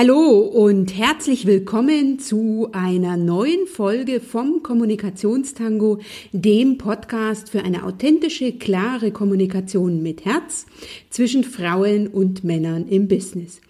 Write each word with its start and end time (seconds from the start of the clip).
Hallo 0.00 0.38
und 0.38 0.96
herzlich 0.96 1.44
willkommen 1.44 2.20
zu 2.20 2.68
einer 2.70 3.16
neuen 3.16 3.66
Folge 3.66 4.20
vom 4.20 4.62
Kommunikationstango, 4.62 5.98
dem 6.30 6.78
Podcast 6.78 7.50
für 7.50 7.64
eine 7.64 7.82
authentische, 7.82 8.52
klare 8.52 9.10
Kommunikation 9.10 10.00
mit 10.00 10.24
Herz 10.24 10.66
zwischen 11.10 11.42
Frauen 11.42 12.06
und 12.06 12.44
Männern 12.44 12.86
im 12.86 13.08
Business. 13.08 13.60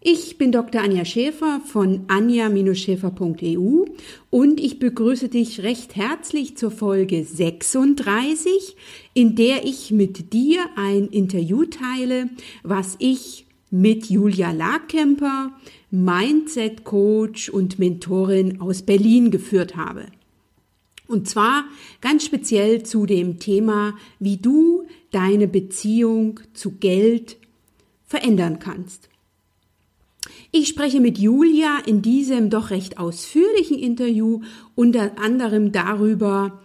Ich 0.00 0.38
bin 0.38 0.52
Dr. 0.52 0.80
Anja 0.80 1.04
Schäfer 1.04 1.60
von 1.66 2.04
anja-schäfer.eu 2.08 3.84
und 4.30 4.60
ich 4.60 4.78
begrüße 4.78 5.28
dich 5.28 5.62
recht 5.62 5.96
herzlich 5.96 6.56
zur 6.56 6.70
Folge 6.70 7.24
36, 7.24 8.74
in 9.12 9.36
der 9.36 9.66
ich 9.66 9.90
mit 9.90 10.32
dir 10.32 10.64
ein 10.76 11.08
Interview 11.08 11.66
teile, 11.66 12.30
was 12.62 12.96
ich 13.00 13.43
mit 13.74 14.08
Julia 14.08 14.52
Larkemper, 14.52 15.50
Mindset 15.90 16.84
Coach 16.84 17.48
und 17.48 17.80
Mentorin 17.80 18.60
aus 18.60 18.82
Berlin 18.82 19.32
geführt 19.32 19.74
habe. 19.74 20.06
Und 21.08 21.28
zwar 21.28 21.64
ganz 22.00 22.24
speziell 22.24 22.84
zu 22.84 23.04
dem 23.04 23.40
Thema, 23.40 23.94
wie 24.20 24.36
du 24.36 24.86
deine 25.10 25.48
Beziehung 25.48 26.38
zu 26.52 26.76
Geld 26.76 27.36
verändern 28.04 28.60
kannst. 28.60 29.08
Ich 30.52 30.68
spreche 30.68 31.00
mit 31.00 31.18
Julia 31.18 31.78
in 31.84 32.00
diesem 32.00 32.50
doch 32.50 32.70
recht 32.70 32.98
ausführlichen 32.98 33.76
Interview 33.76 34.42
unter 34.76 35.18
anderem 35.18 35.72
darüber, 35.72 36.62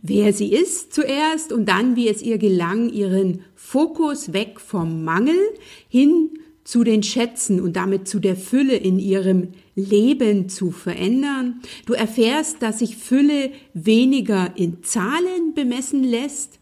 wer 0.00 0.32
sie 0.32 0.52
ist 0.52 0.94
zuerst 0.94 1.52
und 1.52 1.68
dann, 1.68 1.96
wie 1.96 2.06
es 2.06 2.22
ihr 2.22 2.38
gelang, 2.38 2.88
ihren 2.88 3.42
Fokus 3.56 4.32
weg 4.32 4.60
vom 4.60 5.02
Mangel 5.02 5.40
hin 5.88 6.30
zu 6.64 6.84
den 6.84 7.02
Schätzen 7.02 7.60
und 7.60 7.74
damit 7.74 8.06
zu 8.06 8.20
der 8.20 8.36
Fülle 8.36 8.76
in 8.76 8.98
ihrem 8.98 9.48
Leben 9.74 10.48
zu 10.48 10.70
verändern. 10.70 11.60
Du 11.86 11.94
erfährst, 11.94 12.62
dass 12.62 12.78
sich 12.78 12.96
Fülle 12.96 13.50
weniger 13.74 14.56
in 14.56 14.82
Zahlen 14.82 15.54
bemessen 15.54 16.04
lässt, 16.04 16.60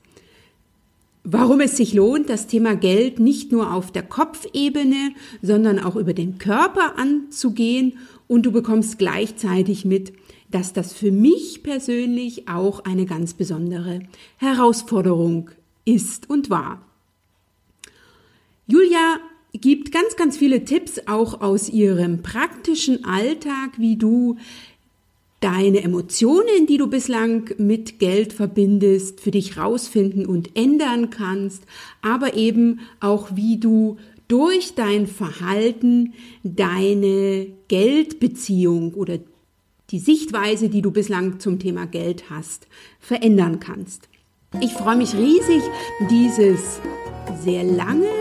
warum 1.24 1.60
es 1.60 1.76
sich 1.76 1.92
lohnt, 1.92 2.30
das 2.30 2.46
Thema 2.46 2.76
Geld 2.76 3.20
nicht 3.20 3.52
nur 3.52 3.74
auf 3.74 3.92
der 3.92 4.02
Kopfebene, 4.02 5.12
sondern 5.42 5.78
auch 5.78 5.96
über 5.96 6.14
den 6.14 6.38
Körper 6.38 6.98
anzugehen 6.98 7.98
und 8.26 8.46
du 8.46 8.52
bekommst 8.52 8.98
gleichzeitig 8.98 9.84
mit, 9.84 10.12
dass 10.50 10.72
das 10.72 10.92
für 10.92 11.12
mich 11.12 11.62
persönlich 11.62 12.48
auch 12.48 12.84
eine 12.84 13.06
ganz 13.06 13.34
besondere 13.34 14.00
Herausforderung 14.38 15.50
ist 15.84 16.28
und 16.30 16.50
war. 16.50 16.84
Julia 18.66 19.18
gibt 19.52 19.92
ganz, 19.92 20.16
ganz 20.16 20.36
viele 20.36 20.64
Tipps 20.64 21.00
auch 21.06 21.40
aus 21.40 21.68
ihrem 21.68 22.22
praktischen 22.22 23.04
Alltag, 23.04 23.78
wie 23.78 23.96
du 23.96 24.36
deine 25.40 25.82
Emotionen, 25.82 26.66
die 26.68 26.76
du 26.76 26.86
bislang 26.86 27.50
mit 27.56 27.98
Geld 27.98 28.32
verbindest, 28.32 29.20
für 29.20 29.30
dich 29.30 29.56
rausfinden 29.56 30.26
und 30.26 30.56
ändern 30.56 31.10
kannst, 31.10 31.64
aber 32.02 32.34
eben 32.34 32.80
auch 33.00 33.34
wie 33.34 33.56
du 33.56 33.96
durch 34.28 34.74
dein 34.74 35.06
Verhalten 35.06 36.12
deine 36.44 37.48
Geldbeziehung 37.68 38.94
oder 38.94 39.18
die 39.90 39.98
Sichtweise, 39.98 40.68
die 40.68 40.82
du 40.82 40.92
bislang 40.92 41.40
zum 41.40 41.58
Thema 41.58 41.86
Geld 41.86 42.30
hast, 42.30 42.68
verändern 43.00 43.58
kannst. 43.58 44.08
Ich 44.60 44.72
freue 44.72 44.96
mich 44.96 45.14
riesig, 45.14 45.62
dieses 46.08 46.80
sehr 47.42 47.64
lange 47.64 48.19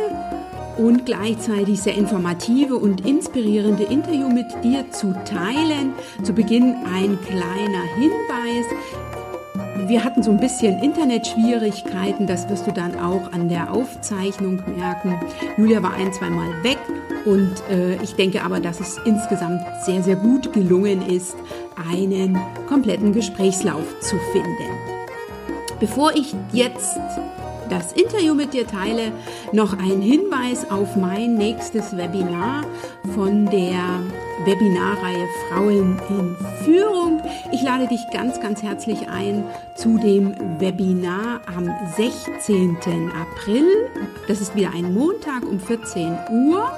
und 0.80 1.05
gleichzeitig 1.05 1.81
sehr 1.81 1.95
informative 1.95 2.75
und 2.75 3.05
inspirierende 3.05 3.83
Interview 3.83 4.30
mit 4.30 4.47
dir 4.63 4.89
zu 4.91 5.13
teilen. 5.25 5.94
Zu 6.23 6.33
Beginn 6.33 6.75
ein 6.85 7.19
kleiner 7.27 7.83
Hinweis. 7.95 8.66
Wir 9.88 10.03
hatten 10.03 10.23
so 10.23 10.31
ein 10.31 10.39
bisschen 10.39 10.81
Internetschwierigkeiten, 10.81 12.28
das 12.28 12.47
wirst 12.50 12.68
du 12.68 12.72
dann 12.72 12.97
auch 13.00 13.31
an 13.34 13.50
der 13.50 13.73
Aufzeichnung 13.73 14.62
merken. 14.78 15.19
Julia 15.57 15.81
war 15.84 15.94
ein, 15.94 16.13
zwei 16.13 16.29
Mal 16.29 16.63
weg 16.63 16.78
und 17.25 17.51
äh, 17.69 17.95
ich 18.01 18.16
denke 18.16 18.44
aber, 18.44 18.59
dass 18.59 18.79
es 18.79 18.97
insgesamt 19.06 19.62
sehr, 19.85 20.01
sehr 20.03 20.16
gut 20.16 20.53
gelungen 20.53 21.01
ist, 21.09 21.35
einen 21.91 22.39
kompletten 22.68 23.13
Gesprächslauf 23.13 24.00
zu 24.00 24.18
finden. 24.31 24.79
Bevor 25.79 26.13
ich 26.13 26.35
jetzt 26.51 27.00
das 27.69 27.94
Interview 27.94 28.34
mit 28.34 28.53
dir 28.53 28.68
teile, 28.68 29.12
noch 29.52 29.74
ein 29.74 30.02
Hinweis 30.02 30.69
auf 30.69 30.96
mein 30.96 31.35
nächstes 31.35 31.96
Webinar 31.96 32.66
von 33.13 33.46
der 33.46 34.02
Webinarreihe 34.46 35.28
Frauen 35.47 36.00
in 36.09 36.35
Führung. 36.63 37.22
Ich 37.52 37.62
lade 37.62 37.88
dich 37.88 38.02
ganz, 38.12 38.40
ganz 38.40 38.63
herzlich 38.63 39.07
ein 39.07 39.44
zu 39.75 39.97
dem 39.97 40.34
Webinar 40.59 41.41
am 41.46 41.69
16. 41.96 42.78
April. 43.12 43.66
Das 44.28 44.41
ist 44.41 44.56
wieder 44.56 44.72
ein 44.74 44.94
Montag 44.94 45.44
um 45.44 45.59
14 45.59 46.18
Uhr. 46.31 46.72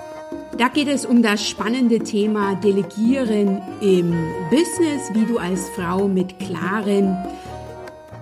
Da 0.57 0.67
geht 0.67 0.87
es 0.87 1.05
um 1.05 1.23
das 1.23 1.47
spannende 1.47 1.99
Thema 1.99 2.55
Delegieren 2.55 3.61
im 3.79 4.13
Business, 4.49 5.09
wie 5.13 5.25
du 5.25 5.37
als 5.37 5.69
Frau 5.69 6.07
mit 6.07 6.39
klaren 6.39 7.17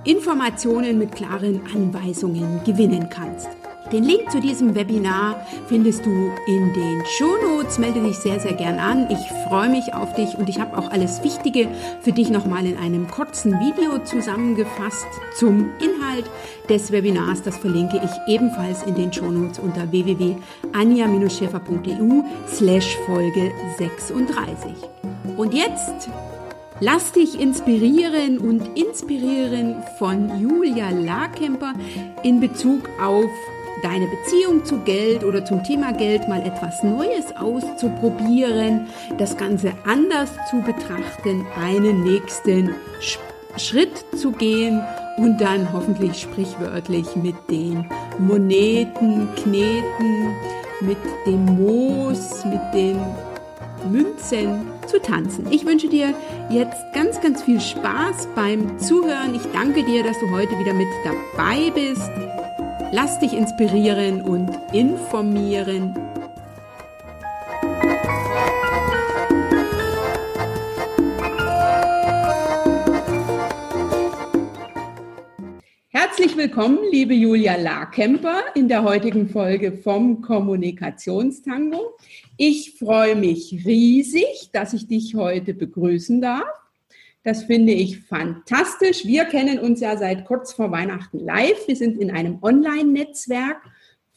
Informationen 0.03 0.97
mit 0.97 1.13
klaren 1.13 1.61
Anweisungen 1.73 2.61
gewinnen 2.65 3.07
kannst. 3.09 3.47
Den 3.91 4.03
Link 4.03 4.29
zu 4.29 4.39
diesem 4.39 4.75
Webinar 4.75 5.47
findest 5.67 6.05
du 6.05 6.11
in 6.45 6.71
den 6.73 7.01
Shownotes. 7.17 7.79
Melde 7.79 8.03
dich 8.03 8.17
sehr, 8.17 8.39
sehr 8.39 8.53
gern 8.53 8.77
an. 8.77 9.09
Ich 9.09 9.17
freue 9.47 9.69
mich 9.69 9.95
auf 9.95 10.13
dich 10.13 10.37
und 10.37 10.47
ich 10.47 10.59
habe 10.59 10.77
auch 10.77 10.91
alles 10.91 11.23
Wichtige 11.23 11.67
für 12.01 12.11
dich 12.11 12.29
nochmal 12.29 12.67
in 12.67 12.77
einem 12.77 13.07
kurzen 13.07 13.53
Video 13.53 13.97
zusammengefasst 14.03 15.07
zum 15.35 15.71
Inhalt 15.79 16.29
des 16.69 16.91
Webinars. 16.91 17.41
Das 17.41 17.57
verlinke 17.57 17.99
ich 18.03 18.11
ebenfalls 18.31 18.83
in 18.83 18.93
den 18.93 19.11
Shownotes 19.11 19.57
unter 19.57 19.91
www.anja-schäfer.eu 19.91 22.21
slash 22.47 22.95
Folge 23.07 23.51
36. 23.79 24.71
Und 25.35 25.55
jetzt 25.55 26.09
Lass 26.81 27.11
dich 27.11 27.37
inspirieren 27.37 28.37
und 28.37 28.77
inspirieren 28.77 29.83
von 29.97 30.39
Julia 30.39 30.91
Larkemper 30.91 31.73
in 32.23 32.39
Bezug 32.39 32.87
auf 33.01 33.29
deine 33.83 34.07
Beziehung 34.07 34.63
zu 34.63 34.79
Geld 34.79 35.25
oder 35.25 35.43
zum 35.43 35.61
Thema 35.61 35.91
Geld 35.91 36.29
mal 36.29 36.41
etwas 36.41 36.81
Neues 36.81 37.35
auszuprobieren, 37.37 38.87
das 39.17 39.35
Ganze 39.35 39.73
anders 39.85 40.31
zu 40.49 40.61
betrachten, 40.61 41.45
einen 41.57 42.03
nächsten 42.03 42.73
Schritt 43.57 44.05
zu 44.15 44.31
gehen 44.31 44.81
und 45.17 45.39
dann 45.41 45.73
hoffentlich 45.73 46.21
sprichwörtlich 46.21 47.13
mit 47.17 47.35
den 47.49 47.89
Moneten, 48.19 49.27
Kneten, 49.35 50.33
mit 50.79 50.97
dem 51.25 51.43
Moos, 51.43 52.45
mit 52.45 52.61
den 52.73 52.99
Münzen 53.91 54.78
zu 54.89 55.01
tanzen. 55.01 55.47
Ich 55.51 55.65
wünsche 55.65 55.87
dir 55.87 56.13
jetzt 56.49 56.91
ganz, 56.93 57.21
ganz 57.21 57.43
viel 57.43 57.61
Spaß 57.61 58.27
beim 58.35 58.79
Zuhören. 58.79 59.35
Ich 59.35 59.43
danke 59.53 59.83
dir, 59.83 60.03
dass 60.03 60.19
du 60.19 60.29
heute 60.31 60.57
wieder 60.59 60.73
mit 60.73 60.87
dabei 61.03 61.71
bist. 61.71 62.09
Lass 62.91 63.19
dich 63.19 63.33
inspirieren 63.33 64.21
und 64.21 64.49
informieren. 64.73 65.93
Herzlich 76.19 76.37
willkommen, 76.37 76.79
liebe 76.91 77.13
Julia 77.13 77.55
Larkemper, 77.55 78.41
in 78.53 78.67
der 78.67 78.83
heutigen 78.83 79.29
Folge 79.29 79.71
vom 79.71 80.21
Kommunikationstango. 80.21 81.95
Ich 82.35 82.73
freue 82.77 83.15
mich 83.15 83.63
riesig, 83.65 84.49
dass 84.51 84.73
ich 84.73 84.85
dich 84.85 85.15
heute 85.15 85.53
begrüßen 85.53 86.19
darf. 86.19 86.43
Das 87.23 87.43
finde 87.43 87.71
ich 87.71 88.01
fantastisch. 88.01 89.05
Wir 89.05 89.23
kennen 89.23 89.59
uns 89.59 89.79
ja 89.79 89.95
seit 89.95 90.25
kurz 90.25 90.51
vor 90.51 90.71
Weihnachten 90.71 91.19
live. 91.19 91.65
Wir 91.69 91.77
sind 91.77 91.97
in 91.97 92.11
einem 92.11 92.39
Online-Netzwerk 92.41 93.61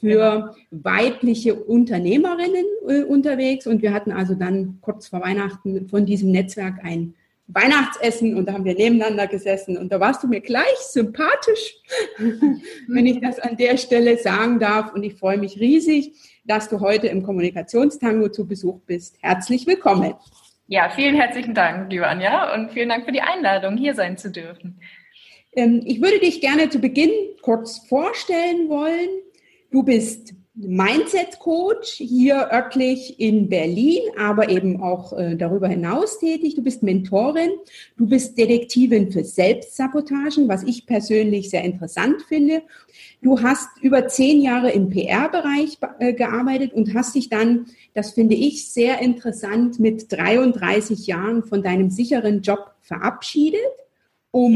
für 0.00 0.56
weibliche 0.72 1.54
Unternehmerinnen 1.54 2.64
äh, 2.88 3.02
unterwegs 3.04 3.68
und 3.68 3.80
wir 3.80 3.92
hatten 3.92 4.10
also 4.10 4.34
dann 4.34 4.78
kurz 4.80 5.06
vor 5.06 5.20
Weihnachten 5.20 5.88
von 5.88 6.04
diesem 6.04 6.32
Netzwerk 6.32 6.80
ein 6.82 7.14
Weihnachtsessen 7.54 8.36
und 8.36 8.46
da 8.46 8.52
haben 8.52 8.64
wir 8.64 8.74
nebeneinander 8.74 9.26
gesessen 9.26 9.76
und 9.76 9.92
da 9.92 10.00
warst 10.00 10.22
du 10.22 10.28
mir 10.28 10.40
gleich 10.40 10.78
sympathisch, 10.78 11.76
wenn 12.88 13.06
ich 13.06 13.20
das 13.20 13.38
an 13.38 13.56
der 13.56 13.76
Stelle 13.76 14.18
sagen 14.18 14.58
darf 14.58 14.92
und 14.92 15.02
ich 15.02 15.14
freue 15.14 15.38
mich 15.38 15.58
riesig, 15.58 16.12
dass 16.44 16.68
du 16.68 16.80
heute 16.80 17.08
im 17.08 17.22
Kommunikationstango 17.22 18.28
zu 18.28 18.46
Besuch 18.46 18.80
bist. 18.86 19.16
Herzlich 19.20 19.66
willkommen. 19.66 20.14
Ja, 20.66 20.90
vielen 20.90 21.14
herzlichen 21.14 21.54
Dank, 21.54 21.90
liebe 21.90 22.06
Anja, 22.06 22.54
und 22.54 22.70
vielen 22.70 22.88
Dank 22.88 23.04
für 23.04 23.12
die 23.12 23.20
Einladung, 23.20 23.76
hier 23.76 23.94
sein 23.94 24.16
zu 24.16 24.30
dürfen. 24.30 24.80
Ähm, 25.54 25.82
ich 25.84 26.00
würde 26.00 26.18
dich 26.18 26.40
gerne 26.40 26.70
zu 26.70 26.78
Beginn 26.78 27.10
kurz 27.42 27.78
vorstellen 27.88 28.68
wollen. 28.68 29.08
Du 29.70 29.82
bist 29.82 30.34
Mindset-Coach 30.54 31.92
hier 31.92 32.50
örtlich 32.52 33.18
in 33.18 33.48
Berlin, 33.48 34.02
aber 34.18 34.50
eben 34.50 34.82
auch 34.82 35.14
äh, 35.14 35.34
darüber 35.34 35.66
hinaus 35.66 36.18
tätig. 36.18 36.56
Du 36.56 36.62
bist 36.62 36.82
Mentorin, 36.82 37.52
du 37.96 38.06
bist 38.06 38.36
Detektivin 38.36 39.10
für 39.10 39.24
Selbstsabotagen, 39.24 40.48
was 40.48 40.62
ich 40.64 40.86
persönlich 40.86 41.48
sehr 41.48 41.64
interessant 41.64 42.20
finde. 42.28 42.62
Du 43.22 43.40
hast 43.40 43.68
über 43.80 44.08
zehn 44.08 44.42
Jahre 44.42 44.70
im 44.72 44.90
PR-Bereich 44.90 45.78
äh, 45.98 46.12
gearbeitet 46.12 46.74
und 46.74 46.92
hast 46.92 47.14
dich 47.14 47.30
dann, 47.30 47.66
das 47.94 48.12
finde 48.12 48.34
ich 48.34 48.70
sehr 48.70 49.00
interessant, 49.00 49.80
mit 49.80 50.12
33 50.12 51.06
Jahren 51.06 51.44
von 51.44 51.62
deinem 51.62 51.88
sicheren 51.88 52.42
Job 52.42 52.72
verabschiedet, 52.82 53.60
um 54.30 54.52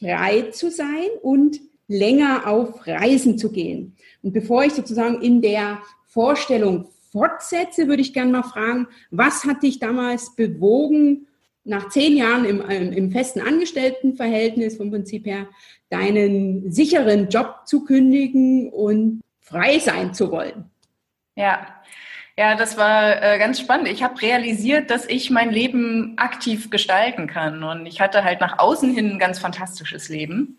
ja. 0.00 0.16
frei 0.16 0.50
zu 0.50 0.72
sein 0.72 1.06
und 1.22 1.60
länger 1.88 2.46
auf 2.46 2.86
Reisen 2.86 3.38
zu 3.38 3.50
gehen. 3.50 3.96
Und 4.22 4.32
bevor 4.32 4.64
ich 4.64 4.72
sozusagen 4.72 5.22
in 5.22 5.40
der 5.40 5.80
Vorstellung 6.06 6.88
fortsetze, 7.12 7.88
würde 7.88 8.02
ich 8.02 8.12
gerne 8.12 8.32
mal 8.32 8.42
fragen, 8.42 8.88
was 9.10 9.44
hat 9.44 9.62
dich 9.62 9.78
damals 9.78 10.34
bewogen, 10.34 11.26
nach 11.64 11.88
zehn 11.88 12.16
Jahren 12.16 12.44
im, 12.44 12.62
ähm, 12.68 12.92
im 12.92 13.10
festen 13.10 13.40
Angestelltenverhältnis 13.40 14.76
vom 14.76 14.90
Prinzip 14.90 15.26
her 15.26 15.48
deinen 15.90 16.70
sicheren 16.70 17.28
Job 17.28 17.62
zu 17.64 17.84
kündigen 17.84 18.70
und 18.70 19.22
frei 19.40 19.78
sein 19.78 20.14
zu 20.14 20.30
wollen? 20.30 20.70
Ja, 21.34 21.66
ja, 22.38 22.54
das 22.54 22.76
war 22.76 23.22
äh, 23.22 23.38
ganz 23.38 23.58
spannend. 23.58 23.88
Ich 23.88 24.02
habe 24.02 24.20
realisiert, 24.20 24.90
dass 24.90 25.06
ich 25.08 25.30
mein 25.30 25.50
Leben 25.50 26.18
aktiv 26.18 26.70
gestalten 26.70 27.26
kann. 27.26 27.62
Und 27.62 27.86
ich 27.86 28.00
hatte 28.00 28.24
halt 28.24 28.40
nach 28.40 28.58
außen 28.58 28.94
hin 28.94 29.12
ein 29.12 29.18
ganz 29.18 29.38
fantastisches 29.38 30.08
Leben 30.08 30.58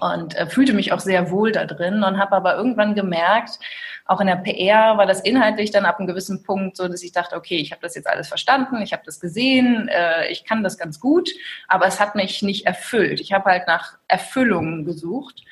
und 0.00 0.34
äh, 0.36 0.46
fühlte 0.46 0.72
mich 0.72 0.92
auch 0.92 1.00
sehr 1.00 1.30
wohl 1.30 1.52
da 1.52 1.64
drin 1.64 2.02
und 2.02 2.18
habe 2.18 2.36
aber 2.36 2.56
irgendwann 2.56 2.94
gemerkt, 2.94 3.58
auch 4.06 4.20
in 4.20 4.28
der 4.28 4.36
PR 4.36 4.96
war 4.98 5.06
das 5.06 5.20
inhaltlich 5.20 5.72
dann 5.72 5.84
ab 5.84 5.98
einem 5.98 6.06
gewissen 6.06 6.42
Punkt 6.44 6.76
so, 6.76 6.86
dass 6.86 7.02
ich 7.02 7.12
dachte, 7.12 7.36
okay, 7.36 7.56
ich 7.56 7.72
habe 7.72 7.82
das 7.82 7.96
jetzt 7.96 8.06
alles 8.08 8.28
verstanden, 8.28 8.80
ich 8.80 8.92
habe 8.92 9.02
das 9.04 9.18
gesehen, 9.18 9.88
äh, 9.88 10.28
ich 10.30 10.44
kann 10.44 10.62
das 10.62 10.78
ganz 10.78 11.00
gut, 11.00 11.30
aber 11.66 11.86
es 11.86 11.98
hat 11.98 12.14
mich 12.14 12.42
nicht 12.42 12.66
erfüllt. 12.66 13.20
Ich 13.20 13.32
habe 13.32 13.50
halt 13.50 13.66
nach 13.66 13.98
Erfüllungen 14.06 14.84
gesucht 14.84 15.42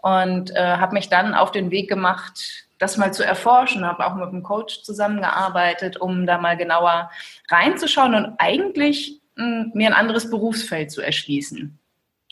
und 0.00 0.54
äh, 0.54 0.76
habe 0.76 0.94
mich 0.94 1.08
dann 1.08 1.34
auf 1.34 1.50
den 1.50 1.70
Weg 1.70 1.88
gemacht, 1.88 2.68
das 2.78 2.96
mal 2.96 3.12
zu 3.12 3.24
erforschen, 3.24 3.86
habe 3.86 4.06
auch 4.06 4.14
mit 4.14 4.28
einem 4.28 4.42
Coach 4.42 4.82
zusammengearbeitet, 4.82 5.96
um 5.96 6.26
da 6.26 6.38
mal 6.38 6.56
genauer 6.56 7.10
reinzuschauen 7.48 8.14
und 8.14 8.34
eigentlich 8.38 9.20
mh, 9.36 9.44
hm, 9.44 9.70
mir 9.74 9.88
ein 9.88 9.94
anderes 9.94 10.30
Berufsfeld 10.30 10.92
zu 10.92 11.00
erschließen. 11.00 11.78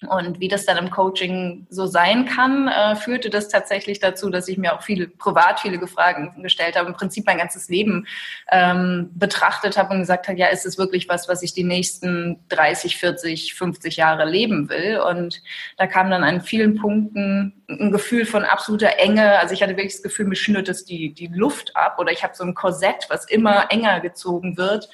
Und 0.09 0.41
wie 0.41 0.49
das 0.49 0.67
dann 0.67 0.77
im 0.77 0.91
Coaching 0.91 1.67
so 1.71 1.87
sein 1.87 2.27
kann, 2.27 2.69
äh, 2.69 2.97
führte 2.97 3.31
das 3.31 3.49
tatsächlich 3.49 4.01
dazu, 4.01 4.31
dass 4.31 4.49
ich 4.49 4.59
mir 4.59 4.75
auch 4.75 4.83
viele 4.83 5.09
privat 5.09 5.61
viele 5.61 5.87
Fragen 5.87 6.43
gestellt 6.43 6.77
habe, 6.77 6.89
im 6.89 6.95
Prinzip 6.95 7.27
mein 7.27 7.39
ganzes 7.39 7.69
Leben 7.69 8.07
ähm, 8.51 9.11
betrachtet 9.15 9.77
habe 9.77 9.95
und 9.95 10.01
gesagt 10.01 10.29
habe, 10.29 10.39
ja, 10.39 10.49
ist 10.49 10.67
es 10.67 10.79
wirklich 10.79 11.09
was, 11.09 11.29
was 11.29 11.43
ich 11.43 11.53
die 11.55 11.65
nächsten 11.65 12.39
30, 12.49 12.97
40, 12.97 13.55
50 13.55 13.97
Jahre 13.97 14.29
leben 14.29 14.69
will? 14.69 15.01
Und 15.01 15.43
da 15.77 15.87
kam 15.87 16.11
dann 16.11 16.25
an 16.25 16.41
vielen 16.41 16.77
Punkten 16.77 17.62
ein 17.81 17.93
Gefühl 17.93 18.25
von 18.25 18.45
absoluter 18.45 18.99
Enge. 18.99 19.39
Also 19.39 19.55
ich 19.55 19.63
hatte 19.63 19.77
wirklich 19.77 19.95
das 19.95 20.03
Gefühl, 20.03 20.27
mir 20.27 20.37
schnürt 20.37 20.69
es 20.69 20.85
die, 20.85 21.13
die 21.15 21.29
Luft 21.29 21.77
ab 21.77 21.99
oder 21.99 22.13
ich 22.13 22.23
habe 22.23 22.35
so 22.35 22.45
ein 22.45 22.55
Korsett, 22.55 23.07
was 23.09 23.29
immer 23.29 23.71
enger 23.71 24.01
gezogen 24.01 24.57
wird 24.57 24.89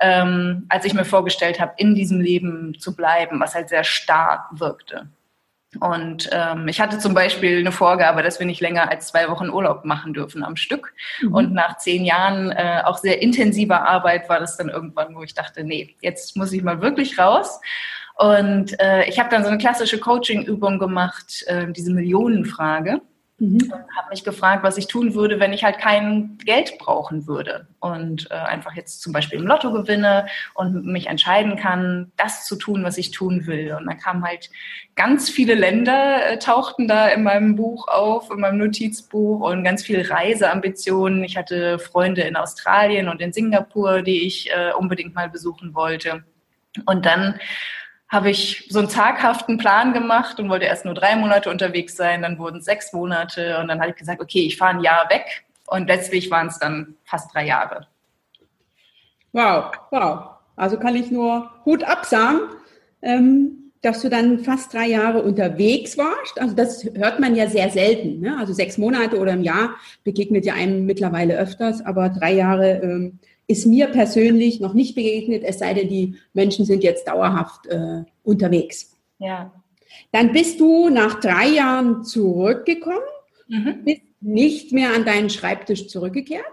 ähm, 0.00 0.66
als 0.68 0.84
ich 0.84 0.94
mir 0.94 1.04
vorgestellt 1.04 1.60
habe, 1.60 1.74
in 1.76 1.94
diesem 1.94 2.20
Leben 2.20 2.78
zu 2.78 2.96
bleiben, 2.96 3.38
was 3.38 3.54
halt 3.54 3.68
sehr 3.68 3.84
starr 3.84 4.48
wirkte. 4.52 5.08
Und 5.78 6.28
ähm, 6.32 6.66
ich 6.66 6.80
hatte 6.80 6.98
zum 6.98 7.14
Beispiel 7.14 7.58
eine 7.58 7.70
Vorgabe, 7.70 8.24
dass 8.24 8.40
wir 8.40 8.46
nicht 8.46 8.60
länger 8.60 8.90
als 8.90 9.06
zwei 9.06 9.28
Wochen 9.28 9.50
Urlaub 9.50 9.84
machen 9.84 10.12
dürfen 10.12 10.42
am 10.42 10.56
Stück. 10.56 10.92
Mhm. 11.20 11.32
Und 11.32 11.52
nach 11.52 11.76
zehn 11.76 12.04
Jahren 12.04 12.50
äh, 12.50 12.82
auch 12.84 12.98
sehr 12.98 13.22
intensiver 13.22 13.86
Arbeit 13.86 14.28
war 14.28 14.40
das 14.40 14.56
dann 14.56 14.68
irgendwann, 14.68 15.14
wo 15.14 15.22
ich 15.22 15.34
dachte, 15.34 15.62
nee, 15.62 15.96
jetzt 16.00 16.36
muss 16.36 16.50
ich 16.50 16.64
mal 16.64 16.82
wirklich 16.82 17.20
raus. 17.20 17.60
Und 18.20 18.78
äh, 18.78 19.08
ich 19.08 19.18
habe 19.18 19.30
dann 19.30 19.44
so 19.44 19.48
eine 19.48 19.56
klassische 19.56 19.98
Coaching-Übung 19.98 20.78
gemacht, 20.78 21.42
äh, 21.46 21.72
diese 21.72 21.90
Millionenfrage. 21.90 23.00
Mhm. 23.38 23.62
Und 23.62 23.72
habe 23.72 24.10
mich 24.10 24.24
gefragt, 24.24 24.62
was 24.62 24.76
ich 24.76 24.88
tun 24.88 25.14
würde, 25.14 25.40
wenn 25.40 25.54
ich 25.54 25.64
halt 25.64 25.78
kein 25.78 26.36
Geld 26.44 26.76
brauchen 26.78 27.26
würde 27.26 27.66
und 27.78 28.30
äh, 28.30 28.34
einfach 28.34 28.74
jetzt 28.74 29.00
zum 29.00 29.14
Beispiel 29.14 29.38
im 29.38 29.46
Lotto 29.46 29.72
gewinne 29.72 30.26
und 30.52 30.84
mich 30.84 31.06
entscheiden 31.06 31.56
kann, 31.56 32.12
das 32.18 32.44
zu 32.44 32.56
tun, 32.56 32.84
was 32.84 32.98
ich 32.98 33.10
tun 33.10 33.46
will. 33.46 33.72
Und 33.72 33.86
dann 33.86 33.96
kamen 33.96 34.22
halt 34.22 34.50
ganz 34.96 35.30
viele 35.30 35.54
Länder, 35.54 36.32
äh, 36.32 36.38
tauchten 36.38 36.88
da 36.88 37.08
in 37.08 37.22
meinem 37.22 37.56
Buch 37.56 37.88
auf, 37.88 38.30
in 38.30 38.40
meinem 38.40 38.58
Notizbuch 38.58 39.40
und 39.40 39.64
ganz 39.64 39.82
viele 39.82 40.10
Reiseambitionen. 40.10 41.24
Ich 41.24 41.38
hatte 41.38 41.78
Freunde 41.78 42.20
in 42.20 42.36
Australien 42.36 43.08
und 43.08 43.22
in 43.22 43.32
Singapur, 43.32 44.02
die 44.02 44.26
ich 44.26 44.50
äh, 44.50 44.72
unbedingt 44.74 45.14
mal 45.14 45.30
besuchen 45.30 45.74
wollte. 45.74 46.22
Und 46.84 47.06
dann 47.06 47.40
habe 48.10 48.28
ich 48.28 48.66
so 48.68 48.80
einen 48.80 48.88
zaghaften 48.88 49.56
Plan 49.56 49.92
gemacht 49.92 50.40
und 50.40 50.50
wollte 50.50 50.66
erst 50.66 50.84
nur 50.84 50.94
drei 50.94 51.14
Monate 51.14 51.48
unterwegs 51.48 51.96
sein, 51.96 52.22
dann 52.22 52.38
wurden 52.38 52.58
es 52.58 52.64
sechs 52.64 52.92
Monate 52.92 53.58
und 53.58 53.68
dann 53.68 53.80
habe 53.80 53.90
ich 53.90 53.96
gesagt, 53.96 54.20
okay, 54.20 54.40
ich 54.40 54.56
fahre 54.56 54.76
ein 54.76 54.82
Jahr 54.82 55.08
weg 55.08 55.44
und 55.68 55.86
letztlich 55.86 56.28
waren 56.30 56.48
es 56.48 56.58
dann 56.58 56.96
fast 57.04 57.32
drei 57.32 57.46
Jahre. 57.46 57.86
Wow, 59.32 59.70
wow. 59.92 60.30
Also 60.56 60.76
kann 60.76 60.96
ich 60.96 61.12
nur 61.12 61.50
Hut 61.64 61.84
ab 61.84 62.04
sagen, 62.04 62.40
ähm, 63.00 63.72
dass 63.80 64.02
du 64.02 64.10
dann 64.10 64.40
fast 64.40 64.74
drei 64.74 64.88
Jahre 64.88 65.22
unterwegs 65.22 65.96
warst. 65.96 66.38
Also 66.38 66.54
das 66.54 66.84
hört 66.94 67.20
man 67.20 67.36
ja 67.36 67.48
sehr 67.48 67.70
selten. 67.70 68.20
Ne? 68.20 68.36
Also 68.38 68.52
sechs 68.52 68.76
Monate 68.76 69.18
oder 69.18 69.32
ein 69.32 69.44
Jahr 69.44 69.76
begegnet 70.02 70.44
ja 70.44 70.54
einem 70.54 70.84
mittlerweile 70.84 71.38
öfters, 71.38 71.80
aber 71.86 72.08
drei 72.10 72.32
Jahre 72.32 72.80
ähm, 72.82 73.20
ist 73.50 73.66
mir 73.66 73.88
persönlich 73.88 74.60
noch 74.60 74.74
nicht 74.74 74.94
begegnet, 74.94 75.42
es 75.44 75.58
sei 75.58 75.74
denn, 75.74 75.88
die 75.88 76.14
Menschen 76.32 76.64
sind 76.64 76.84
jetzt 76.84 77.08
dauerhaft 77.08 77.66
äh, 77.66 78.04
unterwegs. 78.22 78.96
Ja. 79.18 79.52
Dann 80.12 80.32
bist 80.32 80.60
du 80.60 80.88
nach 80.88 81.18
drei 81.20 81.48
Jahren 81.48 82.04
zurückgekommen, 82.04 83.00
mhm. 83.48 83.84
bist 83.84 84.02
nicht 84.20 84.72
mehr 84.72 84.94
an 84.94 85.04
deinen 85.04 85.30
Schreibtisch 85.30 85.88
zurückgekehrt, 85.88 86.44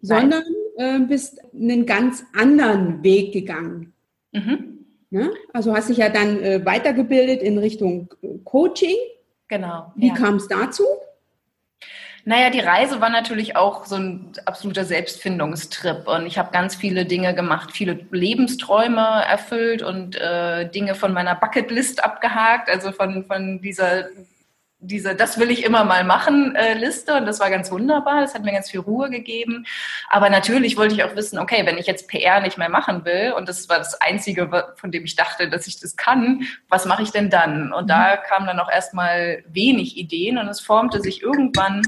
Nein. 0.00 0.32
sondern 0.32 0.44
äh, 0.76 1.06
bist 1.06 1.38
einen 1.54 1.86
ganz 1.86 2.24
anderen 2.34 3.04
Weg 3.04 3.32
gegangen. 3.32 3.92
Mhm. 4.32 4.86
Ja? 5.10 5.30
Also 5.52 5.72
hast 5.72 5.88
dich 5.88 5.98
ja 5.98 6.08
dann 6.08 6.42
äh, 6.42 6.64
weitergebildet 6.64 7.42
in 7.42 7.58
Richtung 7.58 8.12
Coaching. 8.42 8.96
Genau. 9.46 9.92
Wie 9.94 10.08
ja. 10.08 10.14
kam 10.14 10.36
es 10.36 10.48
dazu? 10.48 10.82
Naja, 12.28 12.50
die 12.50 12.58
Reise 12.58 13.00
war 13.00 13.08
natürlich 13.08 13.54
auch 13.54 13.84
so 13.84 13.94
ein 13.94 14.32
absoluter 14.46 14.84
Selbstfindungstrip 14.84 16.08
und 16.08 16.26
ich 16.26 16.38
habe 16.38 16.50
ganz 16.50 16.74
viele 16.74 17.06
Dinge 17.06 17.36
gemacht, 17.36 17.70
viele 17.70 18.04
Lebensträume 18.10 19.24
erfüllt 19.28 19.80
und 19.80 20.16
äh, 20.16 20.68
Dinge 20.68 20.96
von 20.96 21.12
meiner 21.12 21.36
Bucketlist 21.36 22.02
abgehakt, 22.02 22.68
also 22.68 22.90
von, 22.90 23.24
von 23.26 23.60
dieser 23.60 24.08
diese 24.78 25.14
Das 25.14 25.38
will 25.38 25.50
ich 25.50 25.64
immer 25.64 25.84
mal 25.84 26.02
machen 26.02 26.54
äh, 26.56 26.74
Liste 26.74 27.14
und 27.14 27.26
das 27.26 27.38
war 27.38 27.48
ganz 27.48 27.70
wunderbar, 27.70 28.22
das 28.22 28.34
hat 28.34 28.42
mir 28.42 28.52
ganz 28.52 28.70
viel 28.70 28.80
Ruhe 28.80 29.08
gegeben. 29.08 29.64
Aber 30.10 30.28
natürlich 30.28 30.76
wollte 30.76 30.94
ich 30.96 31.04
auch 31.04 31.14
wissen, 31.14 31.38
okay, 31.38 31.64
wenn 31.64 31.78
ich 31.78 31.86
jetzt 31.86 32.08
PR 32.08 32.40
nicht 32.40 32.58
mehr 32.58 32.68
machen 32.68 33.04
will 33.04 33.34
und 33.36 33.48
das 33.48 33.68
war 33.68 33.78
das 33.78 34.00
Einzige, 34.00 34.74
von 34.76 34.90
dem 34.90 35.04
ich 35.04 35.14
dachte, 35.14 35.48
dass 35.48 35.66
ich 35.68 35.80
das 35.80 35.96
kann, 35.96 36.42
was 36.68 36.86
mache 36.86 37.04
ich 37.04 37.10
denn 37.10 37.30
dann? 37.30 37.72
Und 37.72 37.88
da 37.88 38.16
mhm. 38.16 38.28
kamen 38.28 38.46
dann 38.48 38.60
auch 38.60 38.70
erstmal 38.70 39.44
wenig 39.46 39.96
Ideen 39.96 40.38
und 40.38 40.48
es 40.48 40.60
formte 40.60 41.00
sich 41.00 41.22
irgendwann 41.22 41.82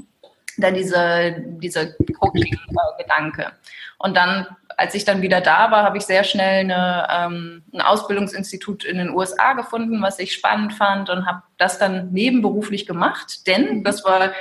dann 0.58 0.74
diese, 0.74 1.36
diese 1.60 1.96
Coaching-Gedanke. 2.18 3.52
Und 3.98 4.16
dann, 4.16 4.46
als 4.76 4.94
ich 4.94 5.04
dann 5.04 5.22
wieder 5.22 5.40
da 5.40 5.70
war, 5.70 5.84
habe 5.84 5.98
ich 5.98 6.04
sehr 6.04 6.24
schnell 6.24 6.60
eine, 6.60 7.06
ähm, 7.10 7.64
ein 7.72 7.80
Ausbildungsinstitut 7.80 8.84
in 8.84 8.98
den 8.98 9.10
USA 9.10 9.54
gefunden, 9.54 10.02
was 10.02 10.18
ich 10.18 10.32
spannend 10.32 10.74
fand 10.74 11.10
und 11.10 11.26
habe 11.26 11.42
das 11.56 11.78
dann 11.78 12.12
nebenberuflich 12.12 12.86
gemacht, 12.86 13.46
denn 13.46 13.78
mhm. 13.78 13.84
das 13.84 14.04
war 14.04 14.32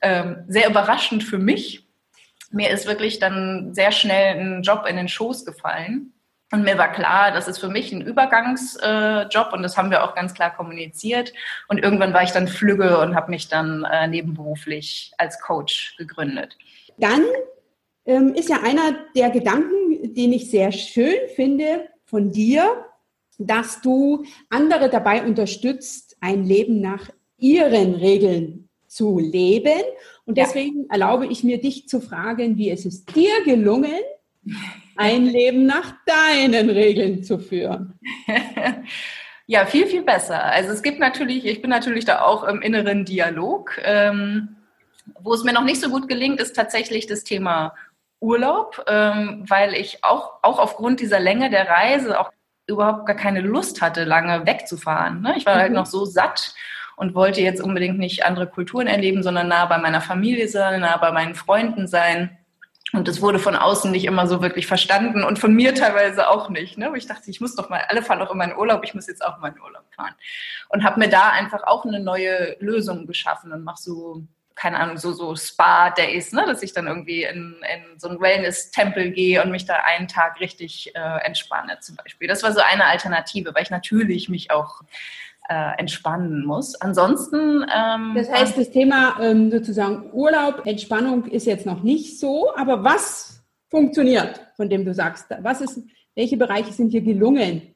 ähm, 0.00 0.44
sehr 0.48 0.68
überraschend 0.68 1.22
für 1.22 1.38
mich. 1.38 1.86
Mir 2.50 2.70
ist 2.70 2.86
wirklich 2.86 3.18
dann 3.18 3.74
sehr 3.74 3.92
schnell 3.92 4.38
ein 4.38 4.62
Job 4.62 4.86
in 4.88 4.96
den 4.96 5.08
Schoß 5.08 5.44
gefallen 5.44 6.13
und 6.54 6.62
mir 6.62 6.78
war 6.78 6.92
klar, 6.92 7.32
das 7.32 7.48
ist 7.48 7.58
für 7.58 7.68
mich 7.68 7.92
ein 7.92 8.00
Übergangsjob 8.00 9.48
äh, 9.50 9.54
und 9.54 9.62
das 9.62 9.76
haben 9.76 9.90
wir 9.90 10.04
auch 10.04 10.14
ganz 10.14 10.34
klar 10.34 10.54
kommuniziert. 10.54 11.32
Und 11.66 11.78
irgendwann 11.82 12.14
war 12.14 12.22
ich 12.22 12.30
dann 12.30 12.46
flügge 12.46 13.00
und 13.00 13.16
habe 13.16 13.30
mich 13.30 13.48
dann 13.48 13.84
äh, 13.84 14.06
nebenberuflich 14.06 15.12
als 15.18 15.40
Coach 15.40 15.96
gegründet. 15.98 16.56
Dann 16.96 17.24
ähm, 18.06 18.34
ist 18.34 18.48
ja 18.48 18.60
einer 18.62 18.96
der 19.16 19.30
Gedanken, 19.30 20.14
den 20.14 20.32
ich 20.32 20.48
sehr 20.48 20.70
schön 20.70 21.16
finde 21.34 21.88
von 22.04 22.30
dir, 22.30 22.84
dass 23.38 23.80
du 23.80 24.24
andere 24.48 24.88
dabei 24.88 25.24
unterstützt, 25.24 26.16
ein 26.20 26.44
Leben 26.44 26.80
nach 26.80 27.10
ihren 27.36 27.96
Regeln 27.96 28.68
zu 28.86 29.18
leben. 29.18 29.82
Und 30.24 30.38
deswegen 30.38 30.82
ja. 30.82 30.92
erlaube 30.92 31.26
ich 31.26 31.42
mir, 31.42 31.60
dich 31.60 31.88
zu 31.88 32.00
fragen, 32.00 32.56
wie 32.56 32.70
es 32.70 32.86
ist 32.86 33.12
dir 33.16 33.42
gelungen, 33.44 33.90
ein 34.96 35.26
Leben 35.26 35.66
nach 35.66 35.94
deinen 36.06 36.70
Regeln 36.70 37.22
zu 37.22 37.38
führen? 37.38 37.98
Ja, 39.46 39.66
viel, 39.66 39.86
viel 39.86 40.02
besser. 40.02 40.42
Also 40.42 40.70
es 40.70 40.82
gibt 40.82 40.98
natürlich, 40.98 41.44
ich 41.44 41.60
bin 41.60 41.70
natürlich 41.70 42.06
da 42.06 42.22
auch 42.22 42.44
im 42.44 42.62
inneren 42.62 43.04
Dialog. 43.04 43.78
Ähm, 43.82 44.56
Wo 45.20 45.34
es 45.34 45.44
mir 45.44 45.52
noch 45.52 45.64
nicht 45.64 45.82
so 45.82 45.90
gut 45.90 46.08
gelingt, 46.08 46.40
ist 46.40 46.56
tatsächlich 46.56 47.06
das 47.06 47.24
Thema 47.24 47.74
Urlaub, 48.20 48.82
ähm, 48.88 49.44
weil 49.46 49.74
ich 49.74 50.02
auch, 50.02 50.38
auch 50.40 50.58
aufgrund 50.58 51.00
dieser 51.00 51.20
Länge 51.20 51.50
der 51.50 51.68
Reise 51.68 52.18
auch 52.18 52.30
überhaupt 52.66 53.04
gar 53.04 53.16
keine 53.16 53.42
Lust 53.42 53.82
hatte, 53.82 54.04
lange 54.04 54.46
wegzufahren. 54.46 55.20
Ne? 55.20 55.34
Ich 55.36 55.44
war 55.44 55.56
halt 55.56 55.72
mhm. 55.72 55.76
halt 55.76 55.84
noch 55.84 55.86
so 55.86 56.06
satt 56.06 56.54
und 56.96 57.14
wollte 57.14 57.42
jetzt 57.42 57.60
unbedingt 57.60 57.98
nicht 57.98 58.24
andere 58.24 58.46
Kulturen 58.46 58.86
erleben, 58.86 59.22
sondern 59.22 59.48
nah 59.48 59.66
bei 59.66 59.76
meiner 59.76 60.00
Familie 60.00 60.48
sein, 60.48 60.80
nah 60.80 60.96
bei 60.96 61.12
meinen 61.12 61.34
Freunden 61.34 61.86
sein. 61.86 62.38
Und 62.94 63.08
das 63.08 63.20
wurde 63.20 63.40
von 63.40 63.56
außen 63.56 63.90
nicht 63.90 64.04
immer 64.04 64.28
so 64.28 64.40
wirklich 64.40 64.68
verstanden 64.68 65.24
und 65.24 65.40
von 65.40 65.52
mir 65.52 65.74
teilweise 65.74 66.28
auch 66.28 66.48
nicht. 66.48 66.78
Ne? 66.78 66.92
Ich 66.96 67.06
dachte, 67.06 67.28
ich 67.28 67.40
muss 67.40 67.56
doch 67.56 67.68
mal, 67.68 67.82
alle 67.88 68.02
fahren 68.02 68.20
doch 68.20 68.30
immer 68.30 68.44
in 68.44 68.56
Urlaub, 68.56 68.84
ich 68.84 68.94
muss 68.94 69.08
jetzt 69.08 69.24
auch 69.24 69.38
mal 69.38 69.48
in 69.48 69.60
Urlaub 69.60 69.84
fahren. 69.94 70.14
Und 70.68 70.84
habe 70.84 71.00
mir 71.00 71.08
da 71.08 71.30
einfach 71.30 71.64
auch 71.64 71.84
eine 71.84 71.98
neue 71.98 72.56
Lösung 72.60 73.06
geschaffen 73.06 73.52
und 73.52 73.64
mache 73.64 73.82
so, 73.82 74.22
keine 74.54 74.78
Ahnung, 74.78 74.96
so, 74.96 75.12
so 75.12 75.34
Spa-Days, 75.34 76.32
ne? 76.32 76.44
dass 76.46 76.62
ich 76.62 76.72
dann 76.72 76.86
irgendwie 76.86 77.24
in, 77.24 77.56
in 77.74 77.98
so 77.98 78.08
einen 78.08 78.20
Wellness-Tempel 78.20 79.10
gehe 79.10 79.42
und 79.42 79.50
mich 79.50 79.66
da 79.66 79.74
einen 79.84 80.06
Tag 80.06 80.38
richtig 80.38 80.94
äh, 80.94 81.18
entspanne 81.24 81.80
zum 81.80 81.96
Beispiel. 81.96 82.28
Das 82.28 82.44
war 82.44 82.52
so 82.52 82.60
eine 82.60 82.84
Alternative, 82.84 83.52
weil 83.54 83.64
ich 83.64 83.70
natürlich 83.70 84.28
mich 84.28 84.52
auch 84.52 84.82
äh, 85.48 85.78
entspannen 85.78 86.44
muss. 86.44 86.74
Ansonsten. 86.80 87.64
Ähm, 87.74 88.12
das 88.14 88.30
heißt, 88.30 88.56
das 88.56 88.70
Thema 88.70 89.16
ähm, 89.20 89.50
sozusagen 89.50 90.10
Urlaub, 90.12 90.66
Entspannung 90.66 91.26
ist 91.26 91.46
jetzt 91.46 91.66
noch 91.66 91.82
nicht 91.82 92.18
so, 92.18 92.54
aber 92.56 92.82
was 92.84 93.44
funktioniert, 93.70 94.40
von 94.56 94.68
dem 94.68 94.84
du 94.84 94.94
sagst? 94.94 95.26
Was 95.40 95.60
ist, 95.60 95.82
welche 96.14 96.36
Bereiche 96.36 96.72
sind 96.72 96.92
dir 96.92 97.02
gelungen? 97.02 97.73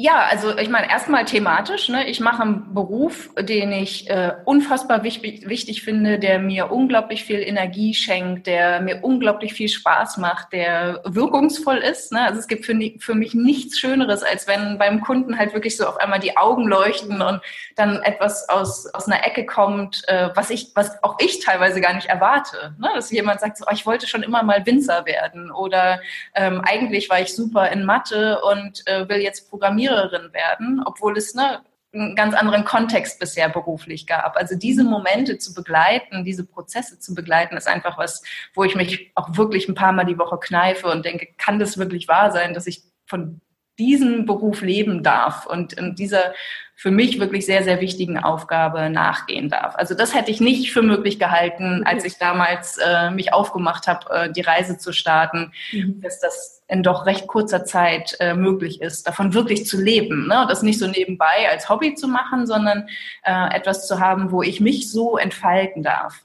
Ja, 0.00 0.28
also 0.30 0.56
ich 0.56 0.68
meine, 0.68 0.88
erstmal 0.88 1.24
thematisch. 1.24 1.88
Ne? 1.88 2.08
Ich 2.08 2.20
mache 2.20 2.42
einen 2.42 2.72
Beruf, 2.72 3.30
den 3.36 3.72
ich 3.72 4.08
äh, 4.08 4.32
unfassbar 4.44 5.02
wichtig, 5.02 5.48
wichtig 5.48 5.82
finde, 5.82 6.20
der 6.20 6.38
mir 6.38 6.70
unglaublich 6.70 7.24
viel 7.24 7.40
Energie 7.40 7.92
schenkt, 7.94 8.46
der 8.46 8.80
mir 8.80 9.00
unglaublich 9.02 9.54
viel 9.54 9.68
Spaß 9.68 10.18
macht, 10.18 10.52
der 10.52 11.00
wirkungsvoll 11.04 11.78
ist. 11.78 12.12
Ne? 12.12 12.20
Also 12.20 12.38
es 12.38 12.46
gibt 12.46 12.64
für, 12.64 12.78
für 13.00 13.16
mich 13.16 13.34
nichts 13.34 13.80
Schöneres, 13.80 14.22
als 14.22 14.46
wenn 14.46 14.78
beim 14.78 15.00
Kunden 15.00 15.36
halt 15.36 15.52
wirklich 15.52 15.76
so 15.76 15.84
auf 15.84 15.96
einmal 15.96 16.20
die 16.20 16.36
Augen 16.36 16.68
leuchten 16.68 17.20
und 17.20 17.40
dann 17.74 18.00
etwas 18.04 18.48
aus, 18.48 18.86
aus 18.94 19.08
einer 19.08 19.26
Ecke 19.26 19.46
kommt, 19.46 20.04
äh, 20.06 20.28
was 20.32 20.50
ich, 20.50 20.70
was 20.76 21.02
auch 21.02 21.16
ich 21.18 21.40
teilweise 21.40 21.80
gar 21.80 21.94
nicht 21.94 22.06
erwarte. 22.06 22.72
Ne? 22.78 22.88
Dass 22.94 23.10
jemand 23.10 23.40
sagt, 23.40 23.58
so, 23.58 23.64
oh, 23.66 23.72
ich 23.74 23.84
wollte 23.84 24.06
schon 24.06 24.22
immer 24.22 24.44
mal 24.44 24.64
Winzer 24.64 25.06
werden 25.06 25.50
oder 25.50 26.00
ähm, 26.36 26.62
eigentlich 26.64 27.10
war 27.10 27.20
ich 27.20 27.34
super 27.34 27.68
in 27.72 27.84
Mathe 27.84 28.40
und 28.42 28.86
äh, 28.86 29.08
will 29.08 29.18
jetzt 29.18 29.50
programmieren 29.50 29.87
Programmiererin 29.88 30.32
werden, 30.32 30.82
obwohl 30.84 31.16
es 31.16 31.34
ne, 31.34 31.60
einen 31.92 32.14
ganz 32.14 32.34
anderen 32.34 32.64
Kontext 32.64 33.18
bisher 33.18 33.48
beruflich 33.48 34.06
gab. 34.06 34.36
Also 34.36 34.56
diese 34.56 34.84
Momente 34.84 35.38
zu 35.38 35.54
begleiten, 35.54 36.24
diese 36.24 36.44
Prozesse 36.44 36.98
zu 36.98 37.14
begleiten, 37.14 37.56
ist 37.56 37.68
einfach 37.68 37.96
was, 37.98 38.22
wo 38.54 38.64
ich 38.64 38.74
mich 38.74 39.10
auch 39.14 39.36
wirklich 39.36 39.68
ein 39.68 39.74
paar 39.74 39.92
Mal 39.92 40.04
die 40.04 40.18
Woche 40.18 40.38
kneife 40.38 40.88
und 40.88 41.04
denke, 41.04 41.28
kann 41.38 41.58
das 41.58 41.78
wirklich 41.78 42.06
wahr 42.08 42.30
sein, 42.30 42.54
dass 42.54 42.66
ich 42.66 42.82
von 43.06 43.40
diesem 43.78 44.26
Beruf 44.26 44.60
leben 44.62 45.02
darf 45.02 45.46
und 45.46 45.72
in 45.72 45.94
dieser 45.94 46.34
für 46.80 46.92
mich 46.92 47.18
wirklich 47.18 47.44
sehr, 47.44 47.64
sehr 47.64 47.80
wichtigen 47.80 48.18
Aufgabe 48.18 48.88
nachgehen 48.88 49.48
darf. 49.48 49.74
Also 49.74 49.96
das 49.96 50.14
hätte 50.14 50.30
ich 50.30 50.40
nicht 50.40 50.70
für 50.70 50.80
möglich 50.80 51.18
gehalten, 51.18 51.82
als 51.84 52.04
ich 52.04 52.18
damals 52.18 52.78
äh, 52.78 53.10
mich 53.10 53.32
aufgemacht 53.32 53.88
habe, 53.88 54.10
äh, 54.14 54.32
die 54.32 54.42
Reise 54.42 54.78
zu 54.78 54.92
starten, 54.92 55.50
mhm. 55.72 56.00
dass 56.00 56.20
das 56.20 56.62
in 56.68 56.84
doch 56.84 57.04
recht 57.04 57.26
kurzer 57.26 57.64
Zeit 57.64 58.16
äh, 58.20 58.34
möglich 58.34 58.80
ist, 58.80 59.08
davon 59.08 59.34
wirklich 59.34 59.66
zu 59.66 59.80
leben. 59.80 60.28
Ne? 60.28 60.46
Das 60.48 60.62
nicht 60.62 60.78
so 60.78 60.86
nebenbei 60.86 61.50
als 61.50 61.68
Hobby 61.68 61.96
zu 61.96 62.06
machen, 62.06 62.46
sondern 62.46 62.86
äh, 63.24 63.56
etwas 63.56 63.88
zu 63.88 63.98
haben, 63.98 64.30
wo 64.30 64.42
ich 64.42 64.60
mich 64.60 64.88
so 64.88 65.18
entfalten 65.18 65.82
darf. 65.82 66.22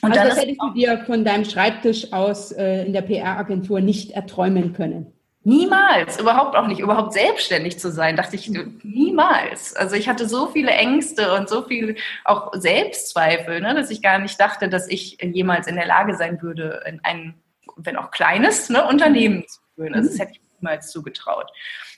Und 0.00 0.18
also 0.18 0.30
das 0.30 0.40
hättest 0.40 0.60
du 0.60 0.70
dir 0.70 1.04
von 1.06 1.24
deinem 1.24 1.44
Schreibtisch 1.44 2.12
aus 2.12 2.50
äh, 2.50 2.84
in 2.84 2.92
der 2.92 3.02
PR-Agentur 3.02 3.80
nicht 3.80 4.10
erträumen 4.10 4.72
können. 4.72 5.12
Niemals, 5.44 6.20
überhaupt 6.20 6.54
auch 6.54 6.68
nicht, 6.68 6.78
überhaupt 6.78 7.12
selbstständig 7.14 7.78
zu 7.80 7.90
sein, 7.90 8.16
dachte 8.16 8.36
ich 8.36 8.48
niemals. 8.82 9.74
Also 9.74 9.96
ich 9.96 10.08
hatte 10.08 10.28
so 10.28 10.46
viele 10.46 10.70
Ängste 10.70 11.34
und 11.34 11.48
so 11.48 11.62
viel 11.62 11.96
auch 12.24 12.52
Selbstzweifel, 12.54 13.60
ne, 13.60 13.74
dass 13.74 13.90
ich 13.90 14.02
gar 14.02 14.20
nicht 14.20 14.38
dachte, 14.38 14.68
dass 14.68 14.88
ich 14.88 15.18
jemals 15.20 15.66
in 15.66 15.74
der 15.74 15.86
Lage 15.86 16.14
sein 16.14 16.40
würde, 16.42 16.84
in 16.86 17.00
ein, 17.02 17.34
wenn 17.76 17.96
auch 17.96 18.12
kleines, 18.12 18.68
ne, 18.68 18.86
Unternehmen 18.86 19.44
zu 19.48 19.60
führen. 19.74 19.94
Also 19.94 20.10
das 20.10 20.20
hätte 20.20 20.32
ich 20.32 20.40
niemals 20.60 20.92
zugetraut. 20.92 21.50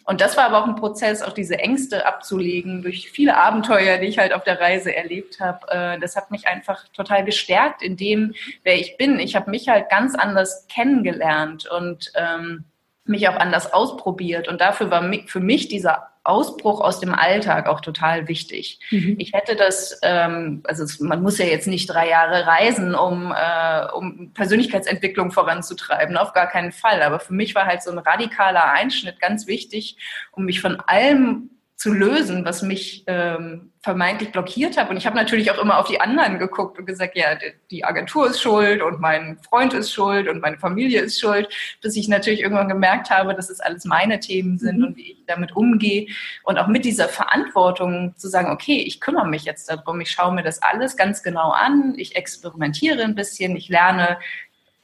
Und 0.07 0.23
das 0.23 0.37
war 0.37 0.45
aber 0.45 0.63
auch 0.63 0.67
ein 0.67 0.77
Prozess, 0.77 1.23
auch 1.23 1.33
diese 1.33 1.59
Ängste 1.59 2.07
abzulegen 2.07 2.83
durch 2.83 3.11
viele 3.11 3.37
Abenteuer, 3.37 3.99
die 3.99 4.07
ich 4.07 4.19
halt 4.19 4.33
auf 4.33 4.45
der 4.45 4.61
Reise 4.61 4.95
erlebt 4.95 5.41
habe. 5.41 5.67
Äh, 5.69 6.01
das 6.01 6.17
hat 6.17 6.31
mich 6.31 6.47
einfach 6.47 6.89
total 6.95 7.25
gestärkt 7.25 7.83
in 7.83 7.97
dem, 7.97 8.35
wer 8.63 8.79
ich 8.79 8.97
bin. 8.97 9.19
Ich 9.19 9.35
habe 9.35 9.51
mich 9.51 9.69
halt 9.69 9.91
ganz 9.91 10.15
anders 10.15 10.67
kennengelernt 10.69 11.67
und 11.67 12.13
ähm, 12.15 12.65
mich 13.05 13.29
auch 13.29 13.37
anders 13.37 13.73
ausprobiert. 13.73 14.49
Und 14.49 14.61
dafür 14.61 14.91
war 14.91 15.11
für 15.27 15.41
mich 15.41 15.69
dieser 15.69 16.09
Ausbruch 16.25 16.81
aus 16.81 17.01
dem 17.01 17.15
Alltag 17.15 17.69
auch 17.69 17.83
total 17.83 18.29
wichtig. 18.29 18.81
Mhm. 18.91 19.17
Ich 19.19 19.35
hätte 19.35 19.57
das, 19.57 19.99
ähm, 20.03 20.63
also 20.65 20.87
man 21.05 21.23
muss 21.23 21.37
ja 21.37 21.45
jetzt 21.45 21.67
nicht 21.67 21.87
drei 21.87 22.09
Jahre 22.09 22.47
reisen, 22.47 22.95
um, 22.95 23.33
äh, 23.37 23.93
um 23.93 24.33
Persönlichkeitsentwicklung 24.33 25.33
voranzutreiben, 25.33 26.17
auf 26.17 26.33
gar 26.33 26.49
keinen 26.49 26.73
Fall. 26.73 27.03
Aber 27.03 27.21
für 27.21 27.35
mich 27.35 27.55
war 27.55 27.67
halt 27.67 27.83
so 27.83 27.91
ein 27.91 27.99
radikaler 27.99 28.73
Einschnitt 28.73 29.21
ganz 29.21 29.47
wichtig, 29.47 29.99
um 30.33 30.47
mich 30.47 30.63
von 30.63 30.81
allem 30.81 31.51
zu 31.77 31.93
lösen, 31.93 32.45
was 32.45 32.63
mich 32.63 33.05
ähm, 33.09 33.73
vermeintlich 33.85 34.33
blockiert 34.33 34.79
hat. 34.79 34.89
Und 34.89 34.97
ich 34.97 35.07
habe 35.07 35.17
natürlich 35.17 35.51
auch 35.51 35.59
immer 35.59 35.79
auf 35.79 35.87
die 35.87 36.01
anderen 36.01 36.39
geguckt 36.39 36.79
und 36.79 36.87
gesagt, 36.87 37.17
ja, 37.17 37.37
die 37.71 37.85
Agentur 37.85 38.31
ist 38.31 38.41
schuld 38.41 38.81
und 38.81 39.01
mein 39.01 39.39
Freund 39.43 39.75
ist 39.75 39.93
schuld 39.93 40.27
und 40.27 40.41
meine 40.41 40.57
Familie 40.57 41.03
ist 41.03 41.21
schuld, 41.21 41.49
bis 41.83 41.97
ich 41.97 42.09
natürlich 42.09 42.41
irgendwann 42.41 42.69
gemerkt 42.69 43.11
habe, 43.11 43.35
dass 43.35 43.51
es 43.51 43.61
alles 43.61 43.85
meine 43.85 44.21
Themen 44.21 44.59
sind 44.59 44.79
mhm. 44.79 44.85
und 44.85 44.97
wie 44.97 45.13
ich 45.13 45.25
damit 45.27 45.55
umgehe. 45.55 46.07
Und 46.45 46.59
auch 46.59 46.69
mit 46.69 46.85
dieser 46.85 47.09
Verantwortung 47.09 48.15
zu 48.17 48.29
sagen, 48.29 48.51
okay, 48.51 48.79
ich 48.79 49.01
kümmere 49.01 49.29
mich 49.29 49.45
jetzt 49.45 49.69
darum, 49.69 50.01
ich 50.01 50.11
schaue 50.11 50.33
mir 50.33 50.43
das 50.43 50.63
alles 50.63 50.97
ganz 50.97 51.23
genau 51.23 51.51
an, 51.51 51.95
ich 51.99 52.17
experimentiere 52.17 53.03
ein 53.03 53.15
bisschen, 53.15 53.57
ich 53.57 53.69
lerne 53.69 54.19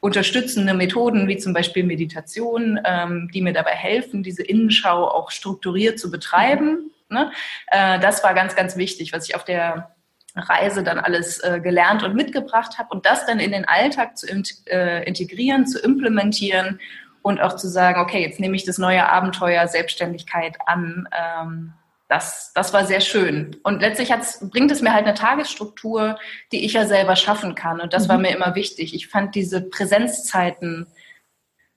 unterstützende 0.00 0.74
Methoden 0.74 1.28
wie 1.28 1.36
zum 1.36 1.52
Beispiel 1.52 1.84
Meditation, 1.84 2.80
ähm, 2.84 3.30
die 3.32 3.42
mir 3.42 3.52
dabei 3.52 3.72
helfen, 3.72 4.22
diese 4.22 4.42
Innenschau 4.42 5.06
auch 5.06 5.30
strukturiert 5.30 5.98
zu 5.98 6.10
betreiben. 6.10 6.90
Ne? 7.10 7.30
Äh, 7.66 8.00
das 8.00 8.24
war 8.24 8.34
ganz, 8.34 8.56
ganz 8.56 8.76
wichtig, 8.76 9.12
was 9.12 9.28
ich 9.28 9.34
auf 9.34 9.44
der 9.44 9.94
Reise 10.34 10.82
dann 10.82 10.98
alles 10.98 11.40
äh, 11.40 11.60
gelernt 11.60 12.02
und 12.02 12.14
mitgebracht 12.14 12.78
habe 12.78 12.90
und 12.90 13.04
das 13.04 13.26
dann 13.26 13.40
in 13.40 13.52
den 13.52 13.66
Alltag 13.66 14.16
zu 14.16 14.26
in, 14.26 14.44
äh, 14.66 15.04
integrieren, 15.04 15.66
zu 15.66 15.78
implementieren 15.80 16.80
und 17.22 17.40
auch 17.40 17.56
zu 17.56 17.68
sagen, 17.68 18.00
okay, 18.00 18.22
jetzt 18.22 18.40
nehme 18.40 18.56
ich 18.56 18.64
das 18.64 18.78
neue 18.78 19.08
Abenteuer 19.08 19.66
Selbstständigkeit 19.66 20.56
an. 20.66 21.08
Ähm, 21.12 21.72
das, 22.10 22.50
das 22.54 22.72
war 22.74 22.86
sehr 22.86 23.00
schön. 23.00 23.56
Und 23.62 23.80
letztlich 23.80 24.10
hat's, 24.10 24.40
bringt 24.50 24.72
es 24.72 24.82
mir 24.82 24.92
halt 24.92 25.06
eine 25.06 25.14
Tagesstruktur, 25.14 26.18
die 26.50 26.64
ich 26.64 26.72
ja 26.72 26.84
selber 26.84 27.14
schaffen 27.14 27.54
kann. 27.54 27.80
Und 27.80 27.92
das 27.92 28.04
mhm. 28.04 28.08
war 28.08 28.18
mir 28.18 28.34
immer 28.34 28.56
wichtig. 28.56 28.94
Ich 28.94 29.06
fand 29.06 29.36
diese 29.36 29.60
Präsenzzeiten 29.60 30.88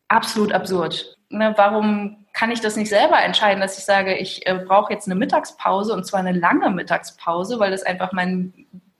absolut 0.08 0.52
absurd. 0.52 1.18
Ne, 1.30 1.54
warum 1.56 2.26
kann 2.34 2.50
ich 2.50 2.62
das 2.62 2.76
nicht 2.76 2.90
selber 2.90 3.22
entscheiden, 3.22 3.62
dass 3.62 3.78
ich 3.78 3.86
sage, 3.86 4.18
ich 4.18 4.48
äh, 4.48 4.56
brauche 4.56 4.92
jetzt 4.92 5.08
eine 5.08 5.14
Mittagspause 5.14 5.94
und 5.94 6.04
zwar 6.04 6.22
eine 6.22 6.32
lange 6.32 6.72
Mittagspause, 6.72 7.60
weil 7.60 7.70
das 7.70 7.84
einfach 7.84 8.12
mein 8.12 8.54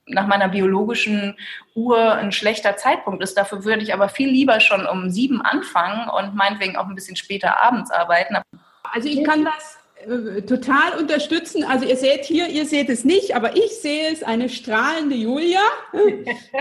nach 0.06 0.26
meiner 0.26 0.48
biologischen 0.48 1.36
Uhr 1.74 2.12
ein 2.12 2.30
schlechter 2.30 2.76
Zeitpunkt 2.76 3.22
ist. 3.24 3.38
Dafür 3.38 3.64
würde 3.64 3.82
ich 3.82 3.94
aber 3.94 4.08
viel 4.08 4.28
lieber 4.28 4.60
schon 4.60 4.86
um 4.86 5.10
sieben 5.10 5.42
anfangen 5.42 6.08
und 6.10 6.34
meinetwegen 6.34 6.76
auch 6.76 6.86
ein 6.86 6.94
bisschen 6.94 7.16
später 7.16 7.60
abends 7.60 7.90
arbeiten. 7.90 8.36
Also 8.82 9.08
ich 9.08 9.24
kann 9.24 9.44
das 9.44 9.78
äh, 10.04 10.42
total 10.42 10.98
unterstützen. 10.98 11.64
Also 11.64 11.86
ihr 11.86 11.96
seht 11.96 12.24
hier, 12.24 12.48
ihr 12.48 12.66
seht 12.66 12.88
es 12.88 13.04
nicht, 13.04 13.34
aber 13.34 13.56
ich 13.56 13.76
sehe 13.80 14.12
es, 14.12 14.22
eine 14.22 14.48
strahlende 14.48 15.16
Julia, 15.16 15.60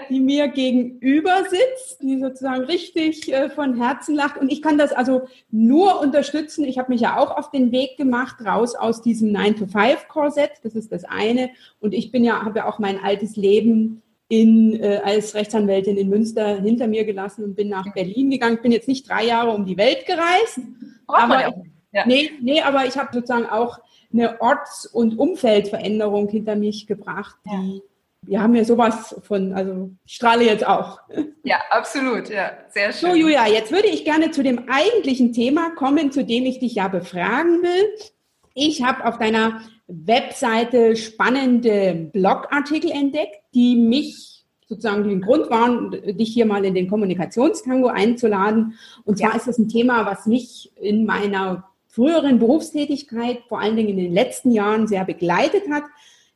die 0.09 0.19
mir 0.19 0.47
gegenüber 0.47 1.43
sitzt, 1.49 2.01
die 2.01 2.19
sozusagen 2.19 2.63
richtig 2.63 3.31
äh, 3.31 3.49
von 3.49 3.77
Herzen 3.77 4.15
lacht. 4.15 4.37
Und 4.37 4.51
ich 4.51 4.61
kann 4.61 4.77
das 4.77 4.91
also 4.91 5.27
nur 5.51 5.99
unterstützen. 5.99 6.65
Ich 6.65 6.77
habe 6.77 6.91
mich 6.91 7.01
ja 7.01 7.17
auch 7.17 7.37
auf 7.37 7.51
den 7.51 7.71
Weg 7.71 7.97
gemacht, 7.97 8.37
raus 8.45 8.75
aus 8.75 9.01
diesem 9.01 9.29
9-to-5-Korsett. 9.29 10.51
Das 10.63 10.75
ist 10.75 10.91
das 10.91 11.03
eine. 11.03 11.49
Und 11.79 11.93
ich 11.93 12.11
bin 12.11 12.23
ja, 12.23 12.43
habe 12.43 12.59
ja 12.59 12.65
auch 12.67 12.79
mein 12.79 12.99
altes 13.03 13.35
Leben 13.35 14.01
in, 14.29 14.81
äh, 14.81 15.01
als 15.03 15.35
Rechtsanwältin 15.35 15.97
in 15.97 16.09
Münster 16.09 16.61
hinter 16.61 16.87
mir 16.87 17.03
gelassen 17.05 17.43
und 17.43 17.55
bin 17.55 17.69
nach 17.69 17.93
Berlin 17.93 18.31
gegangen. 18.31 18.55
Ich 18.55 18.61
bin 18.61 18.71
jetzt 18.71 18.87
nicht 18.87 19.07
drei 19.07 19.25
Jahre 19.25 19.51
um 19.51 19.65
die 19.65 19.77
Welt 19.77 20.05
gereist. 20.05 20.59
aber 21.07 21.53
ja. 21.93 22.05
Nee, 22.05 22.31
nee, 22.41 22.61
aber 22.61 22.85
ich 22.85 22.97
habe 22.97 23.09
sozusagen 23.13 23.45
auch 23.45 23.79
eine 24.11 24.41
Orts- 24.41 24.85
und 24.85 25.17
Umfeldveränderung 25.17 26.27
hinter 26.27 26.55
mich 26.55 26.87
gebracht, 26.87 27.35
die. 27.45 27.81
Wir 28.25 28.41
haben 28.41 28.55
ja 28.55 28.63
sowas 28.63 29.19
von, 29.23 29.53
also 29.53 29.91
ich 30.05 30.13
strahle 30.13 30.45
jetzt 30.45 30.65
auch. 30.65 31.01
Ja, 31.43 31.57
absolut, 31.71 32.29
ja, 32.29 32.53
sehr 32.69 32.93
schön. 32.93 33.09
So, 33.09 33.15
Julia, 33.17 33.47
jetzt 33.47 33.69
würde 33.69 33.89
ich 33.89 34.05
gerne 34.05 34.31
zu 34.31 34.43
dem 34.43 34.69
eigentlichen 34.69 35.33
Thema 35.33 35.71
kommen, 35.71 36.09
zu 36.13 36.23
dem 36.23 36.45
ich 36.45 36.59
dich 36.59 36.75
ja 36.75 36.87
befragen 36.87 37.61
will. 37.61 37.89
Ich 38.53 38.81
habe 38.81 39.05
auf 39.05 39.17
deiner 39.17 39.61
Webseite 39.87 40.95
spannende 40.95 42.09
Blogartikel 42.13 42.91
entdeckt, 42.91 43.41
die 43.53 43.75
mich 43.75 44.45
sozusagen 44.67 45.03
den 45.03 45.21
Grund 45.21 45.49
waren, 45.49 45.91
dich 45.91 46.33
hier 46.33 46.45
mal 46.45 46.63
in 46.63 46.73
den 46.73 46.89
Kommunikationstango 46.89 47.87
einzuladen. 47.87 48.75
Und 49.03 49.17
zwar 49.17 49.31
ja. 49.31 49.35
ist 49.35 49.47
das 49.47 49.57
ein 49.57 49.67
Thema, 49.67 50.05
was 50.05 50.25
mich 50.25 50.71
in 50.77 51.05
meiner 51.05 51.65
früheren 51.93 52.39
Berufstätigkeit, 52.39 53.43
vor 53.47 53.59
allen 53.59 53.75
Dingen 53.75 53.89
in 53.89 53.97
den 53.97 54.13
letzten 54.13 54.49
Jahren, 54.49 54.87
sehr 54.87 55.05
begleitet 55.05 55.69
hat. 55.69 55.83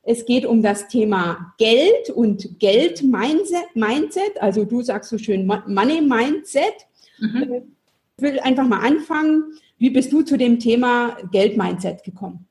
Es 0.04 0.26
geht 0.26 0.46
um 0.46 0.62
das 0.62 0.88
Thema 0.88 1.54
Geld 1.58 2.12
und 2.12 2.60
Geld-Mindset. 2.60 4.40
Also 4.40 4.66
du 4.66 4.84
sagst 4.84 5.10
so 5.10 5.18
schön 5.18 5.48
Money-Mindset. 5.48 6.86
Mhm. 7.18 7.74
Ich 8.18 8.24
will 8.24 8.40
einfach 8.40 8.68
mal 8.68 8.86
anfangen. 8.86 9.58
Wie 9.80 9.90
bist 9.90 10.14
du 10.14 10.22
zu 10.22 10.38
dem 10.38 10.60
Thema 10.60 11.18
Geld-Mindset 11.32 12.04
gekommen? 12.04 12.47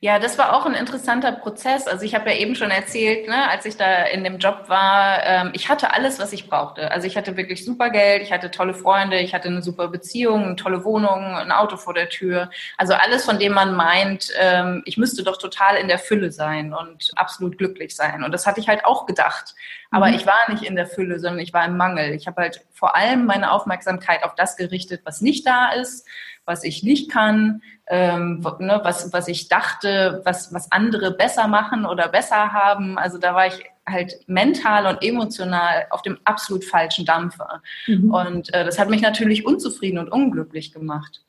Ja, 0.00 0.20
das 0.20 0.38
war 0.38 0.54
auch 0.54 0.64
ein 0.64 0.74
interessanter 0.74 1.32
Prozess. 1.32 1.88
Also 1.88 2.04
ich 2.04 2.14
habe 2.14 2.30
ja 2.30 2.36
eben 2.36 2.54
schon 2.54 2.70
erzählt, 2.70 3.26
ne, 3.26 3.50
als 3.50 3.64
ich 3.66 3.76
da 3.76 4.04
in 4.04 4.22
dem 4.22 4.38
Job 4.38 4.68
war, 4.68 5.24
ähm, 5.24 5.50
ich 5.54 5.68
hatte 5.68 5.92
alles, 5.92 6.20
was 6.20 6.32
ich 6.32 6.48
brauchte. 6.48 6.92
Also 6.92 7.08
ich 7.08 7.16
hatte 7.16 7.36
wirklich 7.36 7.64
super 7.64 7.90
Geld, 7.90 8.22
ich 8.22 8.30
hatte 8.32 8.52
tolle 8.52 8.74
Freunde, 8.74 9.18
ich 9.18 9.34
hatte 9.34 9.48
eine 9.48 9.60
super 9.60 9.88
Beziehung, 9.88 10.44
eine 10.44 10.56
tolle 10.56 10.84
Wohnung, 10.84 11.34
ein 11.34 11.50
Auto 11.50 11.76
vor 11.76 11.94
der 11.94 12.08
Tür. 12.10 12.48
Also 12.76 12.94
alles, 12.94 13.24
von 13.24 13.40
dem 13.40 13.54
man 13.54 13.74
meint, 13.74 14.30
ähm, 14.38 14.82
ich 14.84 14.98
müsste 14.98 15.24
doch 15.24 15.36
total 15.36 15.74
in 15.74 15.88
der 15.88 15.98
Fülle 15.98 16.30
sein 16.30 16.72
und 16.72 17.10
absolut 17.16 17.58
glücklich 17.58 17.96
sein. 17.96 18.22
Und 18.22 18.30
das 18.30 18.46
hatte 18.46 18.60
ich 18.60 18.68
halt 18.68 18.84
auch 18.84 19.04
gedacht. 19.04 19.56
Aber 19.90 20.06
mhm. 20.06 20.14
ich 20.14 20.26
war 20.26 20.48
nicht 20.48 20.62
in 20.62 20.76
der 20.76 20.86
Fülle, 20.86 21.18
sondern 21.18 21.40
ich 21.40 21.52
war 21.52 21.64
im 21.64 21.76
Mangel. 21.76 22.14
Ich 22.14 22.28
habe 22.28 22.42
halt 22.42 22.64
vor 22.72 22.94
allem 22.94 23.26
meine 23.26 23.50
Aufmerksamkeit 23.50 24.22
auf 24.22 24.36
das 24.36 24.56
gerichtet, 24.56 25.00
was 25.04 25.22
nicht 25.22 25.44
da 25.44 25.72
ist 25.72 26.06
was 26.48 26.64
ich 26.64 26.82
nicht 26.82 27.10
kann, 27.10 27.62
ähm, 27.86 28.40
ne, 28.58 28.80
was, 28.82 29.12
was 29.12 29.28
ich 29.28 29.48
dachte, 29.48 30.22
was, 30.24 30.52
was 30.52 30.72
andere 30.72 31.12
besser 31.12 31.46
machen 31.46 31.86
oder 31.86 32.08
besser 32.08 32.52
haben. 32.52 32.98
Also 32.98 33.18
da 33.18 33.34
war 33.34 33.46
ich 33.46 33.64
halt 33.86 34.18
mental 34.26 34.86
und 34.86 35.02
emotional 35.02 35.86
auf 35.90 36.02
dem 36.02 36.18
absolut 36.24 36.64
falschen 36.64 37.04
Dampfer. 37.04 37.62
Mhm. 37.86 38.10
Und 38.10 38.54
äh, 38.54 38.64
das 38.64 38.78
hat 38.78 38.90
mich 38.90 39.02
natürlich 39.02 39.46
unzufrieden 39.46 39.98
und 39.98 40.10
unglücklich 40.10 40.72
gemacht. 40.72 41.22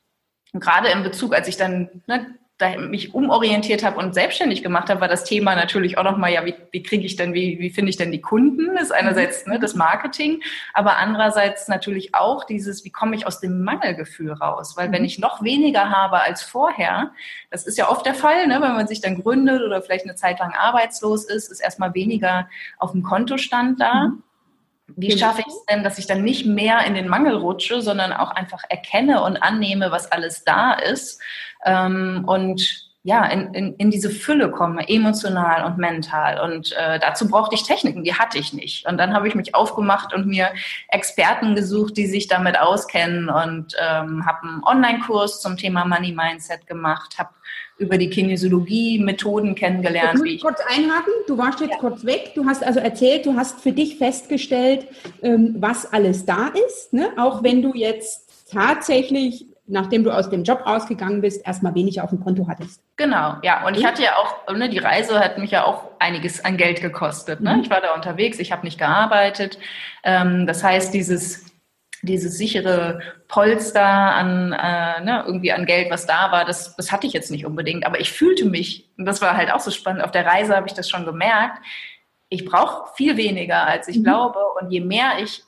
Und 0.52 0.60
gerade 0.60 0.88
in 0.88 1.02
Bezug, 1.02 1.34
als 1.34 1.46
ich 1.46 1.56
dann 1.56 2.02
ne, 2.06 2.34
da 2.60 2.76
mich 2.76 3.14
umorientiert 3.14 3.82
habe 3.82 3.98
und 3.98 4.14
selbstständig 4.14 4.62
gemacht 4.62 4.90
habe, 4.90 5.00
war 5.00 5.08
das 5.08 5.24
Thema 5.24 5.54
natürlich 5.54 5.96
auch 5.96 6.04
nochmal, 6.04 6.32
ja, 6.32 6.44
wie, 6.44 6.54
wie 6.70 6.82
kriege 6.82 7.06
ich 7.06 7.16
denn, 7.16 7.32
wie, 7.32 7.58
wie 7.58 7.70
finde 7.70 7.90
ich 7.90 7.96
denn 7.96 8.12
die 8.12 8.20
Kunden? 8.20 8.74
Das 8.74 8.84
ist 8.84 8.92
einerseits 8.92 9.46
ne, 9.46 9.58
das 9.58 9.74
Marketing, 9.74 10.42
aber 10.74 10.98
andererseits 10.98 11.68
natürlich 11.68 12.14
auch 12.14 12.44
dieses, 12.44 12.84
wie 12.84 12.90
komme 12.90 13.16
ich 13.16 13.26
aus 13.26 13.40
dem 13.40 13.64
Mangelgefühl 13.64 14.32
raus? 14.32 14.76
Weil 14.76 14.92
wenn 14.92 15.02
mhm. 15.02 15.06
ich 15.06 15.18
noch 15.18 15.42
weniger 15.42 15.90
habe 15.90 16.20
als 16.22 16.42
vorher, 16.42 17.12
das 17.50 17.66
ist 17.66 17.78
ja 17.78 17.88
oft 17.88 18.04
der 18.04 18.14
Fall, 18.14 18.46
ne, 18.46 18.60
wenn 18.60 18.74
man 18.74 18.86
sich 18.86 19.00
dann 19.00 19.22
gründet 19.22 19.62
oder 19.62 19.80
vielleicht 19.80 20.04
eine 20.04 20.14
Zeit 20.14 20.38
lang 20.38 20.52
arbeitslos 20.52 21.24
ist, 21.24 21.50
ist 21.50 21.60
erstmal 21.60 21.94
weniger 21.94 22.48
auf 22.78 22.92
dem 22.92 23.02
Kontostand 23.02 23.80
da. 23.80 24.08
Mhm. 24.08 24.22
Wie 24.96 25.08
genau. 25.08 25.20
schaffe 25.20 25.42
ich 25.42 25.46
es 25.46 25.64
denn, 25.66 25.84
dass 25.84 25.98
ich 25.98 26.06
dann 26.06 26.24
nicht 26.24 26.46
mehr 26.46 26.84
in 26.84 26.94
den 26.94 27.06
Mangel 27.06 27.36
rutsche, 27.36 27.80
sondern 27.80 28.12
auch 28.12 28.32
einfach 28.32 28.64
erkenne 28.68 29.22
und 29.22 29.36
annehme, 29.36 29.92
was 29.92 30.10
alles 30.10 30.42
da 30.44 30.72
ist 30.72 31.20
ähm, 31.64 32.24
und 32.26 32.90
ja, 33.02 33.24
in, 33.24 33.54
in, 33.54 33.74
in 33.76 33.90
diese 33.90 34.10
Fülle 34.10 34.50
komme, 34.50 34.86
emotional 34.88 35.64
und 35.64 35.78
mental. 35.78 36.38
Und 36.40 36.72
äh, 36.72 36.98
dazu 36.98 37.28
brauchte 37.28 37.54
ich 37.54 37.62
Techniken, 37.62 38.04
die 38.04 38.12
hatte 38.12 38.36
ich 38.36 38.52
nicht. 38.52 38.86
Und 38.86 38.98
dann 38.98 39.14
habe 39.14 39.26
ich 39.26 39.34
mich 39.34 39.54
aufgemacht 39.54 40.12
und 40.12 40.26
mir 40.26 40.50
Experten 40.88 41.54
gesucht, 41.54 41.96
die 41.96 42.06
sich 42.06 42.28
damit 42.28 42.60
auskennen 42.60 43.30
und 43.30 43.74
ähm, 43.80 44.26
habe 44.26 44.42
einen 44.42 44.62
Online-Kurs 44.64 45.40
zum 45.40 45.56
Thema 45.56 45.86
Money 45.86 46.12
Mindset 46.12 46.66
gemacht, 46.66 47.18
habe 47.18 47.30
über 47.78 47.96
die 47.96 48.10
Kinesiologie 48.10 48.98
Methoden 48.98 49.54
kennengelernt. 49.54 50.20
Ich 50.26 50.42
muss 50.42 50.52
kurz 50.52 50.60
einhaken, 50.68 51.12
du 51.26 51.38
warst 51.38 51.60
jetzt 51.60 51.70
ja. 51.70 51.78
kurz 51.78 52.04
weg. 52.04 52.32
Du 52.34 52.44
hast 52.44 52.62
also 52.62 52.80
erzählt, 52.80 53.24
du 53.24 53.34
hast 53.34 53.60
für 53.60 53.72
dich 53.72 53.96
festgestellt, 53.96 54.86
ähm, 55.22 55.56
was 55.58 55.90
alles 55.90 56.26
da 56.26 56.48
ist, 56.66 56.92
ne? 56.92 57.12
auch 57.16 57.42
wenn 57.42 57.62
du 57.62 57.72
jetzt 57.72 58.50
tatsächlich 58.52 59.46
nachdem 59.70 60.04
du 60.04 60.10
aus 60.10 60.28
dem 60.30 60.44
Job 60.44 60.66
rausgegangen 60.66 61.20
bist, 61.20 61.46
erstmal 61.46 61.74
wenig 61.74 62.00
auf 62.00 62.10
dem 62.10 62.20
Konto 62.20 62.46
hattest. 62.48 62.82
Genau, 62.96 63.36
ja. 63.42 63.66
Und 63.66 63.76
ich 63.76 63.84
hatte 63.84 64.02
ja 64.02 64.16
auch, 64.16 64.54
ne, 64.54 64.68
die 64.68 64.78
Reise 64.78 65.18
hat 65.20 65.38
mich 65.38 65.52
ja 65.52 65.64
auch 65.64 65.84
einiges 65.98 66.44
an 66.44 66.56
Geld 66.56 66.80
gekostet. 66.80 67.40
Ne? 67.40 67.54
Mhm. 67.54 67.62
Ich 67.62 67.70
war 67.70 67.80
da 67.80 67.94
unterwegs, 67.94 68.38
ich 68.38 68.52
habe 68.52 68.64
nicht 68.64 68.78
gearbeitet. 68.78 69.58
Ähm, 70.04 70.46
das 70.46 70.62
heißt, 70.62 70.92
dieses 70.92 71.50
dieses 72.02 72.38
sichere 72.38 73.00
Polster 73.28 73.84
an 73.84 74.52
äh, 74.52 75.04
ne, 75.04 75.22
irgendwie 75.26 75.52
an 75.52 75.66
Geld, 75.66 75.90
was 75.90 76.06
da 76.06 76.32
war, 76.32 76.44
das, 76.44 76.74
das 76.76 76.90
hatte 76.92 77.06
ich 77.06 77.12
jetzt 77.12 77.30
nicht 77.30 77.44
unbedingt. 77.44 77.86
Aber 77.86 78.00
ich 78.00 78.10
fühlte 78.10 78.46
mich, 78.46 78.88
und 78.96 79.04
das 79.04 79.20
war 79.20 79.36
halt 79.36 79.52
auch 79.52 79.60
so 79.60 79.70
spannend, 79.70 80.02
auf 80.02 80.10
der 80.10 80.26
Reise 80.26 80.56
habe 80.56 80.66
ich 80.66 80.72
das 80.72 80.88
schon 80.88 81.04
gemerkt, 81.04 81.58
ich 82.30 82.44
brauche 82.44 82.94
viel 82.94 83.16
weniger, 83.16 83.66
als 83.66 83.88
ich 83.88 83.98
mhm. 83.98 84.04
glaube. 84.04 84.38
Und 84.60 84.70
je 84.70 84.80
mehr 84.80 85.18
ich 85.20 85.42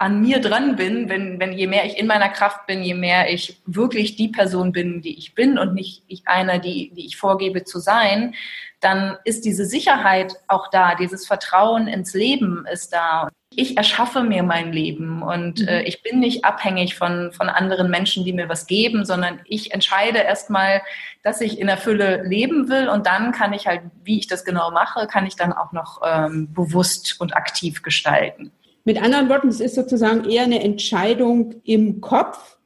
an 0.00 0.22
mir 0.22 0.40
dran 0.40 0.76
bin, 0.76 1.10
wenn, 1.10 1.38
wenn 1.38 1.52
je 1.52 1.66
mehr 1.66 1.84
ich 1.84 1.98
in 1.98 2.06
meiner 2.06 2.30
Kraft 2.30 2.66
bin, 2.66 2.82
je 2.82 2.94
mehr 2.94 3.30
ich 3.30 3.60
wirklich 3.66 4.16
die 4.16 4.28
Person 4.28 4.72
bin, 4.72 5.02
die 5.02 5.18
ich 5.18 5.34
bin 5.34 5.58
und 5.58 5.74
nicht 5.74 6.04
ich 6.08 6.26
einer, 6.26 6.58
die, 6.58 6.90
die 6.94 7.04
ich 7.04 7.18
vorgebe 7.18 7.64
zu 7.64 7.80
sein, 7.80 8.34
dann 8.80 9.18
ist 9.24 9.44
diese 9.44 9.66
Sicherheit 9.66 10.36
auch 10.48 10.70
da, 10.70 10.94
dieses 10.94 11.26
Vertrauen 11.26 11.86
ins 11.86 12.14
Leben 12.14 12.64
ist 12.72 12.94
da. 12.94 13.28
Ich 13.54 13.76
erschaffe 13.76 14.22
mir 14.22 14.42
mein 14.42 14.72
Leben 14.72 15.22
und 15.22 15.60
mhm. 15.60 15.68
äh, 15.68 15.82
ich 15.82 16.02
bin 16.02 16.20
nicht 16.20 16.46
abhängig 16.46 16.94
von, 16.94 17.30
von 17.32 17.50
anderen 17.50 17.90
Menschen, 17.90 18.24
die 18.24 18.32
mir 18.32 18.48
was 18.48 18.66
geben, 18.66 19.04
sondern 19.04 19.40
ich 19.44 19.74
entscheide 19.74 20.20
erstmal, 20.20 20.80
dass 21.22 21.42
ich 21.42 21.58
in 21.58 21.66
der 21.66 21.76
Fülle 21.76 22.22
leben 22.22 22.70
will 22.70 22.88
und 22.88 23.06
dann 23.06 23.32
kann 23.32 23.52
ich 23.52 23.66
halt, 23.66 23.82
wie 24.02 24.18
ich 24.18 24.28
das 24.28 24.46
genau 24.46 24.70
mache, 24.70 25.06
kann 25.06 25.26
ich 25.26 25.36
dann 25.36 25.52
auch 25.52 25.72
noch 25.72 26.00
ähm, 26.02 26.50
bewusst 26.54 27.20
und 27.20 27.36
aktiv 27.36 27.82
gestalten. 27.82 28.50
Mit 28.84 29.02
anderen 29.02 29.28
Worten, 29.28 29.48
es 29.48 29.60
ist 29.60 29.74
sozusagen 29.74 30.28
eher 30.28 30.44
eine 30.44 30.62
Entscheidung 30.62 31.54
im 31.64 32.00
Kopf, 32.00 32.58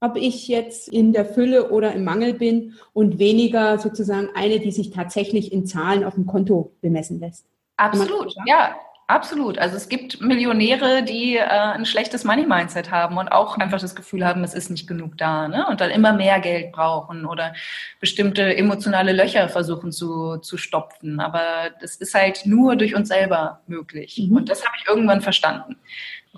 ob 0.00 0.16
ich 0.16 0.48
jetzt 0.48 0.88
in 0.88 1.12
der 1.12 1.24
Fülle 1.24 1.70
oder 1.70 1.92
im 1.92 2.04
Mangel 2.04 2.34
bin 2.34 2.74
und 2.92 3.18
weniger 3.18 3.78
sozusagen 3.78 4.28
eine, 4.34 4.58
die 4.58 4.72
sich 4.72 4.90
tatsächlich 4.90 5.52
in 5.52 5.64
Zahlen 5.64 6.04
auf 6.04 6.14
dem 6.14 6.26
Konto 6.26 6.72
bemessen 6.80 7.20
lässt. 7.20 7.46
Absolut, 7.76 8.34
ja. 8.46 8.74
Absolut. 9.12 9.58
Also 9.58 9.76
es 9.76 9.90
gibt 9.90 10.22
Millionäre, 10.22 11.02
die 11.02 11.36
äh, 11.36 11.44
ein 11.44 11.84
schlechtes 11.84 12.24
Money-Mindset 12.24 12.90
haben 12.90 13.18
und 13.18 13.28
auch 13.30 13.58
einfach 13.58 13.78
das 13.78 13.94
Gefühl 13.94 14.24
haben, 14.24 14.42
es 14.42 14.54
ist 14.54 14.70
nicht 14.70 14.88
genug 14.88 15.18
da 15.18 15.48
ne? 15.48 15.66
und 15.68 15.82
dann 15.82 15.90
immer 15.90 16.14
mehr 16.14 16.40
Geld 16.40 16.72
brauchen 16.72 17.26
oder 17.26 17.52
bestimmte 18.00 18.56
emotionale 18.56 19.12
Löcher 19.12 19.50
versuchen 19.50 19.92
zu, 19.92 20.38
zu 20.38 20.56
stopfen. 20.56 21.20
Aber 21.20 21.42
das 21.82 21.96
ist 21.96 22.14
halt 22.14 22.46
nur 22.46 22.74
durch 22.74 22.94
uns 22.94 23.08
selber 23.08 23.60
möglich. 23.66 24.18
Mhm. 24.18 24.34
Und 24.38 24.48
das 24.48 24.64
habe 24.64 24.78
ich 24.80 24.88
irgendwann 24.88 25.20
verstanden. 25.20 25.76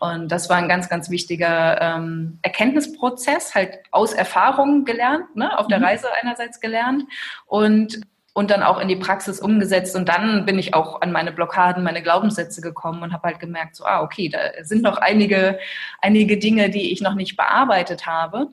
Und 0.01 0.33
das 0.33 0.51
war 0.51 0.57
ein 0.57 0.69
ganz, 0.69 0.89
ganz 0.89 1.11
wichtiger 1.11 1.81
ähm, 1.81 2.41
Erkenntnisprozess, 2.43 3.55
halt 3.55 3.79
aus 3.93 4.13
Erfahrungen 4.13 4.85
gelernt, 4.85 5.37
ne? 5.37 5.57
auf 5.57 5.69
der 5.69 5.79
mhm. 5.79 5.85
Reise 5.85 6.09
einerseits 6.21 6.61
gelernt 6.61 7.05
und 7.47 8.01
und 8.35 8.51
dann 8.51 8.63
auch 8.63 8.81
in 8.81 8.89
die 8.89 8.97
Praxis 8.97 9.41
umgesetzt. 9.41 9.97
Und 9.97 10.09
dann 10.09 10.45
bin 10.45 10.59
ich 10.59 10.75
auch 10.75 11.01
an 11.01 11.13
meine 11.13 11.33
Blockaden, 11.33 11.85
meine 11.85 12.03
Glaubenssätze 12.03 12.61
gekommen 12.61 13.03
und 13.03 13.13
habe 13.13 13.29
halt 13.29 13.39
gemerkt, 13.39 13.77
so, 13.77 13.85
ah, 13.85 14.03
okay, 14.03 14.29
da 14.29 14.39
sind 14.63 14.83
noch 14.83 14.99
einige, 14.99 15.59
einige 16.03 16.37
Dinge, 16.37 16.69
die 16.69 16.93
ich 16.93 17.01
noch 17.01 17.15
nicht 17.15 17.37
bearbeitet 17.37 18.07
habe. 18.07 18.49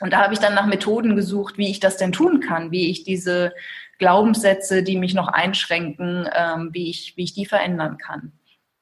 Und 0.00 0.12
da 0.12 0.22
habe 0.22 0.34
ich 0.34 0.38
dann 0.38 0.54
nach 0.54 0.66
Methoden 0.66 1.16
gesucht, 1.16 1.58
wie 1.58 1.68
ich 1.68 1.80
das 1.80 1.96
denn 1.96 2.12
tun 2.12 2.40
kann, 2.40 2.70
wie 2.70 2.90
ich 2.90 3.02
diese 3.02 3.52
Glaubenssätze, 3.98 4.84
die 4.84 4.96
mich 4.96 5.14
noch 5.14 5.26
einschränken, 5.26 6.28
ähm, 6.32 6.70
wie, 6.72 6.88
ich, 6.88 7.14
wie 7.16 7.24
ich 7.24 7.34
die 7.34 7.46
verändern 7.46 7.98
kann. 7.98 8.32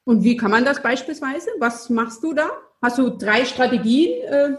Und 0.04 0.22
wie 0.22 0.36
kann 0.36 0.50
man 0.50 0.66
das 0.66 0.82
beispielsweise? 0.82 1.48
Was 1.58 1.88
machst 1.88 2.22
du 2.22 2.34
da? 2.34 2.50
Hast 2.86 2.98
du 2.98 3.08
drei 3.08 3.44
Strategien, 3.44 4.22
äh, 4.28 4.50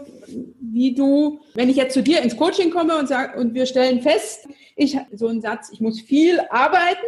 wie 0.60 0.94
du, 0.94 1.40
wenn 1.54 1.70
ich 1.70 1.76
jetzt 1.76 1.94
zu 1.94 2.02
dir 2.02 2.20
ins 2.20 2.36
Coaching 2.36 2.70
komme 2.70 2.98
und 2.98 3.08
sag, 3.08 3.38
und 3.38 3.54
wir 3.54 3.64
stellen 3.64 4.02
fest, 4.02 4.46
ich 4.76 4.98
so 5.14 5.28
einen 5.28 5.40
Satz, 5.40 5.70
ich 5.72 5.80
muss 5.80 6.02
viel 6.02 6.38
arbeiten, 6.50 7.06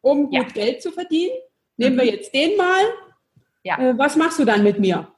um 0.00 0.30
gut 0.30 0.32
ja. 0.32 0.42
Geld 0.44 0.80
zu 0.80 0.90
verdienen. 0.90 1.34
Nehmen 1.76 1.96
mhm. 1.96 2.00
wir 2.00 2.06
jetzt 2.06 2.32
den 2.32 2.56
mal. 2.56 2.84
Ja. 3.62 3.78
Äh, 3.78 3.98
was 3.98 4.16
machst 4.16 4.38
du 4.38 4.46
dann 4.46 4.62
mit 4.62 4.80
mir? 4.80 5.08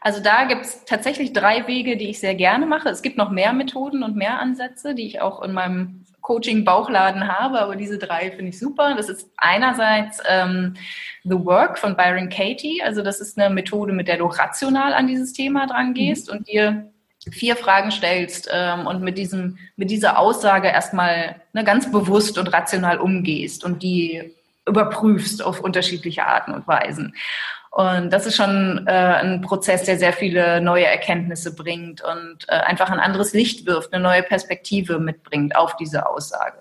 Also 0.00 0.22
da 0.22 0.44
gibt 0.44 0.60
es 0.60 0.84
tatsächlich 0.84 1.32
drei 1.32 1.66
Wege, 1.66 1.96
die 1.96 2.10
ich 2.10 2.20
sehr 2.20 2.36
gerne 2.36 2.64
mache. 2.64 2.90
Es 2.90 3.02
gibt 3.02 3.16
noch 3.16 3.32
mehr 3.32 3.52
Methoden 3.54 4.04
und 4.04 4.14
mehr 4.14 4.38
Ansätze, 4.38 4.94
die 4.94 5.06
ich 5.08 5.20
auch 5.20 5.42
in 5.42 5.52
meinem 5.52 6.04
Coaching-Bauchladen 6.24 7.28
habe, 7.28 7.60
aber 7.60 7.76
diese 7.76 7.98
drei 7.98 8.30
finde 8.30 8.48
ich 8.48 8.58
super. 8.58 8.94
Das 8.96 9.10
ist 9.10 9.30
einerseits 9.36 10.22
ähm, 10.26 10.74
The 11.22 11.44
Work 11.44 11.78
von 11.78 11.96
Byron 11.96 12.30
Katie. 12.30 12.82
Also 12.82 13.02
das 13.02 13.20
ist 13.20 13.38
eine 13.38 13.54
Methode, 13.54 13.92
mit 13.92 14.08
der 14.08 14.16
du 14.16 14.24
rational 14.24 14.94
an 14.94 15.06
dieses 15.06 15.34
Thema 15.34 15.66
dran 15.66 15.92
gehst 15.92 16.28
mhm. 16.28 16.38
und 16.38 16.48
dir 16.48 16.90
vier 17.30 17.56
Fragen 17.56 17.90
stellst 17.90 18.48
ähm, 18.50 18.86
und 18.86 19.02
mit 19.02 19.18
diesem, 19.18 19.58
mit 19.76 19.90
dieser 19.90 20.18
Aussage 20.18 20.68
erstmal 20.68 21.36
ne, 21.52 21.62
ganz 21.62 21.92
bewusst 21.92 22.38
und 22.38 22.52
rational 22.52 22.98
umgehst 22.98 23.62
und 23.62 23.82
die 23.82 24.34
überprüfst 24.66 25.42
auf 25.42 25.60
unterschiedliche 25.60 26.26
Arten 26.26 26.52
und 26.52 26.66
Weisen. 26.66 27.14
Und 27.74 28.12
das 28.12 28.24
ist 28.24 28.36
schon 28.36 28.84
äh, 28.86 28.92
ein 28.92 29.40
Prozess, 29.40 29.82
der 29.82 29.98
sehr 29.98 30.12
viele 30.12 30.60
neue 30.60 30.86
Erkenntnisse 30.86 31.56
bringt 31.56 32.02
und 32.04 32.44
äh, 32.46 32.52
einfach 32.52 32.88
ein 32.88 33.00
anderes 33.00 33.32
Licht 33.32 33.66
wirft, 33.66 33.92
eine 33.92 34.00
neue 34.00 34.22
Perspektive 34.22 35.00
mitbringt 35.00 35.56
auf 35.56 35.74
diese 35.74 36.08
Aussage. 36.08 36.58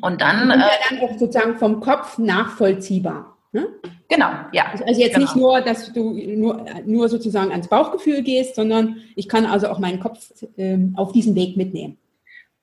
Und 0.00 0.22
dann, 0.22 0.50
und 0.50 0.60
ja 0.60 0.66
äh, 0.66 0.70
dann 0.88 1.00
auch 1.00 1.18
sozusagen 1.18 1.58
vom 1.58 1.80
Kopf 1.80 2.16
nachvollziehbar. 2.16 3.36
Ne? 3.52 3.68
Genau, 4.08 4.30
ja. 4.52 4.64
Also, 4.72 4.84
also 4.86 4.98
jetzt 4.98 5.12
genau. 5.14 5.26
nicht 5.26 5.36
nur, 5.36 5.60
dass 5.60 5.92
du 5.92 6.14
nur, 6.14 6.64
nur 6.86 7.10
sozusagen 7.10 7.50
ans 7.50 7.68
Bauchgefühl 7.68 8.22
gehst, 8.22 8.54
sondern 8.54 8.96
ich 9.16 9.28
kann 9.28 9.44
also 9.44 9.68
auch 9.68 9.78
meinen 9.78 10.00
Kopf 10.00 10.32
ähm, 10.56 10.94
auf 10.96 11.12
diesen 11.12 11.34
Weg 11.34 11.58
mitnehmen. 11.58 11.98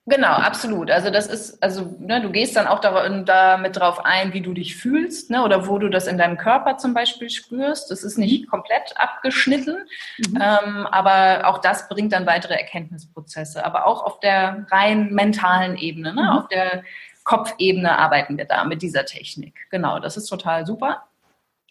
Genau, 0.07 0.33
absolut. 0.33 0.89
Also 0.89 1.11
das 1.11 1.27
ist, 1.27 1.61
also 1.61 1.95
ne, 1.99 2.21
du 2.21 2.31
gehst 2.31 2.55
dann 2.55 2.65
auch 2.65 2.79
damit 2.79 3.77
drauf 3.77 4.03
ein, 4.03 4.33
wie 4.33 4.41
du 4.41 4.51
dich 4.53 4.75
fühlst, 4.75 5.29
ne, 5.29 5.43
oder 5.43 5.67
wo 5.67 5.77
du 5.77 5.89
das 5.89 6.07
in 6.07 6.17
deinem 6.17 6.37
Körper 6.37 6.77
zum 6.77 6.95
Beispiel 6.95 7.29
spürst. 7.29 7.91
Das 7.91 8.03
ist 8.03 8.17
nicht 8.17 8.45
mhm. 8.45 8.49
komplett 8.49 8.93
abgeschnitten, 8.97 9.77
mhm. 10.17 10.41
ähm, 10.41 10.87
aber 10.87 11.47
auch 11.47 11.59
das 11.59 11.87
bringt 11.87 12.13
dann 12.13 12.25
weitere 12.25 12.55
Erkenntnisprozesse. 12.55 13.63
Aber 13.63 13.85
auch 13.85 14.03
auf 14.03 14.19
der 14.19 14.65
rein 14.71 15.13
mentalen 15.13 15.77
Ebene, 15.77 16.15
ne, 16.15 16.23
mhm. 16.23 16.29
auf 16.29 16.47
der 16.47 16.83
Kopfebene 17.23 17.99
arbeiten 17.99 18.37
wir 18.39 18.45
da 18.45 18.63
mit 18.63 18.81
dieser 18.81 19.05
Technik. 19.05 19.67
Genau, 19.69 19.99
das 19.99 20.17
ist 20.17 20.25
total 20.25 20.65
super. 20.65 21.03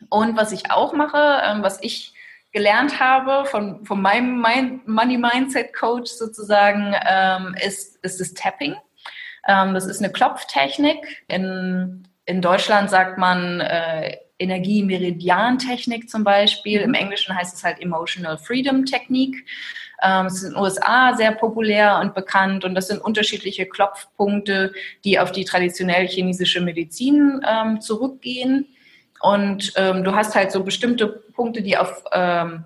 Und 0.08 0.36
was 0.36 0.52
ich 0.52 0.70
auch 0.70 0.92
mache, 0.92 1.42
ähm, 1.44 1.64
was 1.64 1.82
ich 1.82 2.14
gelernt 2.52 2.98
habe 2.98 3.46
von, 3.46 3.84
von 3.84 4.02
meinem 4.02 4.44
Money 4.86 5.18
Mindset 5.18 5.72
Coach 5.72 6.10
sozusagen, 6.10 6.94
ähm, 7.08 7.54
ist, 7.64 7.96
ist 8.02 8.20
das 8.20 8.34
Tapping. 8.34 8.74
Ähm, 9.46 9.74
das 9.74 9.86
ist 9.86 10.02
eine 10.02 10.12
Klopftechnik. 10.12 11.22
In, 11.28 12.08
in 12.24 12.42
Deutschland 12.42 12.90
sagt 12.90 13.18
man 13.18 13.60
äh, 13.60 14.16
Energie-Meridian-Technik 14.38 16.10
zum 16.10 16.24
Beispiel. 16.24 16.80
Im 16.80 16.94
Englischen 16.94 17.36
heißt 17.36 17.56
es 17.56 17.62
halt 17.62 17.80
Emotional 17.80 18.38
Freedom 18.38 18.84
Technik. 18.84 19.46
Ähm, 20.02 20.26
es 20.26 20.36
ist 20.36 20.42
in 20.44 20.50
den 20.50 20.58
USA 20.58 21.14
sehr 21.14 21.32
populär 21.32 21.98
und 22.00 22.14
bekannt 22.14 22.64
und 22.64 22.74
das 22.74 22.88
sind 22.88 23.02
unterschiedliche 23.02 23.66
Klopfpunkte, 23.66 24.72
die 25.04 25.18
auf 25.18 25.30
die 25.30 25.44
traditionell 25.44 26.08
chinesische 26.08 26.60
Medizin 26.60 27.44
ähm, 27.46 27.80
zurückgehen. 27.80 28.66
Und 29.20 29.72
ähm, 29.76 30.02
du 30.02 30.14
hast 30.14 30.35
halt 30.35 30.50
so 30.50 30.64
bestimmte 30.64 31.06
Punkte, 31.06 31.62
die 31.62 31.76
auf 31.76 32.04
ähm, 32.12 32.64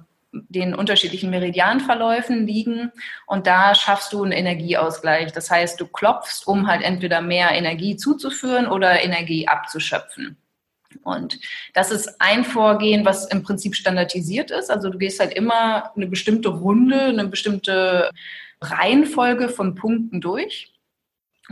den 0.48 0.74
unterschiedlichen 0.74 1.30
Meridianverläufen 1.30 2.46
liegen 2.46 2.90
und 3.26 3.46
da 3.46 3.74
schaffst 3.74 4.12
du 4.12 4.22
einen 4.22 4.32
Energieausgleich. 4.32 5.32
Das 5.32 5.50
heißt, 5.50 5.80
du 5.80 5.86
klopfst, 5.86 6.46
um 6.46 6.66
halt 6.66 6.82
entweder 6.82 7.20
mehr 7.20 7.52
Energie 7.52 7.96
zuzuführen 7.96 8.66
oder 8.66 9.02
Energie 9.02 9.46
abzuschöpfen. 9.46 10.36
Und 11.02 11.38
das 11.72 11.90
ist 11.90 12.20
ein 12.20 12.44
Vorgehen, 12.44 13.04
was 13.04 13.26
im 13.26 13.42
Prinzip 13.42 13.74
standardisiert 13.74 14.50
ist. 14.50 14.70
Also 14.70 14.90
du 14.90 14.98
gehst 14.98 15.20
halt 15.20 15.34
immer 15.34 15.92
eine 15.96 16.06
bestimmte 16.06 16.48
Runde, 16.48 17.00
eine 17.00 17.26
bestimmte 17.26 18.10
Reihenfolge 18.60 19.48
von 19.48 19.74
Punkten 19.74 20.20
durch. 20.20 20.72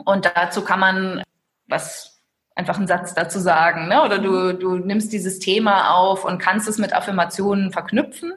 Und 0.05 0.31
dazu 0.35 0.62
kann 0.62 0.81
man 0.81 1.23
was 1.67 2.12
einfach 2.55 2.77
einen 2.77 2.87
Satz 2.87 3.15
dazu 3.15 3.38
sagen. 3.38 3.88
Ne? 3.88 4.03
Oder 4.03 4.19
du, 4.19 4.53
du 4.53 4.77
nimmst 4.77 5.12
dieses 5.12 5.38
Thema 5.38 5.95
auf 5.95 6.25
und 6.25 6.38
kannst 6.38 6.69
es 6.69 6.79
mit 6.79 6.95
Affirmationen 6.95 7.73
verknüpfen, 7.73 8.33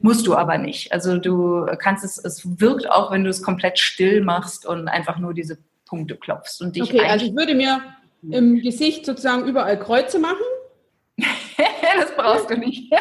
musst 0.00 0.26
du 0.26 0.34
aber 0.34 0.58
nicht. 0.58 0.92
Also 0.92 1.18
du 1.18 1.66
kannst 1.78 2.04
es, 2.04 2.18
es 2.18 2.60
wirkt 2.60 2.90
auch, 2.90 3.10
wenn 3.10 3.24
du 3.24 3.30
es 3.30 3.42
komplett 3.42 3.78
still 3.78 4.22
machst 4.22 4.66
und 4.66 4.88
einfach 4.88 5.18
nur 5.18 5.34
diese 5.34 5.58
Punkte 5.86 6.16
klopfst 6.16 6.60
und 6.60 6.76
dich 6.76 6.82
Okay, 6.82 7.00
also 7.00 7.26
ich 7.26 7.34
würde 7.34 7.54
mir 7.54 7.82
im 8.30 8.60
Gesicht 8.60 9.06
sozusagen 9.06 9.46
überall 9.46 9.78
Kreuze 9.78 10.18
machen. 10.18 10.36
das 11.18 12.14
brauchst 12.16 12.50
du 12.50 12.56
nicht. 12.56 12.92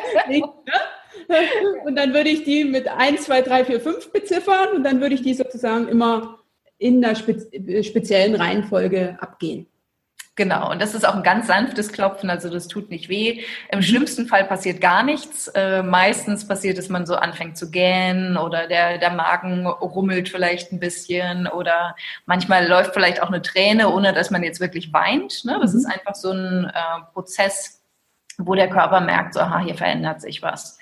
und 1.86 1.96
dann 1.96 2.14
würde 2.14 2.30
ich 2.30 2.44
die 2.44 2.64
mit 2.64 2.88
1, 2.88 3.24
2, 3.24 3.42
3, 3.42 3.66
4, 3.66 3.82
5 3.82 4.12
beziffern 4.12 4.70
und 4.76 4.84
dann 4.84 5.02
würde 5.02 5.16
ich 5.16 5.22
die 5.22 5.34
sozusagen 5.34 5.88
immer 5.88 6.40
in 6.78 7.02
der 7.02 7.16
speziellen 7.16 8.36
Reihenfolge 8.36 9.18
abgehen. 9.20 9.68
Genau, 10.40 10.72
und 10.72 10.82
das 10.82 10.96
ist 10.96 11.06
auch 11.06 11.16
ein 11.16 11.24
ganz 11.24 11.48
sanftes 11.48 11.92
Klopfen, 11.92 12.30
also 12.30 12.50
das 12.50 12.70
tut 12.70 12.90
nicht 12.90 13.10
weh. 13.10 13.44
Im 13.74 13.82
schlimmsten 13.82 14.26
Fall 14.26 14.46
passiert 14.46 14.80
gar 14.80 15.04
nichts. 15.04 15.50
Äh, 15.50 15.84
meistens 15.84 16.48
passiert, 16.48 16.78
dass 16.78 16.88
man 16.88 17.06
so 17.06 17.16
anfängt 17.16 17.58
zu 17.58 17.70
gähnen 17.70 18.38
oder 18.38 18.66
der, 18.70 19.00
der 19.00 19.10
Magen 19.10 19.68
rummelt 19.68 20.30
vielleicht 20.30 20.72
ein 20.72 20.80
bisschen 20.80 21.46
oder 21.48 21.94
manchmal 22.26 22.66
läuft 22.70 22.94
vielleicht 22.94 23.22
auch 23.22 23.28
eine 23.28 23.42
Träne, 23.42 23.90
ohne 23.90 24.14
dass 24.14 24.32
man 24.32 24.42
jetzt 24.42 24.62
wirklich 24.62 24.94
weint. 24.94 25.44
Ne? 25.44 25.60
Das 25.62 25.74
mhm. 25.74 25.80
ist 25.80 25.86
einfach 25.88 26.16
so 26.16 26.32
ein 26.32 26.72
äh, 26.74 27.02
Prozess, 27.12 27.82
wo 28.38 28.56
der 28.56 28.70
Körper 28.70 29.02
merkt, 29.02 29.34
so, 29.34 29.42
aha, 29.42 29.60
hier 29.60 29.76
verändert 29.76 30.22
sich 30.22 30.42
was. 30.42 30.80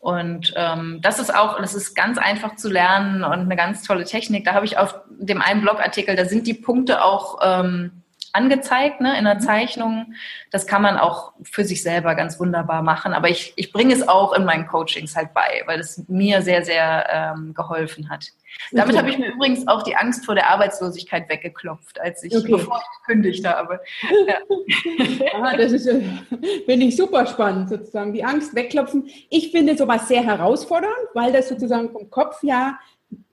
Und 0.00 0.52
ähm, 0.54 0.98
das 1.00 1.18
ist 1.18 1.34
auch, 1.34 1.58
das 1.58 1.72
ist 1.72 1.94
ganz 1.94 2.18
einfach 2.18 2.56
zu 2.56 2.68
lernen 2.68 3.24
und 3.24 3.32
eine 3.32 3.56
ganz 3.56 3.84
tolle 3.84 4.04
Technik. 4.04 4.44
Da 4.44 4.52
habe 4.52 4.66
ich 4.66 4.76
auf 4.76 5.00
dem 5.08 5.40
einen 5.40 5.62
Blogartikel, 5.62 6.14
da 6.14 6.26
sind 6.26 6.46
die 6.46 6.52
Punkte 6.52 7.02
auch 7.02 7.38
ähm, 7.42 8.02
angezeigt 8.38 9.00
ne, 9.00 9.18
in 9.18 9.24
der 9.24 9.36
mhm. 9.36 9.40
Zeichnung. 9.40 10.14
Das 10.50 10.66
kann 10.66 10.80
man 10.80 10.96
auch 10.96 11.32
für 11.42 11.64
sich 11.64 11.82
selber 11.82 12.14
ganz 12.14 12.38
wunderbar 12.38 12.82
machen. 12.82 13.12
Aber 13.12 13.28
ich, 13.28 13.52
ich 13.56 13.72
bringe 13.72 13.92
es 13.92 14.06
auch 14.06 14.32
in 14.32 14.44
meinen 14.44 14.68
Coachings 14.68 15.16
halt 15.16 15.34
bei, 15.34 15.62
weil 15.66 15.80
es 15.80 16.04
mir 16.08 16.42
sehr, 16.42 16.64
sehr 16.64 17.34
ähm, 17.36 17.52
geholfen 17.54 18.08
hat. 18.08 18.26
Damit 18.72 18.90
okay. 18.90 18.98
habe 18.98 19.10
ich 19.10 19.18
mir 19.18 19.32
übrigens 19.32 19.66
auch 19.66 19.82
die 19.82 19.96
Angst 19.96 20.24
vor 20.24 20.34
der 20.34 20.48
Arbeitslosigkeit 20.50 21.28
weggeklopft, 21.28 22.00
als 22.00 22.22
ich, 22.22 22.34
okay. 22.36 22.52
bevor 22.52 22.78
ich 22.78 23.06
gekündigt 23.06 23.46
habe. 23.46 23.80
Ja. 24.26 25.34
Aha, 25.34 25.56
das 25.56 25.72
ist, 25.72 25.88
finde 25.88 26.86
ich 26.86 26.96
super 26.96 27.26
spannend, 27.26 27.68
sozusagen, 27.68 28.12
die 28.12 28.24
Angst 28.24 28.54
wegklopfen. 28.54 29.08
Ich 29.30 29.50
finde 29.50 29.76
sowas 29.76 30.08
sehr 30.08 30.22
herausfordernd, 30.22 30.94
weil 31.14 31.32
das 31.32 31.48
sozusagen 31.48 31.90
vom 31.90 32.08
Kopf 32.10 32.42
ja 32.42 32.78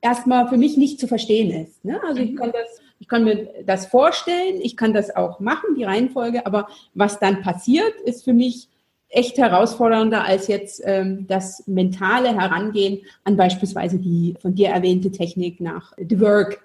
erstmal 0.01 0.47
für 0.47 0.57
mich 0.57 0.77
nicht 0.77 0.99
zu 0.99 1.07
verstehen 1.07 1.51
ist. 1.65 1.83
Ne? 1.83 1.99
Also 2.07 2.21
ich 2.21 2.31
mhm. 2.31 2.35
kann 2.35 2.51
das 2.51 2.81
ich 2.99 3.07
kann 3.07 3.23
mir 3.23 3.49
das 3.65 3.87
vorstellen, 3.87 4.59
ich 4.61 4.77
kann 4.77 4.93
das 4.93 5.15
auch 5.15 5.39
machen, 5.39 5.75
die 5.75 5.83
Reihenfolge, 5.83 6.45
aber 6.45 6.67
was 6.93 7.19
dann 7.19 7.41
passiert, 7.41 7.93
ist 8.05 8.23
für 8.23 8.33
mich 8.33 8.69
echt 9.09 9.37
herausfordernder 9.37 10.25
als 10.25 10.47
jetzt 10.47 10.81
ähm, 10.83 11.25
das 11.27 11.63
mentale 11.67 12.35
Herangehen 12.35 13.01
an 13.23 13.37
beispielsweise 13.37 13.99
die 13.99 14.35
von 14.41 14.55
dir 14.55 14.69
erwähnte 14.69 15.11
Technik 15.11 15.61
nach 15.61 15.93
The 15.97 16.19
Work. 16.19 16.61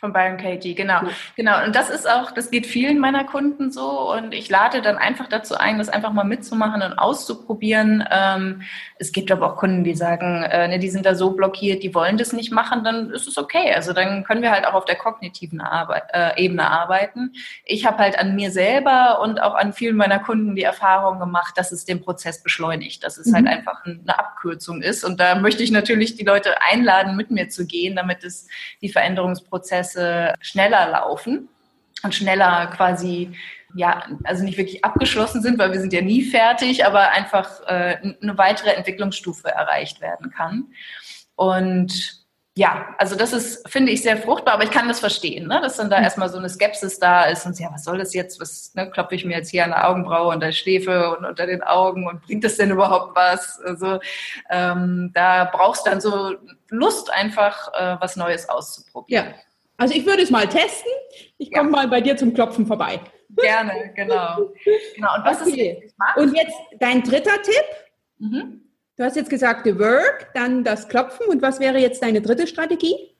Von 0.00 0.12
Byron 0.12 0.36
Katie, 0.36 0.76
genau. 0.76 1.02
Ja. 1.02 1.10
Genau. 1.34 1.64
Und 1.64 1.74
das 1.74 1.90
ist 1.90 2.08
auch, 2.08 2.30
das 2.30 2.52
geht 2.52 2.66
vielen 2.66 3.00
meiner 3.00 3.24
Kunden 3.24 3.72
so. 3.72 4.12
Und 4.12 4.32
ich 4.32 4.48
lade 4.48 4.80
dann 4.80 4.96
einfach 4.96 5.28
dazu 5.28 5.56
ein, 5.56 5.78
das 5.78 5.88
einfach 5.88 6.12
mal 6.12 6.24
mitzumachen 6.24 6.82
und 6.82 6.92
auszuprobieren. 6.92 8.04
Ähm, 8.08 8.62
es 8.98 9.12
gibt 9.12 9.30
aber 9.30 9.52
auch 9.52 9.56
Kunden, 9.56 9.84
die 9.84 9.94
sagen, 9.94 10.42
äh, 10.42 10.68
ne, 10.68 10.78
die 10.78 10.90
sind 10.90 11.06
da 11.06 11.14
so 11.14 11.32
blockiert, 11.32 11.82
die 11.82 11.94
wollen 11.94 12.18
das 12.18 12.32
nicht 12.32 12.52
machen, 12.52 12.84
dann 12.84 13.10
ist 13.10 13.28
es 13.28 13.38
okay. 13.38 13.72
Also 13.74 13.92
dann 13.92 14.24
können 14.24 14.42
wir 14.42 14.50
halt 14.50 14.66
auch 14.66 14.74
auf 14.74 14.84
der 14.84 14.96
kognitiven 14.96 15.60
Arbeit, 15.60 16.04
äh, 16.12 16.42
Ebene 16.42 16.70
arbeiten. 16.70 17.32
Ich 17.64 17.86
habe 17.86 17.98
halt 17.98 18.18
an 18.18 18.34
mir 18.34 18.50
selber 18.50 19.20
und 19.22 19.40
auch 19.40 19.54
an 19.54 19.72
vielen 19.72 19.96
meiner 19.96 20.18
Kunden 20.18 20.54
die 20.54 20.62
Erfahrung 20.62 21.18
gemacht, 21.18 21.56
dass 21.56 21.72
es 21.72 21.84
den 21.84 22.00
Prozess 22.02 22.42
beschleunigt, 22.42 23.04
dass 23.04 23.18
es 23.18 23.32
halt 23.32 23.44
mhm. 23.44 23.48
halt 23.48 23.58
einfach 23.58 23.84
eine 23.84 24.18
Abkürzung 24.18 24.82
ist. 24.82 25.04
Und 25.04 25.20
da 25.20 25.36
möchte 25.36 25.62
ich 25.62 25.70
natürlich 25.70 26.16
die 26.16 26.24
Leute 26.24 26.60
einladen, 26.62 27.16
mit 27.16 27.30
mir 27.30 27.48
zu 27.48 27.66
gehen, 27.66 27.96
damit 27.96 28.24
es 28.24 28.48
die 28.82 28.88
Veränderungsprozesse 28.88 29.58
Prozesse 29.58 30.34
schneller 30.40 30.88
laufen 30.90 31.48
und 32.02 32.14
schneller 32.14 32.68
quasi 32.68 33.34
ja, 33.78 34.02
also 34.24 34.42
nicht 34.42 34.58
wirklich 34.58 34.84
abgeschlossen 34.84 35.40
sind, 35.40 35.56
weil 35.56 35.72
wir 35.72 35.80
sind 35.80 35.92
ja 35.92 36.02
nie 36.02 36.24
fertig, 36.24 36.84
aber 36.84 37.12
einfach 37.12 37.60
äh, 37.68 37.96
eine 38.20 38.36
weitere 38.36 38.70
Entwicklungsstufe 38.70 39.48
erreicht 39.48 40.00
werden 40.00 40.32
kann. 40.32 40.72
Und 41.36 42.26
ja, 42.56 42.88
also 42.98 43.14
das 43.14 43.32
ist, 43.32 43.68
finde 43.68 43.92
ich, 43.92 44.02
sehr 44.02 44.16
fruchtbar, 44.16 44.54
aber 44.54 44.64
ich 44.64 44.72
kann 44.72 44.88
das 44.88 44.98
verstehen, 44.98 45.46
ne? 45.46 45.60
dass 45.62 45.76
dann 45.76 45.90
da 45.90 45.98
mhm. 45.98 46.04
erstmal 46.04 46.28
so 46.28 46.38
eine 46.38 46.48
Skepsis 46.48 46.98
da 46.98 47.22
ist 47.22 47.46
und 47.46 47.56
ja, 47.60 47.70
was 47.72 47.84
soll 47.84 47.98
das 47.98 48.14
jetzt? 48.14 48.40
Was 48.40 48.74
ne, 48.74 48.90
klopfe 48.90 49.14
ich 49.14 49.24
mir 49.24 49.36
jetzt 49.36 49.50
hier 49.50 49.62
an 49.62 49.70
der 49.70 49.88
Augenbraue 49.88 50.34
und 50.34 50.40
der 50.40 50.50
Schläfe 50.50 51.16
und 51.16 51.24
unter 51.24 51.46
den 51.46 51.62
Augen 51.62 52.08
und 52.08 52.20
bringt 52.22 52.42
das 52.42 52.56
denn 52.56 52.72
überhaupt 52.72 53.14
was? 53.14 53.60
Also 53.60 54.00
ähm, 54.50 55.12
da 55.14 55.44
brauchst 55.44 55.86
du 55.86 55.90
dann 55.90 56.00
so 56.00 56.34
Lust, 56.68 57.12
einfach 57.12 57.72
äh, 57.74 57.96
was 58.00 58.16
Neues 58.16 58.48
auszuprobieren. 58.48 59.26
Ja. 59.26 59.34
Also 59.78 59.94
ich 59.94 60.04
würde 60.04 60.22
es 60.22 60.30
mal 60.30 60.48
testen. 60.48 60.90
Ich 61.38 61.52
komme 61.52 61.70
ja. 61.70 61.76
mal 61.76 61.88
bei 61.88 62.00
dir 62.00 62.16
zum 62.16 62.34
Klopfen 62.34 62.66
vorbei. 62.66 63.00
Gerne, 63.30 63.92
genau. 63.94 64.52
genau. 64.94 65.14
Und 65.16 65.24
was 65.24 65.40
okay. 65.40 65.50
ist 65.50 65.56
jetzt 65.56 65.94
Und 66.16 66.36
jetzt 66.36 66.56
dein 66.80 67.02
dritter 67.02 67.40
Tipp. 67.42 67.64
Mhm. 68.18 68.60
Du 68.96 69.04
hast 69.04 69.16
jetzt 69.16 69.30
gesagt, 69.30 69.64
the 69.64 69.78
work, 69.78 70.30
dann 70.34 70.64
das 70.64 70.88
Klopfen. 70.88 71.26
Und 71.28 71.40
was 71.40 71.60
wäre 71.60 71.78
jetzt 71.78 72.02
deine 72.02 72.20
dritte 72.20 72.48
Strategie? 72.48 73.14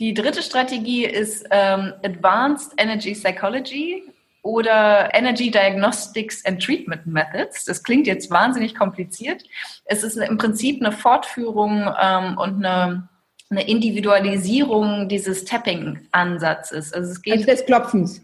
Die 0.00 0.12
dritte 0.12 0.42
Strategie 0.42 1.04
ist 1.04 1.46
ähm, 1.50 1.92
Advanced 2.02 2.72
Energy 2.78 3.12
Psychology 3.12 4.02
oder 4.42 5.10
Energy 5.14 5.52
Diagnostics 5.52 6.44
and 6.44 6.60
Treatment 6.60 7.06
Methods. 7.06 7.64
Das 7.64 7.84
klingt 7.84 8.08
jetzt 8.08 8.28
wahnsinnig 8.30 8.74
kompliziert. 8.74 9.44
Es 9.84 10.02
ist 10.02 10.16
im 10.16 10.38
Prinzip 10.38 10.84
eine 10.84 10.90
Fortführung 10.90 11.88
ähm, 12.00 12.36
und 12.38 12.64
eine 12.64 13.08
eine 13.52 13.68
Individualisierung 13.68 15.08
dieses 15.08 15.44
Tapping-Ansatzes. 15.44 16.92
Also 16.92 17.10
es 17.12 17.22
geht 17.22 17.34
also 17.34 17.46
des 17.46 17.66
Klopfens. 17.66 18.22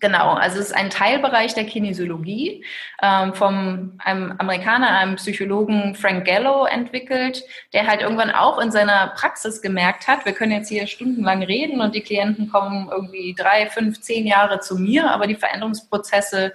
Genau, 0.00 0.32
also 0.32 0.58
es 0.58 0.66
ist 0.66 0.74
ein 0.74 0.90
Teilbereich 0.90 1.54
der 1.54 1.64
Kinesiologie 1.64 2.64
ähm, 3.02 3.34
vom 3.34 3.92
einem 3.98 4.34
Amerikaner, 4.38 4.88
einem 4.88 5.16
Psychologen 5.16 5.94
Frank 5.94 6.26
Gallo 6.26 6.64
entwickelt, 6.64 7.44
der 7.72 7.86
halt 7.86 8.00
irgendwann 8.00 8.30
auch 8.30 8.58
in 8.58 8.72
seiner 8.72 9.08
Praxis 9.08 9.62
gemerkt 9.62 10.08
hat, 10.08 10.24
wir 10.24 10.32
können 10.32 10.52
jetzt 10.52 10.70
hier 10.70 10.86
stundenlang 10.86 11.42
reden 11.42 11.80
und 11.80 11.94
die 11.94 12.00
Klienten 12.00 12.50
kommen 12.50 12.88
irgendwie 12.90 13.34
drei, 13.38 13.68
fünf, 13.68 14.00
zehn 14.00 14.26
Jahre 14.26 14.60
zu 14.60 14.76
mir, 14.76 15.10
aber 15.10 15.26
die 15.26 15.36
Veränderungsprozesse 15.36 16.52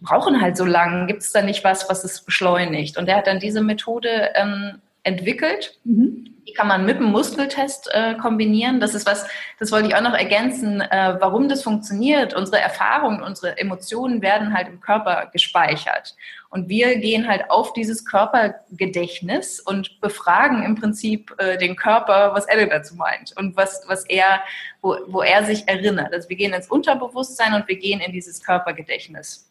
brauchen 0.00 0.40
halt 0.40 0.56
so 0.56 0.64
lange. 0.64 1.06
Gibt 1.06 1.22
es 1.22 1.32
da 1.32 1.42
nicht 1.42 1.64
was, 1.64 1.88
was 1.88 2.04
es 2.04 2.24
beschleunigt? 2.24 2.96
Und 2.96 3.08
er 3.08 3.16
hat 3.16 3.26
dann 3.26 3.40
diese 3.40 3.62
Methode 3.62 4.30
ähm, 4.34 4.80
entwickelt. 5.02 5.78
Mhm. 5.84 6.37
Die 6.48 6.54
kann 6.54 6.66
man 6.66 6.86
mit 6.86 6.98
dem 6.98 7.06
Muskeltest 7.06 7.90
äh, 7.92 8.14
kombinieren. 8.14 8.80
Das 8.80 8.94
ist 8.94 9.06
was, 9.06 9.26
das 9.58 9.70
wollte 9.70 9.88
ich 9.88 9.94
auch 9.94 10.00
noch 10.00 10.14
ergänzen, 10.14 10.80
äh, 10.80 11.16
warum 11.20 11.48
das 11.48 11.62
funktioniert. 11.62 12.32
Unsere 12.32 12.58
Erfahrungen, 12.58 13.22
unsere 13.22 13.58
Emotionen 13.58 14.22
werden 14.22 14.54
halt 14.54 14.68
im 14.68 14.80
Körper 14.80 15.28
gespeichert. 15.30 16.16
Und 16.48 16.70
wir 16.70 16.96
gehen 16.96 17.28
halt 17.28 17.50
auf 17.50 17.74
dieses 17.74 18.06
Körpergedächtnis 18.06 19.60
und 19.60 20.00
befragen 20.00 20.62
im 20.62 20.74
Prinzip 20.76 21.34
äh, 21.36 21.58
den 21.58 21.76
Körper, 21.76 22.32
was 22.32 22.46
er 22.46 22.66
dazu 22.66 22.94
meint 22.96 23.36
und 23.36 23.54
was, 23.54 23.82
was 23.86 24.06
er, 24.06 24.40
wo, 24.80 24.96
wo 25.08 25.20
er 25.20 25.44
sich 25.44 25.68
erinnert. 25.68 26.14
Also 26.14 26.30
wir 26.30 26.36
gehen 26.36 26.54
ins 26.54 26.68
Unterbewusstsein 26.68 27.52
und 27.52 27.68
wir 27.68 27.76
gehen 27.76 28.00
in 28.00 28.12
dieses 28.12 28.42
Körpergedächtnis. 28.42 29.50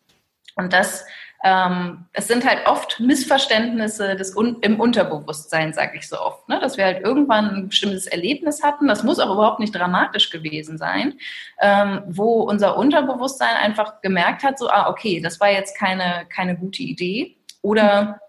Und 0.55 0.73
das 0.73 1.05
ähm, 1.43 2.05
es 2.13 2.27
sind 2.27 2.45
halt 2.45 2.65
oft 2.65 2.99
Missverständnisse 2.99 4.15
des 4.15 4.35
Un 4.35 4.57
im 4.61 4.79
Unterbewusstsein, 4.79 5.73
sage 5.73 5.97
ich 5.97 6.07
so 6.07 6.19
oft, 6.19 6.49
ne? 6.49 6.59
dass 6.59 6.77
wir 6.77 6.85
halt 6.85 7.03
irgendwann 7.03 7.49
ein 7.49 7.69
bestimmtes 7.69 8.07
Erlebnis 8.07 8.63
hatten, 8.63 8.87
das 8.87 9.03
muss 9.03 9.19
auch 9.19 9.31
überhaupt 9.31 9.59
nicht 9.59 9.75
dramatisch 9.75 10.29
gewesen 10.29 10.77
sein, 10.77 11.19
ähm, 11.61 12.01
wo 12.07 12.41
unser 12.41 12.77
Unterbewusstsein 12.77 13.55
einfach 13.55 14.01
gemerkt 14.01 14.43
hat, 14.43 14.57
so, 14.57 14.69
ah, 14.69 14.89
okay, 14.89 15.19
das 15.21 15.39
war 15.39 15.51
jetzt 15.51 15.77
keine, 15.77 16.25
keine 16.29 16.57
gute 16.57 16.81
Idee 16.81 17.37
oder 17.61 18.19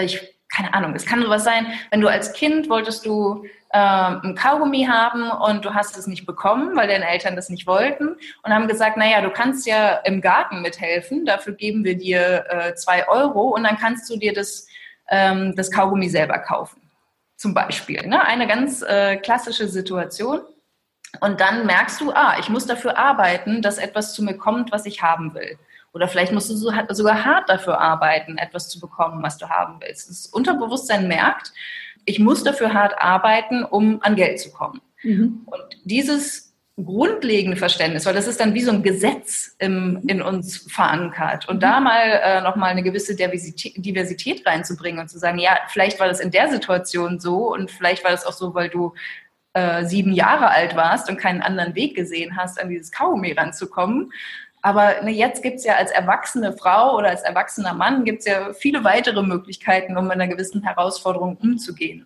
ich 0.00 0.37
keine 0.58 0.74
Ahnung, 0.74 0.94
es 0.94 1.06
kann 1.06 1.22
sowas 1.22 1.44
sein, 1.44 1.66
wenn 1.90 2.00
du 2.00 2.08
als 2.08 2.32
Kind 2.32 2.68
wolltest 2.68 3.06
du 3.06 3.44
äh, 3.70 3.78
ein 3.78 4.34
Kaugummi 4.34 4.86
haben 4.86 5.30
und 5.30 5.64
du 5.64 5.72
hast 5.72 5.96
es 5.96 6.08
nicht 6.08 6.26
bekommen, 6.26 6.74
weil 6.74 6.88
deine 6.88 7.08
Eltern 7.08 7.36
das 7.36 7.48
nicht 7.48 7.66
wollten 7.66 8.16
und 8.42 8.52
haben 8.52 8.66
gesagt, 8.66 8.96
naja, 8.96 9.20
du 9.20 9.30
kannst 9.30 9.66
ja 9.66 9.98
im 9.98 10.20
Garten 10.20 10.60
mithelfen, 10.60 11.24
dafür 11.24 11.52
geben 11.52 11.84
wir 11.84 11.96
dir 11.96 12.44
äh, 12.48 12.74
zwei 12.74 13.06
Euro 13.06 13.54
und 13.54 13.62
dann 13.62 13.78
kannst 13.78 14.10
du 14.10 14.16
dir 14.16 14.32
das, 14.32 14.66
ähm, 15.08 15.54
das 15.54 15.70
Kaugummi 15.70 16.08
selber 16.08 16.38
kaufen. 16.40 16.82
Zum 17.36 17.54
Beispiel. 17.54 18.04
Ne? 18.08 18.20
Eine 18.24 18.48
ganz 18.48 18.82
äh, 18.82 19.16
klassische 19.16 19.68
Situation. 19.68 20.40
Und 21.20 21.40
dann 21.40 21.66
merkst 21.66 22.00
du, 22.00 22.10
ah, 22.10 22.36
ich 22.40 22.48
muss 22.48 22.66
dafür 22.66 22.98
arbeiten, 22.98 23.62
dass 23.62 23.78
etwas 23.78 24.12
zu 24.12 24.24
mir 24.24 24.36
kommt, 24.36 24.72
was 24.72 24.86
ich 24.86 25.02
haben 25.02 25.34
will. 25.34 25.56
Oder 25.98 26.06
vielleicht 26.06 26.32
musst 26.32 26.48
du 26.48 26.54
sogar 26.54 27.24
hart 27.24 27.50
dafür 27.50 27.80
arbeiten, 27.80 28.38
etwas 28.38 28.68
zu 28.68 28.78
bekommen, 28.78 29.20
was 29.20 29.36
du 29.36 29.48
haben 29.48 29.80
willst. 29.80 30.08
Das 30.08 30.26
Unterbewusstsein 30.26 31.08
merkt, 31.08 31.52
ich 32.04 32.20
muss 32.20 32.44
dafür 32.44 32.72
hart 32.72 32.94
arbeiten, 32.98 33.64
um 33.64 34.00
an 34.02 34.14
Geld 34.14 34.38
zu 34.38 34.52
kommen. 34.52 34.80
Mhm. 35.02 35.42
Und 35.46 35.60
dieses 35.82 36.54
grundlegende 36.76 37.56
Verständnis, 37.56 38.06
weil 38.06 38.14
das 38.14 38.28
ist 38.28 38.38
dann 38.38 38.54
wie 38.54 38.62
so 38.62 38.70
ein 38.70 38.84
Gesetz 38.84 39.56
im, 39.58 40.00
in 40.06 40.22
uns 40.22 40.58
verankert. 40.70 41.48
Und 41.48 41.56
mhm. 41.56 41.60
da 41.60 41.80
mal 41.80 42.20
äh, 42.22 42.40
nochmal 42.42 42.70
eine 42.70 42.84
gewisse 42.84 43.16
Diversität, 43.16 43.72
Diversität 43.84 44.46
reinzubringen 44.46 45.00
und 45.00 45.08
zu 45.08 45.18
sagen, 45.18 45.40
ja, 45.40 45.58
vielleicht 45.66 45.98
war 45.98 46.06
das 46.06 46.20
in 46.20 46.30
der 46.30 46.48
Situation 46.48 47.18
so 47.18 47.52
und 47.52 47.72
vielleicht 47.72 48.04
war 48.04 48.12
das 48.12 48.24
auch 48.24 48.32
so, 48.32 48.54
weil 48.54 48.68
du 48.68 48.94
äh, 49.54 49.84
sieben 49.84 50.12
Jahre 50.12 50.50
alt 50.50 50.76
warst 50.76 51.10
und 51.10 51.16
keinen 51.16 51.42
anderen 51.42 51.74
Weg 51.74 51.96
gesehen 51.96 52.36
hast, 52.36 52.60
an 52.60 52.68
dieses 52.68 52.92
Kaugummi 52.92 53.32
ranzukommen. 53.32 54.12
Aber 54.68 55.00
ne, 55.00 55.10
jetzt 55.10 55.42
gibt 55.42 55.56
es 55.56 55.64
ja 55.64 55.76
als 55.76 55.90
erwachsene 55.90 56.52
Frau 56.52 56.94
oder 56.98 57.08
als 57.08 57.22
erwachsener 57.22 57.72
Mann 57.72 58.04
gibt 58.04 58.18
es 58.18 58.26
ja 58.26 58.52
viele 58.52 58.84
weitere 58.84 59.22
Möglichkeiten, 59.22 59.96
um 59.96 60.04
mit 60.04 60.12
einer 60.12 60.28
gewissen 60.28 60.62
Herausforderung 60.62 61.38
umzugehen. 61.38 62.04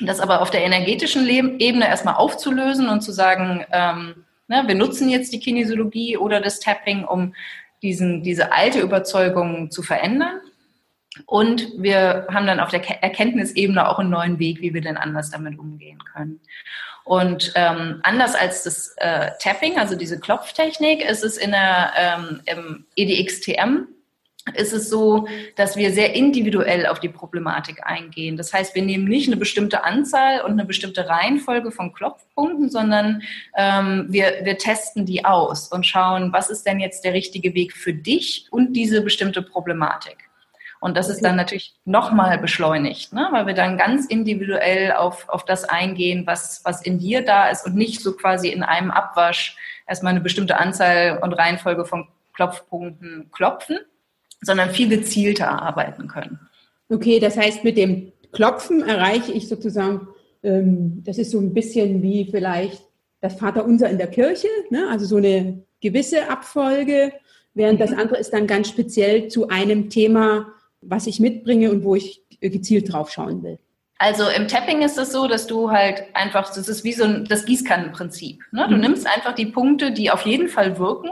Das 0.00 0.18
aber 0.18 0.40
auf 0.40 0.50
der 0.50 0.64
energetischen 0.64 1.28
Ebene 1.28 1.86
erstmal 1.86 2.14
aufzulösen 2.14 2.88
und 2.88 3.02
zu 3.02 3.12
sagen, 3.12 3.66
ähm, 3.70 4.24
ne, 4.48 4.62
wir 4.66 4.76
nutzen 4.76 5.10
jetzt 5.10 5.34
die 5.34 5.40
Kinesiologie 5.40 6.16
oder 6.16 6.40
das 6.40 6.58
Tapping, 6.60 7.04
um 7.04 7.34
diesen, 7.82 8.22
diese 8.22 8.50
alte 8.50 8.80
Überzeugung 8.80 9.70
zu 9.70 9.82
verändern. 9.82 10.40
Und 11.26 11.72
wir 11.76 12.26
haben 12.32 12.46
dann 12.46 12.60
auf 12.60 12.70
der 12.70 13.02
Erkenntnisebene 13.02 13.88
auch 13.88 13.98
einen 13.98 14.10
neuen 14.10 14.38
Weg, 14.38 14.60
wie 14.60 14.74
wir 14.74 14.80
denn 14.80 14.96
anders 14.96 15.30
damit 15.30 15.58
umgehen 15.58 15.98
können. 16.04 16.40
Und 17.04 17.52
ähm, 17.56 18.00
anders 18.04 18.34
als 18.34 18.62
das 18.62 18.94
äh, 18.98 19.30
Tapping, 19.40 19.78
also 19.78 19.96
diese 19.96 20.20
Klopftechnik, 20.20 21.04
ist 21.04 21.24
es 21.24 21.36
in 21.36 21.50
der, 21.50 21.92
ähm, 21.96 22.40
im 22.46 22.86
EDXTM 22.94 23.88
ist 24.54 24.72
es 24.72 24.88
so, 24.88 25.28
dass 25.56 25.76
wir 25.76 25.92
sehr 25.92 26.14
individuell 26.14 26.86
auf 26.86 26.98
die 26.98 27.08
Problematik 27.08 27.84
eingehen. 27.84 28.36
Das 28.36 28.52
heißt, 28.52 28.74
wir 28.74 28.82
nehmen 28.82 29.04
nicht 29.04 29.28
eine 29.28 29.36
bestimmte 29.36 29.84
Anzahl 29.84 30.40
und 30.40 30.52
eine 30.52 30.64
bestimmte 30.64 31.08
Reihenfolge 31.08 31.70
von 31.70 31.92
Klopfpunkten, 31.92 32.70
sondern 32.70 33.22
ähm, 33.56 34.06
wir, 34.08 34.40
wir 34.42 34.56
testen 34.56 35.04
die 35.04 35.24
aus 35.24 35.68
und 35.68 35.86
schauen, 35.86 36.32
was 36.32 36.48
ist 36.48 36.66
denn 36.66 36.80
jetzt 36.80 37.04
der 37.04 37.12
richtige 37.12 37.54
Weg 37.54 37.74
für 37.74 37.92
dich 37.92 38.46
und 38.50 38.72
diese 38.72 39.02
bestimmte 39.02 39.42
Problematik. 39.42 40.29
Und 40.80 40.96
das 40.96 41.10
ist 41.10 41.22
dann 41.22 41.36
natürlich 41.36 41.74
nochmal 41.84 42.38
beschleunigt, 42.38 43.12
ne? 43.12 43.28
weil 43.32 43.46
wir 43.46 43.54
dann 43.54 43.76
ganz 43.76 44.06
individuell 44.06 44.92
auf, 44.92 45.28
auf 45.28 45.44
das 45.44 45.64
eingehen, 45.64 46.26
was, 46.26 46.62
was 46.64 46.82
in 46.82 46.98
dir 46.98 47.22
da 47.22 47.48
ist 47.50 47.66
und 47.66 47.76
nicht 47.76 48.00
so 48.00 48.16
quasi 48.16 48.48
in 48.48 48.62
einem 48.62 48.90
Abwasch 48.90 49.56
erstmal 49.86 50.12
eine 50.12 50.22
bestimmte 50.22 50.58
Anzahl 50.58 51.18
und 51.22 51.34
Reihenfolge 51.34 51.84
von 51.84 52.08
Klopfpunkten 52.32 53.30
klopfen, 53.30 53.78
sondern 54.40 54.70
viel 54.70 54.88
gezielter 54.88 55.50
arbeiten 55.62 56.08
können. 56.08 56.40
Okay, 56.88 57.20
das 57.20 57.36
heißt, 57.36 57.62
mit 57.62 57.76
dem 57.76 58.12
Klopfen 58.32 58.82
erreiche 58.82 59.32
ich 59.32 59.48
sozusagen, 59.48 60.08
ähm, 60.42 61.02
das 61.04 61.18
ist 61.18 61.30
so 61.30 61.40
ein 61.40 61.52
bisschen 61.52 62.02
wie 62.02 62.26
vielleicht 62.30 62.82
das 63.20 63.34
Vaterunser 63.34 63.90
in 63.90 63.98
der 63.98 64.06
Kirche, 64.06 64.48
ne? 64.70 64.88
also 64.90 65.04
so 65.04 65.16
eine 65.16 65.62
gewisse 65.82 66.30
Abfolge, 66.30 67.12
während 67.52 67.82
das 67.82 67.90
mhm. 67.90 67.98
andere 67.98 68.18
ist 68.18 68.32
dann 68.32 68.46
ganz 68.46 68.70
speziell 68.70 69.28
zu 69.28 69.48
einem 69.48 69.90
Thema 69.90 70.46
was 70.80 71.06
ich 71.06 71.20
mitbringe 71.20 71.70
und 71.70 71.84
wo 71.84 71.94
ich 71.94 72.22
gezielt 72.40 72.92
drauf 72.92 73.10
schauen 73.10 73.42
will. 73.42 73.58
Also 74.02 74.26
im 74.30 74.48
Tapping 74.48 74.80
ist 74.80 74.96
es 74.96 75.12
so, 75.12 75.28
dass 75.28 75.46
du 75.46 75.70
halt 75.70 76.04
einfach, 76.14 76.48
das 76.54 76.68
ist 76.68 76.84
wie 76.84 76.94
so 76.94 77.04
ein, 77.04 77.26
das 77.26 77.44
Gießkannenprinzip. 77.44 78.42
Ne? 78.50 78.66
Du 78.66 78.76
mhm. 78.76 78.80
nimmst 78.80 79.06
einfach 79.06 79.34
die 79.34 79.44
Punkte, 79.44 79.92
die 79.92 80.10
auf 80.10 80.22
jeden 80.22 80.48
Fall 80.48 80.78
wirken. 80.78 81.10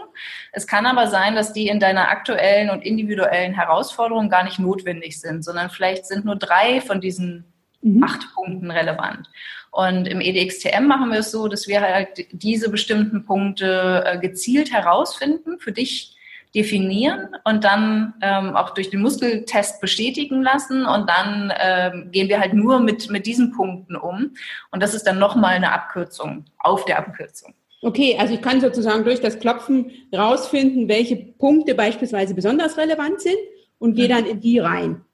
Es 0.52 0.66
kann 0.66 0.86
aber 0.86 1.06
sein, 1.06 1.34
dass 1.34 1.52
die 1.52 1.68
in 1.68 1.80
deiner 1.80 2.08
aktuellen 2.08 2.70
und 2.70 2.80
individuellen 2.80 3.52
Herausforderung 3.52 4.30
gar 4.30 4.42
nicht 4.42 4.58
notwendig 4.58 5.20
sind, 5.20 5.44
sondern 5.44 5.68
vielleicht 5.68 6.06
sind 6.06 6.24
nur 6.24 6.36
drei 6.36 6.80
von 6.80 7.02
diesen 7.02 7.44
mhm. 7.82 8.02
acht 8.02 8.22
Punkten 8.34 8.70
relevant. 8.70 9.28
Und 9.70 10.08
im 10.08 10.22
EDXTM 10.22 10.86
machen 10.86 11.10
wir 11.10 11.18
es 11.18 11.30
so, 11.30 11.46
dass 11.48 11.68
wir 11.68 11.82
halt 11.82 12.08
diese 12.32 12.70
bestimmten 12.70 13.26
Punkte 13.26 14.02
äh, 14.06 14.18
gezielt 14.18 14.72
herausfinden, 14.72 15.58
für 15.58 15.72
dich 15.72 16.16
definieren 16.58 17.28
und 17.44 17.62
dann 17.62 18.14
ähm, 18.20 18.56
auch 18.56 18.70
durch 18.70 18.90
den 18.90 19.00
Muskeltest 19.00 19.80
bestätigen 19.80 20.42
lassen 20.42 20.84
und 20.86 21.08
dann 21.08 21.52
ähm, 21.56 22.10
gehen 22.10 22.28
wir 22.28 22.40
halt 22.40 22.52
nur 22.52 22.80
mit, 22.80 23.10
mit 23.10 23.26
diesen 23.26 23.52
Punkten 23.52 23.94
um 23.94 24.32
und 24.72 24.82
das 24.82 24.92
ist 24.92 25.06
dann 25.06 25.20
nochmal 25.20 25.54
eine 25.54 25.72
Abkürzung 25.72 26.46
auf 26.58 26.84
der 26.84 26.98
Abkürzung. 26.98 27.54
Okay, 27.80 28.16
also 28.18 28.34
ich 28.34 28.42
kann 28.42 28.60
sozusagen 28.60 29.04
durch 29.04 29.20
das 29.20 29.38
Klopfen 29.38 29.92
rausfinden, 30.12 30.88
welche 30.88 31.14
Punkte 31.14 31.76
beispielsweise 31.76 32.34
besonders 32.34 32.76
relevant 32.76 33.20
sind 33.20 33.38
und 33.78 33.94
gehe 33.94 34.06
mhm. 34.06 34.12
dann 34.12 34.26
in 34.26 34.40
die 34.40 34.58
rein. 34.58 35.04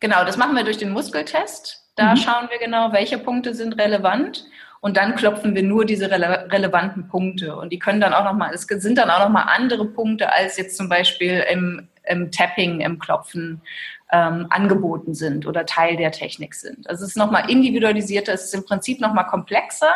Genau, 0.00 0.24
das 0.24 0.36
machen 0.36 0.56
wir 0.56 0.64
durch 0.64 0.78
den 0.78 0.90
Muskeltest. 0.90 1.92
Da 1.94 2.14
mhm. 2.14 2.16
schauen 2.16 2.48
wir 2.50 2.58
genau, 2.58 2.92
welche 2.92 3.18
Punkte 3.18 3.54
sind 3.54 3.78
relevant 3.78 4.44
und 4.84 4.98
dann 4.98 5.14
klopfen 5.14 5.54
wir 5.54 5.62
nur 5.62 5.86
diese 5.86 6.10
rele 6.10 6.46
relevanten 6.52 7.08
Punkte. 7.08 7.56
Und 7.56 7.72
die 7.72 7.78
können 7.78 8.02
dann 8.02 8.12
auch 8.12 8.24
nochmal, 8.24 8.52
es 8.52 8.64
sind 8.64 8.98
dann 8.98 9.08
auch 9.08 9.20
nochmal 9.20 9.46
andere 9.48 9.86
Punkte, 9.86 10.30
als 10.30 10.58
jetzt 10.58 10.76
zum 10.76 10.90
Beispiel 10.90 11.42
im, 11.50 11.88
im 12.02 12.30
Tapping, 12.30 12.82
im 12.82 12.98
Klopfen 12.98 13.62
ähm, 14.12 14.46
angeboten 14.50 15.14
sind 15.14 15.46
oder 15.46 15.64
Teil 15.64 15.96
der 15.96 16.12
Technik 16.12 16.54
sind. 16.54 16.86
Also 16.86 17.04
es 17.04 17.12
ist 17.12 17.16
nochmal 17.16 17.48
individualisierter, 17.48 18.34
es 18.34 18.44
ist 18.44 18.54
im 18.54 18.66
Prinzip 18.66 19.00
nochmal 19.00 19.26
komplexer, 19.26 19.94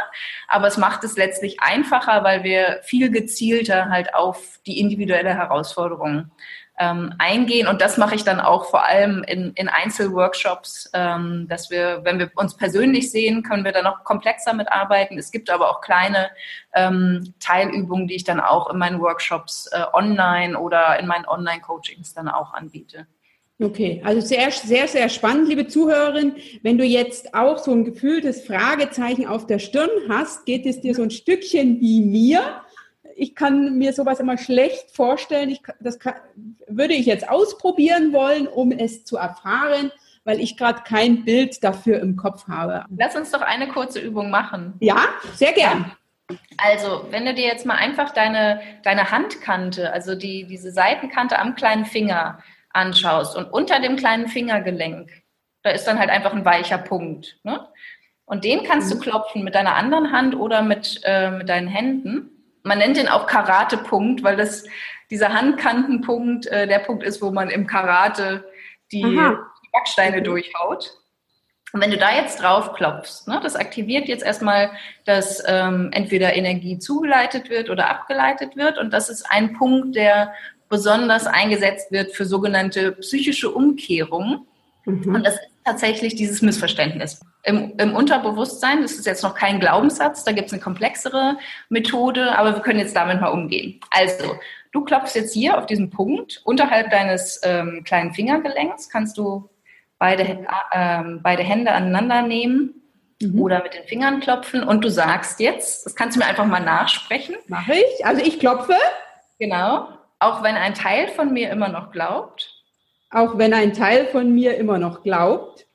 aber 0.49 0.69
es 0.69 0.79
macht 0.79 1.05
es 1.05 1.19
letztlich 1.19 1.61
einfacher, 1.61 2.25
weil 2.25 2.43
wir 2.43 2.81
viel 2.83 3.11
gezielter 3.11 3.91
halt 3.91 4.15
auf 4.15 4.59
die 4.67 4.81
individuelle 4.81 5.35
Herausforderung 5.35 6.31
ähm, 6.79 7.15
eingehen. 7.19 7.67
Und 7.69 7.81
das 7.81 7.97
mache 7.97 8.15
ich 8.15 8.25
dann 8.25 8.41
auch 8.41 8.67
vor 8.67 8.85
allem 8.85 9.25
in, 9.25 9.53
in 9.55 9.69
Einzelworkshops, 9.69 10.91
ähm, 10.95 11.47
dass 11.49 11.71
wir, 11.71 12.01
wenn 12.05 12.19
wir 12.19 12.31
uns 12.37 12.57
persönlich 12.57 13.11
sehen, 13.11 13.43
können 13.43 13.65
wir 13.65 13.73
dann 13.73 13.85
noch 13.85 14.05
komplexer 14.05 14.55
mitarbeiten. 14.55 15.19
Es 15.19 15.31
gibt 15.31 15.51
aber 15.51 15.71
auch 15.71 15.81
kleine 15.81 16.31
ähm, 16.75 17.35
Teilübungen, 17.41 18.07
die 18.07 18.15
ich 18.15 18.25
dann 18.25 18.41
auch 18.41 18.71
in 18.71 18.79
meinen 18.79 19.01
Workshops 19.01 19.69
äh, 19.73 19.83
online 19.93 20.59
oder 20.59 20.99
in 20.99 21.07
meinen 21.07 21.27
Online-Coachings 21.27 22.15
dann 22.15 22.29
auch 22.29 22.55
anbiete. 22.55 23.07
Okay, 23.61 24.01
also 24.05 24.21
sehr, 24.21 24.53
sehr, 24.53 24.87
sehr 24.87 25.09
spannend, 25.09 25.49
liebe 25.49 25.67
Zuhörerin. 25.67 26.37
Wenn 26.63 26.79
du 26.79 26.85
jetzt 26.85 27.35
auch 27.35 27.59
so 27.59 27.73
ein 27.73 27.85
gefühltes 27.85 28.47
Fragezeichen 28.47 29.27
auf 29.27 29.49
der 29.49 29.59
Stirn 29.59 29.91
hast, 30.09 30.47
geht 30.47 30.65
es 30.65 30.81
dir 30.81 30.95
so 30.95 31.03
ein 31.03 31.11
Stückchen 31.11 31.81
wie 31.81 32.01
mir 32.01 32.63
ich 33.19 33.35
kann 33.35 33.77
mir 33.77 33.93
sowas 33.93 34.21
immer 34.21 34.39
schlecht 34.39 34.95
vorstellen. 34.95 35.51
Ich, 35.51 35.61
das 35.81 35.99
kann, 35.99 36.15
würde 36.69 36.95
ich 36.95 37.07
jetzt 37.07 37.29
ausprobieren 37.29 38.13
wollen, 38.13 38.47
um 38.47 38.71
es 38.71 39.05
zu 39.05 39.17
erfahren, 39.17 39.91
weil 40.25 40.41
ich 40.41 40.57
gerade 40.57 40.83
kein 40.83 41.25
Bild 41.25 41.63
dafür 41.65 42.01
im 42.01 42.17
Kopf 42.17 42.47
habe. 42.49 42.85
Lass 42.97 43.17
uns 43.17 43.31
doch 43.31 43.41
eine 43.41 43.69
kurze 43.69 43.99
Übung 43.99 44.31
machen. 44.31 44.75
Ja, 44.81 45.09
sehr 45.35 45.53
gern. 45.53 45.93
Also, 46.59 47.07
wenn 47.11 47.25
du 47.25 47.35
dir 47.35 47.47
jetzt 47.47 47.67
mal 47.67 47.77
einfach 47.77 48.11
deine, 48.11 48.61
deine 48.85 49.11
Handkante, 49.11 49.93
also 49.93 50.15
die, 50.15 50.45
diese 50.47 50.71
Seitenkante 50.71 51.39
am 51.39 51.55
kleinen 51.55 51.87
Finger 51.87 52.43
anschaust 52.71 53.35
und 53.35 53.47
unter 53.47 53.81
dem 53.81 53.97
kleinen 53.97 54.29
Fingergelenk, 54.29 55.11
da 55.63 55.71
ist 55.71 55.87
dann 55.87 55.99
halt 55.99 56.11
einfach 56.11 56.35
ein 56.35 56.45
weicher 56.45 56.79
Punkt. 56.79 57.39
Ne? 57.43 57.67
Und 58.27 58.45
den 58.45 58.63
kannst 58.63 58.93
du 58.93 58.97
mhm. 58.97 59.01
klopfen 59.01 59.43
mit 59.43 59.55
deiner 59.55 59.75
anderen 59.75 60.13
Hand 60.13 60.37
oder 60.37 60.63
mit, 60.63 61.01
äh, 61.05 61.31
mit 61.31 61.49
deinen 61.49 61.67
Händen. 61.69 62.38
Man 62.63 62.79
nennt 62.79 62.97
den 62.97 63.09
auch 63.09 63.27
Karatepunkt, 63.27 64.23
weil 64.23 64.37
das 64.37 64.65
dieser 65.11 65.33
Handkantenpunkt 65.33 66.47
äh, 66.47 66.67
der 66.67 66.81
Punkt 66.81 67.03
ist, 67.03 67.23
wo 67.23 67.31
man 67.31 67.51
im 67.51 67.67
Karate 67.67 68.45
die, 68.93 69.03
die 69.03 69.69
Backsteine 69.73 70.23
durchhaut. 70.23 70.99
Und 71.73 71.83
wenn 71.83 71.91
du 71.91 71.99
da 71.99 72.15
jetzt 72.15 72.41
drauf 72.43 72.73
klopfst, 72.73 73.29
ne, 73.29 73.41
das 73.43 73.55
aktiviert 73.55 74.09
jetzt 74.09 74.25
erstmal, 74.25 74.71
dass 75.05 75.43
ähm, 75.47 75.91
entweder 75.93 76.35
Energie 76.35 76.79
zugeleitet 76.79 77.51
wird 77.51 77.69
oder 77.69 77.91
abgeleitet 77.91 78.57
wird. 78.57 78.79
Und 78.79 78.93
das 78.93 79.11
ist 79.11 79.27
ein 79.31 79.53
Punkt, 79.55 79.95
der 79.95 80.33
besonders 80.71 81.27
eingesetzt 81.27 81.93
wird 81.93 82.13
für 82.13 82.25
sogenannte 82.25 82.93
psychische 82.93 83.51
Umkehrungen. 83.51 84.47
Mhm. 84.89 85.15
Und 85.15 85.27
das 85.27 85.35
ist 85.35 85.49
tatsächlich 85.65 86.15
dieses 86.15 86.43
Missverständnis. 86.43 87.21
Im, 87.45 87.75
Im, 87.79 87.95
Unterbewusstsein, 87.95 88.83
das 88.83 88.93
ist 88.93 89.07
jetzt 89.07 89.23
noch 89.23 89.35
kein 89.35 89.61
Glaubenssatz, 89.61 90.25
da 90.25 90.33
gibt 90.33 90.49
es 90.49 90.53
eine 90.53 90.63
komplexere 90.63 91.37
Methode, 91.69 92.37
aber 92.37 92.55
wir 92.55 92.63
können 92.63 92.81
jetzt 92.81 92.97
damit 92.97 93.21
mal 93.21 93.29
umgehen. 93.29 93.81
Also, 93.91 94.37
du 94.73 94.85
klopfst 94.85 95.15
jetzt 95.15 95.35
hier 95.35 95.59
auf 95.59 95.67
diesen 95.67 95.91
Punkt, 95.91 96.41
unterhalb 96.45 96.91
deines 96.91 97.41
ähm, 97.45 97.83
kleinen 97.85 98.13
Fingergelenks 98.15 98.89
kannst 98.89 99.19
du 99.19 99.49
beide, 99.99 100.47
äh, 100.71 101.03
beide 101.23 101.43
Hände 101.43 101.73
aneinander 101.73 102.23
nehmen 102.23 102.75
mhm. 103.21 103.41
oder 103.41 103.63
mit 103.63 103.75
den 103.75 103.85
Fingern 103.85 104.21
klopfen 104.21 104.63
und 104.63 104.85
du 104.85 104.91
sagst 104.91 105.41
jetzt, 105.41 105.85
das 105.87 105.95
kannst 105.95 106.17
du 106.17 106.21
mir 106.21 106.27
einfach 106.27 106.47
mal 106.47 106.61
nachsprechen. 106.61 107.37
Mache 107.47 107.75
ich. 107.75 108.07
Also 108.07 108.23
ich 108.23 108.39
klopfe. 108.39 108.75
Genau. 109.39 109.89
Auch 110.19 110.43
wenn 110.43 110.57
ein 110.57 110.75
Teil 110.75 111.09
von 111.09 111.33
mir 111.33 111.51
immer 111.51 111.69
noch 111.69 111.93
glaubt. 111.93 112.58
Auch 113.11 113.39
wenn 113.39 113.55
ein 113.55 113.73
Teil 113.73 114.07
von 114.07 114.35
mir 114.35 114.57
immer 114.57 114.79
noch 114.79 115.03
glaubt. 115.03 115.67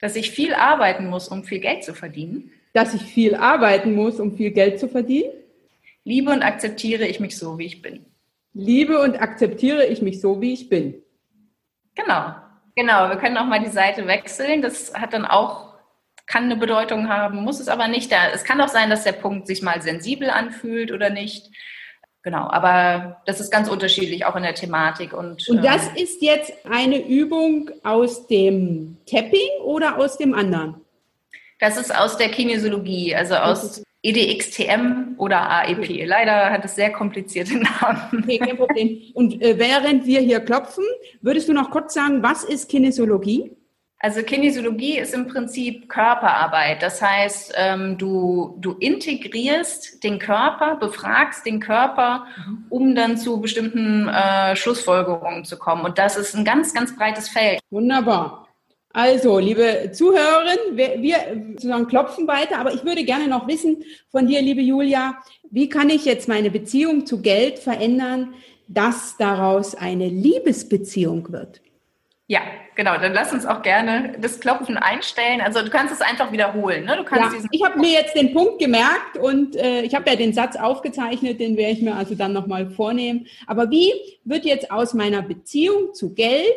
Dass 0.00 0.16
ich 0.16 0.30
viel 0.30 0.54
arbeiten 0.54 1.08
muss, 1.08 1.28
um 1.28 1.44
viel 1.44 1.60
Geld 1.60 1.84
zu 1.84 1.94
verdienen. 1.94 2.52
Dass 2.72 2.94
ich 2.94 3.02
viel 3.02 3.34
arbeiten 3.34 3.94
muss, 3.94 4.18
um 4.18 4.36
viel 4.36 4.50
Geld 4.50 4.80
zu 4.80 4.88
verdienen. 4.88 5.32
Liebe 6.04 6.30
und 6.30 6.42
akzeptiere 6.42 7.06
ich 7.06 7.20
mich 7.20 7.36
so, 7.36 7.58
wie 7.58 7.66
ich 7.66 7.82
bin. 7.82 8.06
Liebe 8.52 9.00
und 9.00 9.20
akzeptiere 9.20 9.86
ich 9.86 10.02
mich 10.02 10.20
so, 10.20 10.40
wie 10.40 10.52
ich 10.52 10.68
bin. 10.68 11.02
Genau. 11.94 12.34
Genau, 12.74 13.08
wir 13.08 13.16
können 13.16 13.36
auch 13.36 13.46
mal 13.46 13.60
die 13.60 13.68
Seite 13.68 14.06
wechseln. 14.06 14.62
Das 14.62 14.94
hat 14.94 15.12
dann 15.12 15.24
auch, 15.24 15.74
kann 16.26 16.44
eine 16.44 16.56
Bedeutung 16.56 17.08
haben, 17.08 17.42
muss 17.42 17.60
es 17.60 17.68
aber 17.68 17.88
nicht. 17.88 18.12
Es 18.32 18.44
kann 18.44 18.60
auch 18.60 18.68
sein, 18.68 18.90
dass 18.90 19.04
der 19.04 19.12
Punkt 19.12 19.46
sich 19.46 19.62
mal 19.62 19.82
sensibel 19.82 20.30
anfühlt 20.30 20.92
oder 20.92 21.10
nicht. 21.10 21.50
Genau, 22.22 22.48
aber 22.50 23.22
das 23.24 23.40
ist 23.40 23.50
ganz 23.50 23.68
unterschiedlich, 23.68 24.26
auch 24.26 24.36
in 24.36 24.42
der 24.42 24.54
Thematik. 24.54 25.14
Und, 25.14 25.48
und 25.48 25.64
das 25.64 25.88
ähm, 25.88 25.96
ist 25.96 26.20
jetzt 26.20 26.52
eine 26.70 27.06
Übung 27.06 27.70
aus 27.82 28.26
dem 28.26 28.98
Tapping 29.06 29.62
oder 29.64 29.98
aus 29.98 30.18
dem 30.18 30.34
anderen? 30.34 30.74
Das 31.60 31.78
ist 31.78 31.94
aus 31.94 32.18
der 32.18 32.28
Kinesiologie, 32.28 33.14
also 33.14 33.36
aus 33.36 33.82
EDXTM 34.02 35.14
oder 35.18 35.48
AEP. 35.50 36.06
Leider 36.06 36.50
hat 36.50 36.64
es 36.64 36.74
sehr 36.74 36.90
komplizierte 36.90 37.54
Namen. 37.80 38.22
Okay, 38.22 38.38
kein 38.38 38.56
Problem. 38.56 39.00
Und 39.14 39.40
äh, 39.42 39.58
während 39.58 40.04
wir 40.06 40.20
hier 40.20 40.40
klopfen, 40.40 40.84
würdest 41.22 41.48
du 41.48 41.54
noch 41.54 41.70
kurz 41.70 41.94
sagen, 41.94 42.22
was 42.22 42.44
ist 42.44 42.68
Kinesiologie? 42.68 43.52
Also 44.02 44.22
Kinesiologie 44.22 44.98
ist 44.98 45.12
im 45.12 45.28
Prinzip 45.28 45.90
Körperarbeit. 45.90 46.82
Das 46.82 47.02
heißt, 47.02 47.52
ähm, 47.54 47.98
du, 47.98 48.56
du 48.58 48.72
integrierst 48.72 50.02
den 50.02 50.18
Körper, 50.18 50.76
befragst 50.76 51.44
den 51.44 51.60
Körper, 51.60 52.24
mhm. 52.38 52.64
um 52.70 52.94
dann 52.94 53.18
zu 53.18 53.42
bestimmten 53.42 54.08
äh, 54.08 54.56
Schlussfolgerungen 54.56 55.44
zu 55.44 55.58
kommen. 55.58 55.84
Und 55.84 55.98
das 55.98 56.16
ist 56.16 56.34
ein 56.34 56.46
ganz, 56.46 56.72
ganz 56.72 56.96
breites 56.96 57.28
Feld. 57.28 57.60
Wunderbar. 57.68 58.48
Also, 58.94 59.38
liebe 59.38 59.90
Zuhörerinnen, 59.92 60.78
wir, 60.78 61.02
wir 61.02 61.16
sozusagen 61.52 61.86
klopfen 61.86 62.26
weiter, 62.26 62.58
aber 62.58 62.72
ich 62.72 62.84
würde 62.86 63.04
gerne 63.04 63.28
noch 63.28 63.46
wissen 63.46 63.84
von 64.10 64.26
dir, 64.26 64.40
liebe 64.40 64.62
Julia, 64.62 65.14
wie 65.50 65.68
kann 65.68 65.90
ich 65.90 66.06
jetzt 66.06 66.26
meine 66.26 66.50
Beziehung 66.50 67.04
zu 67.04 67.20
Geld 67.20 67.58
verändern, 67.58 68.32
dass 68.66 69.18
daraus 69.18 69.74
eine 69.74 70.08
Liebesbeziehung 70.08 71.30
wird? 71.30 71.60
Ja, 72.30 72.42
genau. 72.76 72.96
Dann 72.96 73.12
lass 73.12 73.32
uns 73.32 73.44
auch 73.44 73.60
gerne 73.60 74.14
das 74.20 74.38
Klopfen 74.38 74.76
einstellen. 74.76 75.40
Also 75.40 75.62
du 75.62 75.68
kannst 75.68 75.92
es 75.92 76.00
einfach 76.00 76.30
wiederholen. 76.30 76.84
Ne? 76.84 76.98
Du 76.98 77.02
kannst 77.02 77.36
ja, 77.36 77.48
ich 77.50 77.64
habe 77.64 77.80
mir 77.80 77.90
jetzt 77.90 78.14
den 78.14 78.32
Punkt 78.32 78.60
gemerkt 78.60 79.18
und 79.20 79.56
äh, 79.56 79.82
ich 79.82 79.96
habe 79.96 80.08
ja 80.08 80.14
den 80.14 80.32
Satz 80.32 80.54
aufgezeichnet, 80.54 81.40
den 81.40 81.56
werde 81.56 81.72
ich 81.72 81.82
mir 81.82 81.96
also 81.96 82.14
dann 82.14 82.32
nochmal 82.32 82.70
vornehmen. 82.70 83.26
Aber 83.48 83.68
wie 83.72 83.90
wird 84.22 84.44
jetzt 84.44 84.70
aus 84.70 84.94
meiner 84.94 85.22
Beziehung 85.22 85.92
zu 85.92 86.14
Geld 86.14 86.54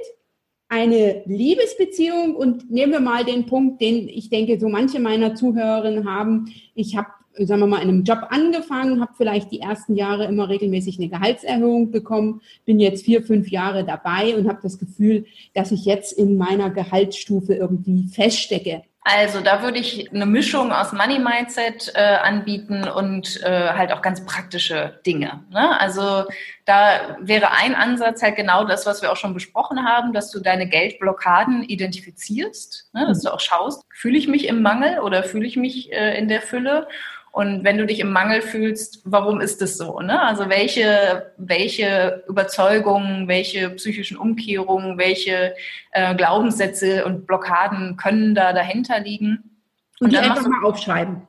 eine 0.70 1.24
Liebesbeziehung 1.26 2.36
und 2.36 2.70
nehmen 2.70 2.92
wir 2.92 3.00
mal 3.00 3.26
den 3.26 3.48
Punkt, 3.48 3.82
den 3.82 4.08
ich 4.08 4.30
denke, 4.30 4.60
so 4.60 4.70
manche 4.70 5.00
meiner 5.00 5.34
Zuhörerinnen 5.34 6.08
haben. 6.08 6.54
Ich 6.76 6.96
habe, 6.96 7.10
sagen 7.38 7.62
wir 7.62 7.68
mal, 7.68 7.82
in 7.82 7.90
einem 7.90 8.04
Job 8.04 8.28
angefangen, 8.30 9.02
habe 9.02 9.14
vielleicht 9.18 9.52
die 9.52 9.60
ersten 9.60 9.96
Jahre 9.96 10.26
immer 10.26 10.50
regelmäßig 10.50 11.00
eine 11.00 11.10
Gehaltserhöhung 11.10 11.92
bekommen, 11.92 12.42
bin 12.66 12.80
jetzt 12.80 13.06
vier, 13.06 13.24
fünf 13.24 13.50
Jahre 13.50 13.84
dabei 13.84 14.36
und 14.36 14.48
habe 14.48 14.60
das 14.62 14.80
Gefühl, 14.80 15.26
dass 15.54 15.72
ich 15.72 15.86
jetzt 15.86 16.14
in 16.14 16.38
meiner 16.38 16.70
Gehaltsstufe 16.70 17.54
irgendwie 17.54 18.08
feststecke. 18.08 18.84
Also 19.06 19.42
da 19.42 19.62
würde 19.62 19.80
ich 19.80 20.14
eine 20.14 20.26
Mischung 20.26 20.72
aus 20.72 20.94
Money 20.94 21.20
Mindset 21.20 21.92
äh, 21.94 22.00
anbieten 22.00 22.88
und 22.88 23.42
äh, 23.44 23.74
halt 23.74 23.92
auch 23.92 24.02
ganz 24.02 24.26
praktische 24.26 25.02
Dinge. 25.06 25.44
Ne? 25.52 25.78
Also 25.80 26.24
da 26.64 27.18
wäre 27.20 27.52
ein 27.52 27.76
Ansatz 27.76 28.22
halt 28.22 28.38
genau 28.38 28.64
das, 28.64 28.86
was 28.86 29.02
wir 29.02 29.12
auch 29.12 29.18
schon 29.18 29.34
besprochen 29.34 29.84
haben, 29.84 30.14
dass 30.14 30.32
du 30.32 30.40
deine 30.40 30.70
Geldblockaden 30.70 31.64
identifizierst, 31.64 32.92
ne? 32.94 33.06
dass 33.06 33.22
du 33.22 33.34
auch 33.34 33.42
schaust, 33.42 33.84
fühle 33.94 34.18
ich 34.18 34.30
mich 34.30 34.48
im 34.48 34.62
Mangel 34.62 35.00
oder 35.00 35.24
fühle 35.24 35.48
ich 35.48 35.58
mich 35.58 35.92
äh, 35.92 36.18
in 36.18 36.30
der 36.30 36.42
Fülle 36.42 36.88
und 37.34 37.64
wenn 37.64 37.80
du 37.80 37.88
dich 37.88 38.00
im 38.00 38.12
Mangel 38.12 38.44
fühlst, 38.44 39.02
warum 39.06 39.42
ist 39.42 39.60
das 39.60 39.76
so? 39.76 40.00
Ne? 40.02 40.22
Also 40.22 40.50
welche, 40.50 41.34
welche 41.38 42.24
Überzeugungen, 42.28 43.28
welche 43.28 43.72
psychischen 43.72 44.18
Umkehrungen, 44.18 45.00
welche 45.00 45.56
äh, 45.94 46.14
Glaubenssätze 46.14 47.04
und 47.06 47.26
Blockaden 47.26 47.98
können 47.98 48.36
da 48.36 48.54
dahinter 48.54 49.00
liegen? 49.00 49.60
Und, 50.00 50.06
und 50.06 50.12
die 50.12 50.18
einfach 50.20 50.46
mal 50.46 50.64
aufschreiben. 50.64 51.24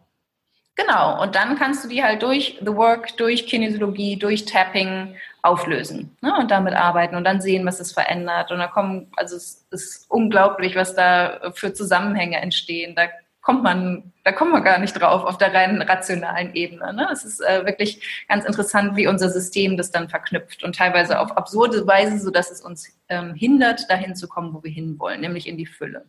Genau, 0.74 1.22
und 1.22 1.36
dann 1.36 1.56
kannst 1.56 1.84
du 1.84 1.88
die 1.88 2.04
halt 2.04 2.22
durch 2.22 2.58
The 2.60 2.74
Work, 2.74 3.16
durch 3.16 3.46
Kinesiologie, 3.46 4.18
durch 4.18 4.44
Tapping 4.44 5.16
auflösen 5.40 6.14
ne? 6.20 6.36
und 6.38 6.50
damit 6.50 6.74
arbeiten 6.74 7.16
und 7.16 7.24
dann 7.24 7.40
sehen, 7.40 7.64
was 7.64 7.80
es 7.80 7.92
verändert. 7.92 8.52
Und 8.52 8.58
da 8.58 8.66
kommen, 8.66 9.10
also 9.16 9.36
es 9.36 9.66
ist 9.70 10.10
unglaublich, 10.10 10.76
was 10.76 10.94
da 10.94 11.50
für 11.54 11.72
Zusammenhänge 11.72 12.36
entstehen. 12.42 12.94
Da 12.94 13.06
kommt 13.44 13.62
man, 13.62 14.12
da 14.24 14.32
kommt 14.32 14.52
man 14.52 14.64
gar 14.64 14.78
nicht 14.78 14.94
drauf 14.94 15.22
auf 15.22 15.36
der 15.38 15.54
rein 15.54 15.80
rationalen 15.82 16.54
Ebene. 16.54 16.94
Ne? 16.94 17.08
Es 17.12 17.24
ist 17.24 17.40
äh, 17.40 17.64
wirklich 17.66 18.24
ganz 18.26 18.46
interessant, 18.46 18.96
wie 18.96 19.06
unser 19.06 19.28
System 19.28 19.76
das 19.76 19.90
dann 19.90 20.08
verknüpft 20.08 20.64
und 20.64 20.74
teilweise 20.74 21.20
auf 21.20 21.36
absurde 21.36 21.86
Weise, 21.86 22.18
so 22.18 22.30
dass 22.30 22.50
es 22.50 22.62
uns 22.62 22.88
ähm, 23.10 23.34
hindert, 23.34 23.88
dahin 23.90 24.16
zu 24.16 24.28
kommen, 24.28 24.54
wo 24.54 24.64
wir 24.64 24.70
hinwollen, 24.70 25.20
nämlich 25.20 25.46
in 25.46 25.58
die 25.58 25.66
Fülle. 25.66 26.06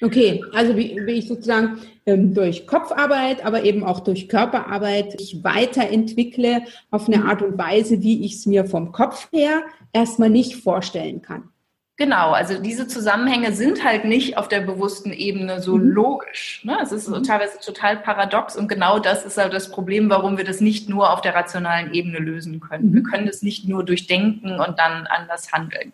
Okay, 0.00 0.42
also 0.54 0.76
wie, 0.76 0.96
wie 1.04 1.12
ich 1.12 1.28
sozusagen 1.28 1.80
ähm, 2.06 2.32
durch 2.32 2.66
Kopfarbeit, 2.66 3.44
aber 3.44 3.64
eben 3.64 3.84
auch 3.84 4.00
durch 4.00 4.28
Körperarbeit 4.28 5.20
ich 5.20 5.44
weiterentwickle 5.44 6.62
auf 6.90 7.06
eine 7.06 7.24
Art 7.26 7.42
und 7.42 7.58
Weise, 7.58 8.00
wie 8.00 8.24
ich 8.24 8.36
es 8.36 8.46
mir 8.46 8.64
vom 8.64 8.92
Kopf 8.92 9.28
her 9.30 9.62
erstmal 9.92 10.30
nicht 10.30 10.56
vorstellen 10.56 11.20
kann. 11.20 11.50
Genau, 12.00 12.30
also 12.30 12.62
diese 12.62 12.86
Zusammenhänge 12.86 13.52
sind 13.52 13.82
halt 13.82 14.04
nicht 14.04 14.36
auf 14.36 14.46
der 14.46 14.60
bewussten 14.60 15.12
Ebene 15.12 15.60
so 15.60 15.76
mhm. 15.76 15.90
logisch. 15.90 16.60
Ne? 16.62 16.78
Es 16.80 16.92
ist 16.92 17.08
mhm. 17.08 17.24
teilweise 17.24 17.58
total 17.58 17.96
paradox 17.96 18.56
und 18.56 18.68
genau 18.68 19.00
das 19.00 19.24
ist 19.24 19.36
halt 19.36 19.52
das 19.52 19.72
Problem, 19.72 20.08
warum 20.08 20.36
wir 20.36 20.44
das 20.44 20.60
nicht 20.60 20.88
nur 20.88 21.12
auf 21.12 21.22
der 21.22 21.34
rationalen 21.34 21.92
Ebene 21.92 22.20
lösen 22.20 22.60
können. 22.60 22.90
Mhm. 22.90 22.94
Wir 22.94 23.02
können 23.02 23.26
das 23.26 23.42
nicht 23.42 23.66
nur 23.66 23.84
durchdenken 23.84 24.60
und 24.60 24.78
dann 24.78 25.08
anders 25.08 25.50
handeln. 25.52 25.92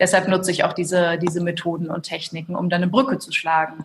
Deshalb 0.00 0.26
nutze 0.26 0.50
ich 0.50 0.64
auch 0.64 0.72
diese, 0.72 1.16
diese 1.16 1.40
Methoden 1.40 1.90
und 1.90 2.02
Techniken, 2.02 2.56
um 2.56 2.68
da 2.68 2.74
eine 2.74 2.88
Brücke 2.88 3.20
zu 3.20 3.30
schlagen. 3.30 3.84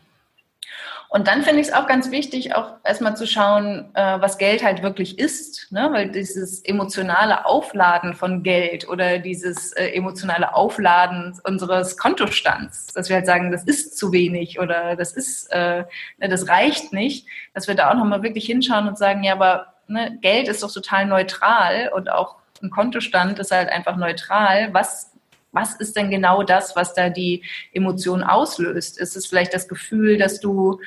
Und 1.13 1.27
dann 1.27 1.43
finde 1.43 1.59
ich 1.59 1.67
es 1.67 1.73
auch 1.73 1.87
ganz 1.87 2.09
wichtig, 2.09 2.55
auch 2.55 2.75
erstmal 2.85 3.17
zu 3.17 3.27
schauen, 3.27 3.89
äh, 3.95 4.21
was 4.21 4.37
Geld 4.37 4.63
halt 4.63 4.81
wirklich 4.81 5.19
ist, 5.19 5.69
ne? 5.69 5.89
weil 5.91 6.09
dieses 6.09 6.63
emotionale 6.63 7.45
Aufladen 7.45 8.13
von 8.13 8.43
Geld 8.43 8.87
oder 8.87 9.19
dieses 9.19 9.73
äh, 9.73 9.89
emotionale 9.89 10.55
Aufladen 10.55 11.37
unseres 11.43 11.97
Kontostands, 11.97 12.87
dass 12.93 13.09
wir 13.09 13.17
halt 13.17 13.25
sagen, 13.25 13.51
das 13.51 13.65
ist 13.65 13.97
zu 13.97 14.13
wenig 14.13 14.57
oder 14.57 14.95
das 14.95 15.11
ist, 15.11 15.51
äh, 15.51 15.83
ne, 16.17 16.29
das 16.29 16.47
reicht 16.47 16.93
nicht, 16.93 17.27
dass 17.53 17.67
wir 17.67 17.75
da 17.75 17.91
auch 17.91 17.95
nochmal 17.95 18.23
wirklich 18.23 18.45
hinschauen 18.45 18.87
und 18.87 18.97
sagen, 18.97 19.21
ja, 19.25 19.33
aber 19.33 19.73
ne, 19.87 20.17
Geld 20.21 20.47
ist 20.47 20.63
doch 20.63 20.71
total 20.71 21.07
neutral 21.07 21.91
und 21.93 22.09
auch 22.09 22.37
ein 22.63 22.69
Kontostand 22.69 23.37
ist 23.37 23.51
halt 23.51 23.67
einfach 23.67 23.97
neutral. 23.97 24.73
Was 24.73 25.10
was 25.51 25.75
ist 25.75 25.95
denn 25.95 26.09
genau 26.09 26.43
das, 26.43 26.75
was 26.75 26.93
da 26.93 27.09
die 27.09 27.43
Emotion 27.73 28.23
auslöst? 28.23 28.97
Ist 28.97 29.15
es 29.15 29.25
vielleicht 29.25 29.53
das 29.53 29.67
Gefühl, 29.67 30.17
dass 30.17 30.39
du, 30.39 30.79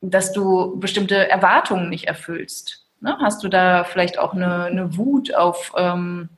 dass 0.00 0.32
du 0.32 0.78
bestimmte 0.78 1.28
Erwartungen 1.28 1.88
nicht 1.88 2.06
erfüllst? 2.06 2.84
Ne? 3.00 3.16
Hast 3.20 3.42
du 3.42 3.48
da 3.48 3.84
vielleicht 3.84 4.18
auch 4.18 4.34
eine, 4.34 4.64
eine 4.64 4.96
Wut 4.96 5.34
auf, 5.34 5.72
ähm, 5.76 6.28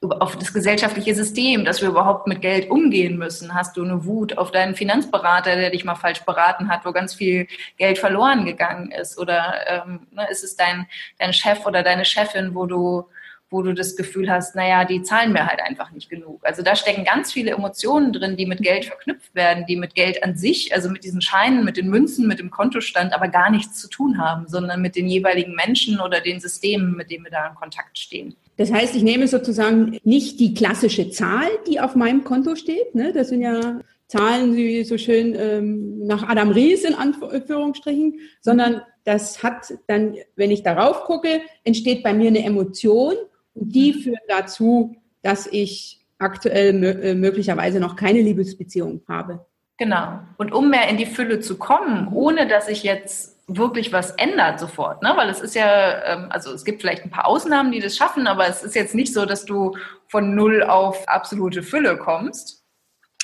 auf 0.00 0.36
das 0.36 0.52
gesellschaftliche 0.52 1.14
System, 1.14 1.64
dass 1.64 1.82
wir 1.82 1.88
überhaupt 1.88 2.26
mit 2.26 2.40
Geld 2.40 2.70
umgehen 2.70 3.18
müssen? 3.18 3.54
Hast 3.54 3.76
du 3.76 3.84
eine 3.84 4.04
Wut 4.04 4.38
auf 4.38 4.50
deinen 4.50 4.74
Finanzberater, 4.74 5.56
der 5.56 5.70
dich 5.70 5.84
mal 5.84 5.96
falsch 5.96 6.20
beraten 6.24 6.68
hat, 6.68 6.84
wo 6.84 6.92
ganz 6.92 7.14
viel 7.14 7.48
Geld 7.76 7.98
verloren 7.98 8.46
gegangen 8.46 8.92
ist? 8.92 9.18
Oder 9.18 9.54
ähm, 9.66 10.06
ne, 10.12 10.26
ist 10.30 10.44
es 10.44 10.56
dein, 10.56 10.86
dein 11.18 11.32
Chef 11.32 11.66
oder 11.66 11.82
deine 11.82 12.04
Chefin, 12.04 12.54
wo 12.54 12.66
du 12.66 13.08
wo 13.50 13.62
du 13.62 13.72
das 13.72 13.96
Gefühl 13.96 14.30
hast, 14.30 14.54
naja, 14.54 14.84
die 14.84 15.02
zahlen 15.02 15.32
mir 15.32 15.46
halt 15.46 15.60
einfach 15.60 15.90
nicht 15.90 16.10
genug. 16.10 16.40
Also 16.44 16.62
da 16.62 16.76
stecken 16.76 17.04
ganz 17.04 17.32
viele 17.32 17.52
Emotionen 17.52 18.12
drin, 18.12 18.36
die 18.36 18.46
mit 18.46 18.60
Geld 18.60 18.84
verknüpft 18.84 19.34
werden, 19.34 19.64
die 19.66 19.76
mit 19.76 19.94
Geld 19.94 20.22
an 20.22 20.36
sich, 20.36 20.74
also 20.74 20.90
mit 20.90 21.04
diesen 21.04 21.22
Scheinen, 21.22 21.64
mit 21.64 21.76
den 21.76 21.88
Münzen, 21.88 22.26
mit 22.26 22.38
dem 22.38 22.50
Kontostand, 22.50 23.14
aber 23.14 23.28
gar 23.28 23.50
nichts 23.50 23.78
zu 23.80 23.88
tun 23.88 24.18
haben, 24.18 24.46
sondern 24.48 24.82
mit 24.82 24.96
den 24.96 25.08
jeweiligen 25.08 25.54
Menschen 25.54 26.00
oder 26.00 26.20
den 26.20 26.40
Systemen, 26.40 26.94
mit 26.94 27.10
denen 27.10 27.24
wir 27.24 27.30
da 27.30 27.48
in 27.48 27.54
Kontakt 27.54 27.98
stehen. 27.98 28.36
Das 28.58 28.72
heißt, 28.72 28.94
ich 28.96 29.02
nehme 29.02 29.28
sozusagen 29.28 29.98
nicht 30.02 30.40
die 30.40 30.52
klassische 30.52 31.10
Zahl, 31.10 31.48
die 31.66 31.80
auf 31.80 31.94
meinem 31.94 32.24
Konto 32.24 32.56
steht. 32.56 32.94
Ne? 32.94 33.12
Das 33.12 33.28
sind 33.28 33.40
ja 33.40 33.80
Zahlen, 34.08 34.56
die 34.56 34.84
so 34.84 34.98
schön 34.98 35.36
ähm, 35.38 36.06
nach 36.06 36.28
Adam 36.28 36.50
Ries 36.50 36.82
in 36.84 36.94
Anführungsstrichen, 36.94 38.20
sondern 38.40 38.82
das 39.04 39.42
hat 39.42 39.72
dann, 39.86 40.16
wenn 40.34 40.50
ich 40.50 40.62
darauf 40.62 41.04
gucke, 41.04 41.42
entsteht 41.64 42.02
bei 42.02 42.12
mir 42.14 42.28
eine 42.28 42.44
Emotion 42.44 43.14
und 43.58 43.74
die 43.74 43.92
mhm. 43.92 44.00
führen 44.00 44.20
dazu, 44.28 44.96
dass 45.22 45.46
ich 45.46 46.00
aktuell 46.18 46.82
äh, 46.84 47.14
möglicherweise 47.14 47.80
noch 47.80 47.96
keine 47.96 48.20
Liebesbeziehung 48.20 49.02
habe. 49.08 49.46
Genau. 49.78 50.18
Und 50.36 50.52
um 50.52 50.70
mehr 50.70 50.88
in 50.88 50.96
die 50.96 51.06
Fülle 51.06 51.40
zu 51.40 51.56
kommen, 51.56 52.08
ohne 52.12 52.48
dass 52.48 52.68
ich 52.68 52.82
jetzt 52.82 53.36
wirklich 53.46 53.92
was 53.92 54.10
ändert 54.12 54.60
sofort, 54.60 55.02
ne? 55.02 55.12
Weil 55.16 55.30
es 55.30 55.40
ist 55.40 55.54
ja, 55.54 56.04
ähm, 56.04 56.26
also 56.30 56.52
es 56.52 56.64
gibt 56.64 56.82
vielleicht 56.82 57.04
ein 57.04 57.10
paar 57.10 57.26
Ausnahmen, 57.26 57.72
die 57.72 57.80
das 57.80 57.96
schaffen, 57.96 58.26
aber 58.26 58.46
es 58.46 58.62
ist 58.62 58.74
jetzt 58.74 58.94
nicht 58.94 59.14
so, 59.14 59.24
dass 59.24 59.44
du 59.44 59.76
von 60.08 60.34
null 60.34 60.62
auf 60.62 61.08
absolute 61.08 61.62
Fülle 61.62 61.96
kommst. 61.96 62.57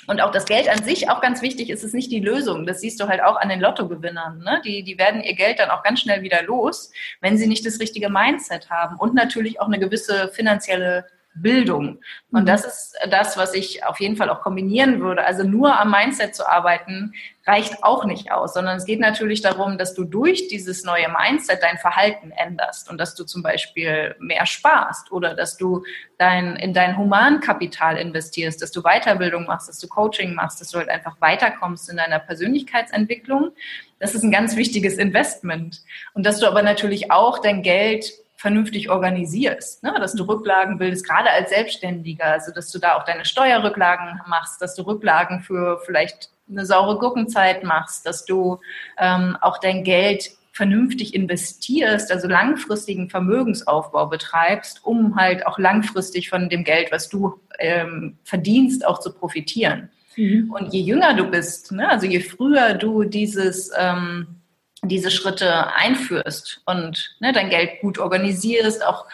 Und 0.06 0.20
auch 0.20 0.30
das 0.30 0.44
Geld 0.44 0.68
an 0.68 0.82
sich, 0.82 1.08
auch 1.08 1.20
ganz 1.20 1.42
wichtig, 1.42 1.70
ist 1.70 1.84
es 1.84 1.92
nicht 1.92 2.10
die 2.10 2.20
Lösung. 2.20 2.66
Das 2.66 2.80
siehst 2.80 3.00
du 3.00 3.08
halt 3.08 3.22
auch 3.22 3.36
an 3.36 3.48
den 3.48 3.60
Lottogewinnern. 3.60 4.38
Ne? 4.38 4.60
Die, 4.64 4.82
die 4.82 4.98
werden 4.98 5.22
ihr 5.22 5.34
Geld 5.34 5.58
dann 5.58 5.70
auch 5.70 5.82
ganz 5.82 6.00
schnell 6.00 6.22
wieder 6.22 6.42
los, 6.42 6.90
wenn 7.20 7.38
sie 7.38 7.46
nicht 7.46 7.64
das 7.64 7.80
richtige 7.80 8.10
Mindset 8.10 8.70
haben 8.70 8.96
und 8.96 9.14
natürlich 9.14 9.60
auch 9.60 9.66
eine 9.66 9.78
gewisse 9.78 10.28
finanzielle 10.28 11.06
Bildung. 11.34 12.00
Und 12.30 12.42
mhm. 12.42 12.46
das 12.46 12.64
ist 12.64 12.96
das, 13.10 13.36
was 13.36 13.54
ich 13.54 13.84
auf 13.84 14.00
jeden 14.00 14.16
Fall 14.16 14.30
auch 14.30 14.40
kombinieren 14.40 15.00
würde. 15.00 15.24
Also 15.24 15.42
nur 15.42 15.78
am 15.78 15.90
Mindset 15.90 16.34
zu 16.34 16.48
arbeiten, 16.48 17.12
reicht 17.46 17.82
auch 17.82 18.04
nicht 18.04 18.32
aus, 18.32 18.54
sondern 18.54 18.78
es 18.78 18.86
geht 18.86 19.00
natürlich 19.00 19.42
darum, 19.42 19.76
dass 19.76 19.94
du 19.94 20.04
durch 20.04 20.48
dieses 20.48 20.84
neue 20.84 21.08
Mindset 21.08 21.62
dein 21.62 21.76
Verhalten 21.76 22.30
änderst 22.30 22.88
und 22.90 22.98
dass 22.98 23.14
du 23.14 23.24
zum 23.24 23.42
Beispiel 23.42 24.16
mehr 24.18 24.46
sparst 24.46 25.12
oder 25.12 25.34
dass 25.34 25.58
du 25.58 25.84
dein, 26.16 26.56
in 26.56 26.72
dein 26.72 26.96
Humankapital 26.96 27.98
investierst, 27.98 28.62
dass 28.62 28.70
du 28.70 28.82
Weiterbildung 28.82 29.44
machst, 29.44 29.68
dass 29.68 29.78
du 29.78 29.88
Coaching 29.88 30.34
machst, 30.34 30.60
dass 30.60 30.70
du 30.70 30.78
halt 30.78 30.88
einfach 30.88 31.20
weiterkommst 31.20 31.90
in 31.90 31.98
deiner 31.98 32.18
Persönlichkeitsentwicklung. 32.18 33.50
Das 33.98 34.14
ist 34.14 34.22
ein 34.22 34.32
ganz 34.32 34.56
wichtiges 34.56 34.96
Investment. 34.96 35.82
Und 36.14 36.24
dass 36.24 36.38
du 36.38 36.46
aber 36.46 36.62
natürlich 36.62 37.10
auch 37.10 37.40
dein 37.40 37.62
Geld 37.62 38.10
vernünftig 38.44 38.90
organisierst, 38.90 39.82
ne? 39.82 39.94
dass 39.98 40.12
du 40.12 40.24
Rücklagen 40.24 40.76
bildest, 40.76 41.08
gerade 41.08 41.30
als 41.30 41.48
Selbstständiger, 41.48 42.26
also 42.26 42.52
dass 42.52 42.70
du 42.70 42.78
da 42.78 42.98
auch 42.98 43.06
deine 43.06 43.24
Steuerrücklagen 43.24 44.20
machst, 44.26 44.60
dass 44.60 44.74
du 44.74 44.82
Rücklagen 44.82 45.40
für 45.40 45.80
vielleicht 45.86 46.28
eine 46.46 46.66
saure 46.66 46.98
Gurkenzeit 46.98 47.64
machst, 47.64 48.04
dass 48.04 48.26
du 48.26 48.60
ähm, 48.98 49.38
auch 49.40 49.56
dein 49.56 49.82
Geld 49.82 50.32
vernünftig 50.52 51.14
investierst, 51.14 52.12
also 52.12 52.28
langfristigen 52.28 53.08
Vermögensaufbau 53.08 54.08
betreibst, 54.08 54.84
um 54.84 55.16
halt 55.16 55.46
auch 55.46 55.58
langfristig 55.58 56.28
von 56.28 56.50
dem 56.50 56.64
Geld, 56.64 56.92
was 56.92 57.08
du 57.08 57.40
ähm, 57.58 58.18
verdienst, 58.24 58.86
auch 58.86 59.00
zu 59.00 59.14
profitieren. 59.14 59.88
Mhm. 60.16 60.52
Und 60.54 60.74
je 60.74 60.82
jünger 60.82 61.14
du 61.14 61.30
bist, 61.30 61.72
ne, 61.72 61.88
also 61.88 62.04
je 62.04 62.20
früher 62.20 62.74
du 62.74 63.04
dieses 63.04 63.70
ähm, 63.78 64.26
diese 64.84 65.10
Schritte 65.10 65.74
einführst 65.74 66.62
und 66.66 67.16
ne, 67.20 67.32
dein 67.32 67.50
Geld 67.50 67.80
gut 67.80 67.98
organisierst, 67.98 68.84
auch 68.84 69.06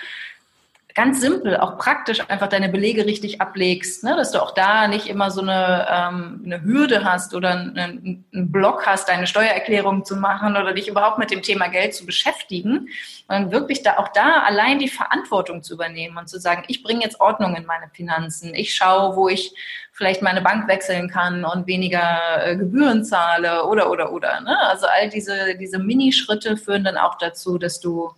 ganz 0.95 1.21
simpel, 1.21 1.57
auch 1.57 1.79
praktisch 1.79 2.21
einfach 2.29 2.49
deine 2.49 2.69
Belege 2.69 3.07
richtig 3.07 3.41
ablegst, 3.41 4.05
ne, 4.05 4.17
dass 4.17 4.33
du 4.33 4.43
auch 4.43 4.53
da 4.53 4.89
nicht 4.89 5.07
immer 5.07 5.31
so 5.31 5.41
eine, 5.41 5.87
ähm, 5.91 6.43
eine 6.45 6.63
Hürde 6.63 7.05
hast 7.05 7.35
oder 7.35 7.51
einen, 7.51 8.25
einen 8.33 8.53
Block 8.53 8.87
hast, 8.87 9.09
deine 9.09 9.27
Steuererklärung 9.27 10.05
zu 10.05 10.17
machen 10.17 10.57
oder 10.57 10.73
dich 10.73 10.89
überhaupt 10.89 11.19
mit 11.19 11.31
dem 11.31 11.43
Thema 11.43 11.69
Geld 11.69 11.95
zu 11.95 12.07
beschäftigen, 12.07 12.89
sondern 13.29 13.53
wirklich 13.53 13.83
da 13.83 13.99
auch 13.99 14.09
da 14.09 14.43
allein 14.43 14.79
die 14.79 14.89
Verantwortung 14.89 15.63
zu 15.63 15.75
übernehmen 15.75 16.17
und 16.17 16.29
zu 16.29 16.41
sagen, 16.41 16.65
ich 16.69 16.83
bringe 16.83 17.03
jetzt 17.03 17.21
Ordnung 17.21 17.57
in 17.57 17.67
meine 17.67 17.89
Finanzen, 17.93 18.55
ich 18.55 18.75
schaue, 18.75 19.17
wo 19.17 19.29
ich 19.29 19.55
vielleicht 20.01 20.23
meine 20.23 20.41
Bank 20.41 20.67
wechseln 20.67 21.11
kann 21.11 21.45
und 21.45 21.67
weniger 21.67 22.19
äh, 22.43 22.57
Gebühren 22.57 23.05
zahle 23.05 23.67
oder 23.67 23.91
oder 23.91 24.13
oder. 24.13 24.41
Ne? 24.41 24.59
Also 24.69 24.87
all 24.87 25.11
diese, 25.11 25.59
diese 25.59 25.79
Minischritte 25.79 26.57
führen 26.57 26.85
dann 26.85 26.97
auch 26.97 27.19
dazu, 27.19 27.59
dass 27.59 27.81
du 27.81 28.11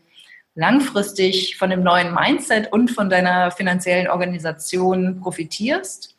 langfristig 0.55 1.57
von 1.57 1.71
dem 1.71 1.83
neuen 1.83 2.15
Mindset 2.15 2.73
und 2.73 2.93
von 2.93 3.11
deiner 3.11 3.51
finanziellen 3.51 4.07
Organisation 4.07 5.21
profitierst. 5.21 6.15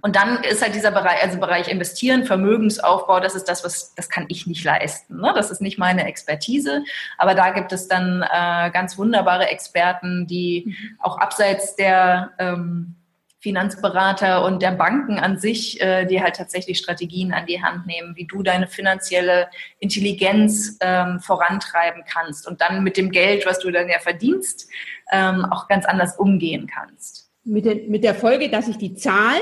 Und 0.00 0.16
dann 0.16 0.42
ist 0.44 0.62
halt 0.62 0.74
dieser 0.74 0.92
Bereich, 0.92 1.22
also 1.22 1.38
Bereich 1.38 1.68
Investieren, 1.68 2.24
Vermögensaufbau, 2.24 3.20
das 3.20 3.34
ist 3.34 3.50
das, 3.50 3.62
was 3.62 3.94
das 3.96 4.08
kann 4.08 4.24
ich 4.28 4.46
nicht 4.46 4.64
leisten. 4.64 5.20
Ne? 5.20 5.32
Das 5.34 5.50
ist 5.50 5.60
nicht 5.60 5.78
meine 5.78 6.06
Expertise. 6.06 6.84
Aber 7.18 7.34
da 7.34 7.50
gibt 7.50 7.72
es 7.72 7.86
dann 7.86 8.22
äh, 8.22 8.70
ganz 8.70 8.96
wunderbare 8.96 9.48
Experten, 9.48 10.26
die 10.26 10.64
mhm. 10.68 10.96
auch 11.00 11.18
abseits 11.18 11.76
der 11.76 12.30
ähm, 12.38 12.96
Finanzberater 13.40 14.44
und 14.44 14.60
der 14.60 14.72
Banken 14.72 15.18
an 15.18 15.38
sich, 15.38 15.80
äh, 15.80 16.04
die 16.04 16.22
halt 16.22 16.36
tatsächlich 16.36 16.78
Strategien 16.78 17.32
an 17.32 17.46
die 17.46 17.62
Hand 17.62 17.86
nehmen, 17.86 18.14
wie 18.14 18.26
du 18.26 18.42
deine 18.42 18.66
finanzielle 18.66 19.48
Intelligenz 19.78 20.76
ähm, 20.80 21.20
vorantreiben 21.20 22.04
kannst 22.06 22.46
und 22.46 22.60
dann 22.60 22.84
mit 22.84 22.98
dem 22.98 23.10
Geld, 23.10 23.46
was 23.46 23.58
du 23.58 23.70
dann 23.70 23.88
ja 23.88 23.98
verdienst, 23.98 24.68
ähm, 25.10 25.46
auch 25.50 25.68
ganz 25.68 25.86
anders 25.86 26.18
umgehen 26.18 26.66
kannst. 26.66 27.30
Mit, 27.44 27.64
den, 27.64 27.90
mit 27.90 28.04
der 28.04 28.14
Folge, 28.14 28.50
dass 28.50 28.68
ich 28.68 28.76
die 28.76 28.94
Zahl 28.94 29.40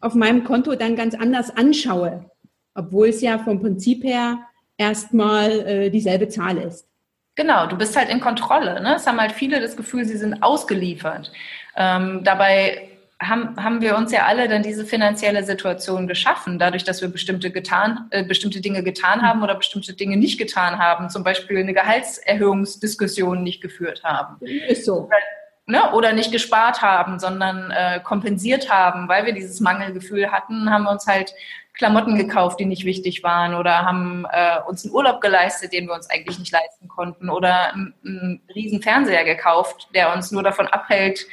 auf 0.00 0.14
meinem 0.14 0.44
Konto 0.44 0.76
dann 0.76 0.94
ganz 0.94 1.14
anders 1.16 1.56
anschaue, 1.56 2.30
obwohl 2.74 3.08
es 3.08 3.20
ja 3.20 3.38
vom 3.38 3.60
Prinzip 3.60 4.04
her 4.04 4.38
erstmal 4.76 5.50
äh, 5.66 5.90
dieselbe 5.90 6.28
Zahl 6.28 6.58
ist. 6.58 6.86
Genau, 7.34 7.66
du 7.66 7.76
bist 7.76 7.96
halt 7.96 8.08
in 8.08 8.20
Kontrolle. 8.20 8.80
Ne? 8.82 8.96
Es 8.96 9.06
haben 9.06 9.20
halt 9.20 9.32
viele 9.32 9.60
das 9.60 9.76
Gefühl, 9.76 10.04
sie 10.04 10.16
sind 10.16 10.42
ausgeliefert. 10.42 11.32
Ähm, 11.76 12.20
dabei 12.22 12.91
haben, 13.28 13.56
haben 13.62 13.80
wir 13.80 13.96
uns 13.96 14.12
ja 14.12 14.26
alle 14.26 14.48
dann 14.48 14.62
diese 14.62 14.84
finanzielle 14.84 15.44
Situation 15.44 16.06
geschaffen, 16.06 16.58
dadurch, 16.58 16.84
dass 16.84 17.00
wir 17.00 17.08
bestimmte, 17.08 17.50
getan, 17.50 18.08
äh, 18.10 18.24
bestimmte 18.24 18.60
Dinge 18.60 18.82
getan 18.82 19.22
haben 19.22 19.42
oder 19.42 19.54
bestimmte 19.54 19.94
Dinge 19.94 20.16
nicht 20.16 20.38
getan 20.38 20.78
haben, 20.78 21.08
zum 21.10 21.24
Beispiel 21.24 21.58
eine 21.58 21.74
Gehaltserhöhungsdiskussion 21.74 23.42
nicht 23.42 23.60
geführt 23.60 24.02
haben. 24.04 24.44
Ist 24.68 24.84
so. 24.84 25.06
Oder, 25.06 25.16
ne, 25.66 25.92
oder 25.92 26.12
nicht 26.12 26.32
gespart 26.32 26.82
haben, 26.82 27.18
sondern 27.18 27.70
äh, 27.70 28.00
kompensiert 28.00 28.70
haben, 28.70 29.08
weil 29.08 29.26
wir 29.26 29.32
dieses 29.32 29.60
Mangelgefühl 29.60 30.30
hatten, 30.30 30.70
haben 30.70 30.84
wir 30.84 30.90
uns 30.90 31.06
halt 31.06 31.34
Klamotten 31.74 32.16
gekauft, 32.16 32.60
die 32.60 32.66
nicht 32.66 32.84
wichtig 32.84 33.22
waren 33.22 33.54
oder 33.54 33.86
haben 33.86 34.26
äh, 34.30 34.58
uns 34.68 34.84
einen 34.84 34.94
Urlaub 34.94 35.20
geleistet, 35.20 35.72
den 35.72 35.86
wir 35.86 35.94
uns 35.94 36.10
eigentlich 36.10 36.38
nicht 36.38 36.52
leisten 36.52 36.86
konnten 36.86 37.30
oder 37.30 37.72
einen, 37.72 37.94
einen 38.04 38.42
riesen 38.54 38.82
Fernseher 38.82 39.24
gekauft, 39.24 39.88
der 39.94 40.12
uns 40.12 40.30
nur 40.32 40.42
davon 40.42 40.66
abhält, 40.66 41.26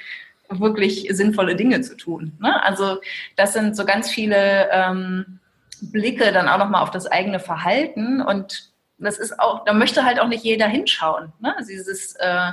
wirklich 0.50 1.08
sinnvolle 1.12 1.56
Dinge 1.56 1.82
zu 1.82 1.96
tun. 1.96 2.34
Ne? 2.40 2.62
Also 2.64 3.00
das 3.36 3.54
sind 3.54 3.76
so 3.76 3.86
ganz 3.86 4.10
viele 4.10 4.70
ähm, 4.72 5.40
Blicke 5.82 6.32
dann 6.32 6.48
auch 6.48 6.58
nochmal 6.58 6.82
auf 6.82 6.92
das 6.92 7.08
eigene 7.08 7.40
Verhalten 7.40 8.22
und 8.22 8.72
das 8.98 9.18
ist 9.18 9.40
auch, 9.40 9.64
da 9.64 9.74
möchte 9.74 10.04
halt 10.04 10.20
auch 10.20 10.28
nicht 10.28 10.44
jeder 10.44 10.68
hinschauen. 10.68 11.32
Ne? 11.40 11.56
Also 11.58 11.70
dieses 11.70 12.16
äh, 12.16 12.52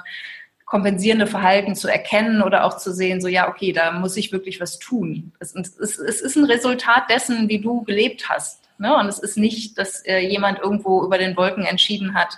kompensierende 0.64 1.26
Verhalten 1.26 1.74
zu 1.74 1.88
erkennen 1.88 2.42
oder 2.42 2.64
auch 2.64 2.76
zu 2.76 2.92
sehen, 2.92 3.20
so 3.20 3.28
ja, 3.28 3.48
okay, 3.48 3.72
da 3.72 3.92
muss 3.92 4.16
ich 4.16 4.32
wirklich 4.32 4.60
was 4.60 4.78
tun. 4.78 5.32
Es, 5.38 5.54
es, 5.54 5.98
es 5.98 6.20
ist 6.20 6.36
ein 6.36 6.44
Resultat 6.44 7.08
dessen, 7.08 7.48
wie 7.48 7.60
du 7.60 7.82
gelebt 7.82 8.28
hast. 8.28 8.68
Ne? 8.78 8.94
Und 8.94 9.06
es 9.06 9.18
ist 9.18 9.36
nicht, 9.36 9.78
dass 9.78 10.04
äh, 10.04 10.18
jemand 10.18 10.58
irgendwo 10.58 11.04
über 11.04 11.18
den 11.18 11.36
Wolken 11.36 11.64
entschieden 11.64 12.14
hat, 12.14 12.36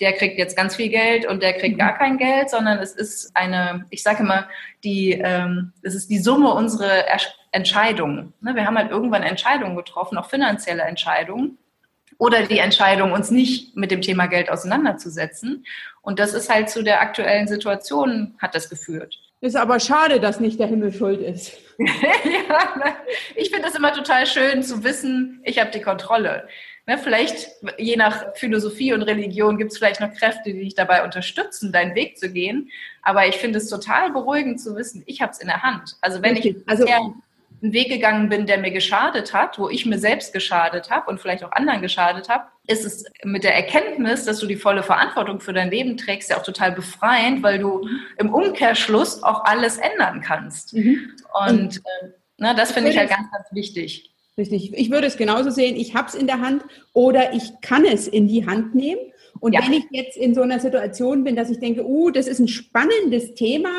der 0.00 0.12
kriegt 0.12 0.38
jetzt 0.38 0.56
ganz 0.56 0.76
viel 0.76 0.88
Geld 0.88 1.26
und 1.26 1.42
der 1.42 1.54
kriegt 1.54 1.78
gar 1.78 1.96
kein 1.96 2.18
Geld, 2.18 2.50
sondern 2.50 2.78
es 2.78 2.92
ist 2.92 3.34
eine, 3.34 3.86
ich 3.90 4.02
sage 4.02 4.22
immer, 4.22 4.48
die, 4.84 5.12
ähm, 5.12 5.72
es 5.82 5.94
ist 5.94 6.10
die 6.10 6.18
Summe 6.18 6.52
unserer 6.52 7.04
Entscheidungen. 7.52 8.34
Ne? 8.40 8.54
Wir 8.54 8.66
haben 8.66 8.76
halt 8.76 8.90
irgendwann 8.90 9.22
Entscheidungen 9.22 9.76
getroffen, 9.76 10.18
auch 10.18 10.28
finanzielle 10.28 10.82
Entscheidungen. 10.82 11.58
Oder 12.18 12.44
die 12.44 12.58
Entscheidung, 12.58 13.12
uns 13.12 13.30
nicht 13.30 13.76
mit 13.76 13.90
dem 13.90 14.00
Thema 14.00 14.26
Geld 14.26 14.50
auseinanderzusetzen. 14.50 15.66
Und 16.00 16.18
das 16.18 16.32
ist 16.32 16.48
halt 16.48 16.70
zu 16.70 16.82
der 16.82 17.02
aktuellen 17.02 17.46
Situation, 17.46 18.34
hat 18.38 18.54
das 18.54 18.70
geführt. 18.70 19.18
Ist 19.42 19.56
aber 19.56 19.80
schade, 19.80 20.18
dass 20.18 20.40
nicht 20.40 20.58
der 20.58 20.66
Himmel 20.66 20.92
schuld 20.92 21.20
ist. 21.20 21.52
ja, 21.78 22.96
ich 23.34 23.50
finde 23.50 23.68
es 23.68 23.74
immer 23.74 23.92
total 23.92 24.26
schön 24.26 24.62
zu 24.62 24.82
wissen, 24.82 25.40
ich 25.44 25.58
habe 25.58 25.70
die 25.70 25.82
Kontrolle. 25.82 26.48
Ne, 26.88 26.98
vielleicht, 26.98 27.48
je 27.78 27.96
nach 27.96 28.36
Philosophie 28.36 28.92
und 28.92 29.02
Religion, 29.02 29.58
gibt 29.58 29.72
es 29.72 29.78
vielleicht 29.78 30.00
noch 30.00 30.14
Kräfte, 30.14 30.52
die 30.52 30.60
dich 30.60 30.76
dabei 30.76 31.02
unterstützen, 31.02 31.72
deinen 31.72 31.96
Weg 31.96 32.16
zu 32.16 32.30
gehen. 32.30 32.70
Aber 33.02 33.26
ich 33.26 33.38
finde 33.38 33.58
es 33.58 33.68
total 33.68 34.12
beruhigend 34.12 34.60
zu 34.60 34.76
wissen, 34.76 35.02
ich 35.06 35.20
habe 35.20 35.32
es 35.32 35.40
in 35.40 35.48
der 35.48 35.64
Hand. 35.64 35.96
Also 36.00 36.22
wenn 36.22 36.36
ich 36.36 36.54
also, 36.66 36.86
einen 36.86 37.72
Weg 37.72 37.88
gegangen 37.88 38.28
bin, 38.28 38.46
der 38.46 38.58
mir 38.58 38.70
geschadet 38.70 39.34
hat, 39.34 39.58
wo 39.58 39.68
ich 39.68 39.84
mir 39.84 39.98
selbst 39.98 40.32
geschadet 40.32 40.88
habe 40.88 41.10
und 41.10 41.20
vielleicht 41.20 41.42
auch 41.42 41.50
anderen 41.50 41.82
geschadet 41.82 42.28
habe, 42.28 42.44
ist 42.68 42.84
es 42.84 43.04
mit 43.24 43.42
der 43.42 43.56
Erkenntnis, 43.56 44.24
dass 44.24 44.38
du 44.38 44.46
die 44.46 44.54
volle 44.54 44.84
Verantwortung 44.84 45.40
für 45.40 45.52
dein 45.52 45.70
Leben 45.72 45.96
trägst, 45.96 46.30
ja 46.30 46.36
auch 46.36 46.44
total 46.44 46.70
befreiend, 46.70 47.42
weil 47.42 47.58
du 47.58 47.88
im 48.16 48.32
Umkehrschluss 48.32 49.24
auch 49.24 49.44
alles 49.44 49.78
ändern 49.78 50.20
kannst. 50.20 50.74
Mhm. 50.74 51.16
Und 51.48 51.78
äh, 51.78 52.10
na, 52.36 52.54
das 52.54 52.70
finde 52.70 52.90
ich 52.90 52.98
halt 52.98 53.10
ganz, 53.10 53.28
ganz 53.32 53.46
wichtig. 53.50 54.12
Richtig. 54.38 54.74
Ich 54.74 54.90
würde 54.90 55.06
es 55.06 55.16
genauso 55.16 55.50
sehen, 55.50 55.76
ich 55.76 55.94
habe 55.94 56.08
es 56.08 56.14
in 56.14 56.26
der 56.26 56.40
Hand 56.40 56.62
oder 56.92 57.32
ich 57.32 57.60
kann 57.62 57.84
es 57.84 58.06
in 58.06 58.28
die 58.28 58.46
Hand 58.46 58.74
nehmen. 58.74 59.00
Und 59.40 59.54
ja. 59.54 59.60
wenn 59.62 59.72
ich 59.72 59.84
jetzt 59.90 60.16
in 60.16 60.34
so 60.34 60.42
einer 60.42 60.60
Situation 60.60 61.24
bin, 61.24 61.36
dass 61.36 61.50
ich 61.50 61.58
denke, 61.58 61.86
uh, 61.86 62.10
das 62.10 62.26
ist 62.26 62.38
ein 62.38 62.48
spannendes 62.48 63.34
Thema, 63.34 63.70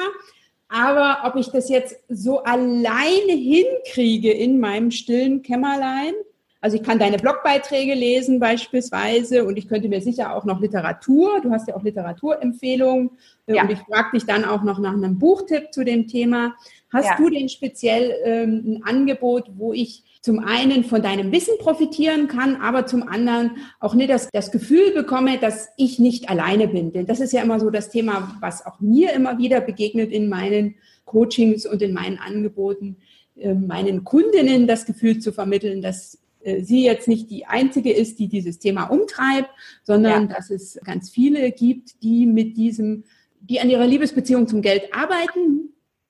aber 0.70 1.20
ob 1.26 1.36
ich 1.36 1.48
das 1.48 1.70
jetzt 1.70 1.98
so 2.10 2.44
alleine 2.44 3.32
hinkriege 3.32 4.32
in 4.32 4.60
meinem 4.60 4.92
stillen 4.92 5.42
Kämmerlein, 5.42 6.14
also 6.60 6.76
ich 6.76 6.84
kann 6.84 6.98
deine 6.98 7.18
Blogbeiträge 7.18 7.94
lesen 7.94 8.40
beispielsweise 8.40 9.46
und 9.46 9.58
ich 9.58 9.68
könnte 9.68 9.88
mir 9.88 10.02
sicher 10.02 10.36
auch 10.36 10.44
noch 10.44 10.60
Literatur, 10.60 11.40
du 11.42 11.52
hast 11.52 11.68
ja 11.68 11.76
auch 11.76 11.84
Literaturempfehlungen 11.84 13.12
äh, 13.46 13.56
ja. 13.56 13.64
und 13.64 13.72
ich 13.72 13.80
frage 13.80 14.10
dich 14.14 14.26
dann 14.26 14.44
auch 14.44 14.64
noch 14.64 14.80
nach 14.80 14.94
einem 14.94 15.20
Buchtipp 15.20 15.72
zu 15.72 15.86
dem 15.86 16.08
Thema. 16.08 16.56
Hast 16.92 17.10
ja. 17.10 17.16
du 17.16 17.30
denn 17.30 17.48
speziell 17.48 18.14
ähm, 18.24 18.64
ein 18.66 18.84
Angebot, 18.84 19.52
wo 19.56 19.72
ich 19.72 20.04
zum 20.28 20.40
einen 20.40 20.84
von 20.84 21.02
deinem 21.02 21.32
Wissen 21.32 21.58
profitieren 21.58 22.28
kann, 22.28 22.58
aber 22.58 22.86
zum 22.86 23.08
anderen 23.08 23.52
auch 23.80 23.94
nicht 23.94 24.10
das, 24.10 24.28
das 24.34 24.52
Gefühl 24.52 24.92
bekomme, 24.92 25.38
dass 25.38 25.70
ich 25.78 26.00
nicht 26.00 26.30
alleine 26.30 26.68
bin. 26.68 26.92
Denn 26.92 27.06
das 27.06 27.22
ist 27.22 27.32
ja 27.32 27.42
immer 27.42 27.62
so 27.62 27.70
das 27.70 27.90
Thema, 27.90 28.36
was 28.42 28.66
auch 28.66 28.82
mir 28.82 29.14
immer 29.14 29.38
wieder 29.38 29.62
begegnet 29.62 30.12
in 30.12 30.28
meinen 30.28 30.76
Coachings 31.06 31.66
und 31.66 31.82
in 31.82 31.94
meinen 31.94 32.20
Angeboten, 32.20 32.98
äh, 33.38 33.54
meinen 33.54 34.04
Kundinnen 34.04 34.68
das 34.68 34.86
Gefühl 34.86 35.20
zu 35.20 35.32
vermitteln, 35.32 35.82
dass 35.82 36.20
äh, 36.42 36.62
sie 36.62 36.84
jetzt 36.84 37.08
nicht 37.08 37.32
die 37.32 37.46
einzige 37.46 37.94
ist, 37.94 38.20
die 38.20 38.28
dieses 38.28 38.60
Thema 38.60 38.88
umtreibt, 38.88 39.50
sondern 39.84 40.28
ja. 40.28 40.36
dass 40.36 40.50
es 40.50 40.78
ganz 40.84 41.10
viele 41.10 41.54
gibt, 41.54 42.04
die 42.04 42.26
mit 42.26 42.58
diesem, 42.58 43.06
die 43.40 43.62
an 43.62 43.70
ihrer 43.70 43.88
Liebesbeziehung 43.88 44.46
zum 44.46 44.62
Geld 44.62 44.94
arbeiten 44.94 45.70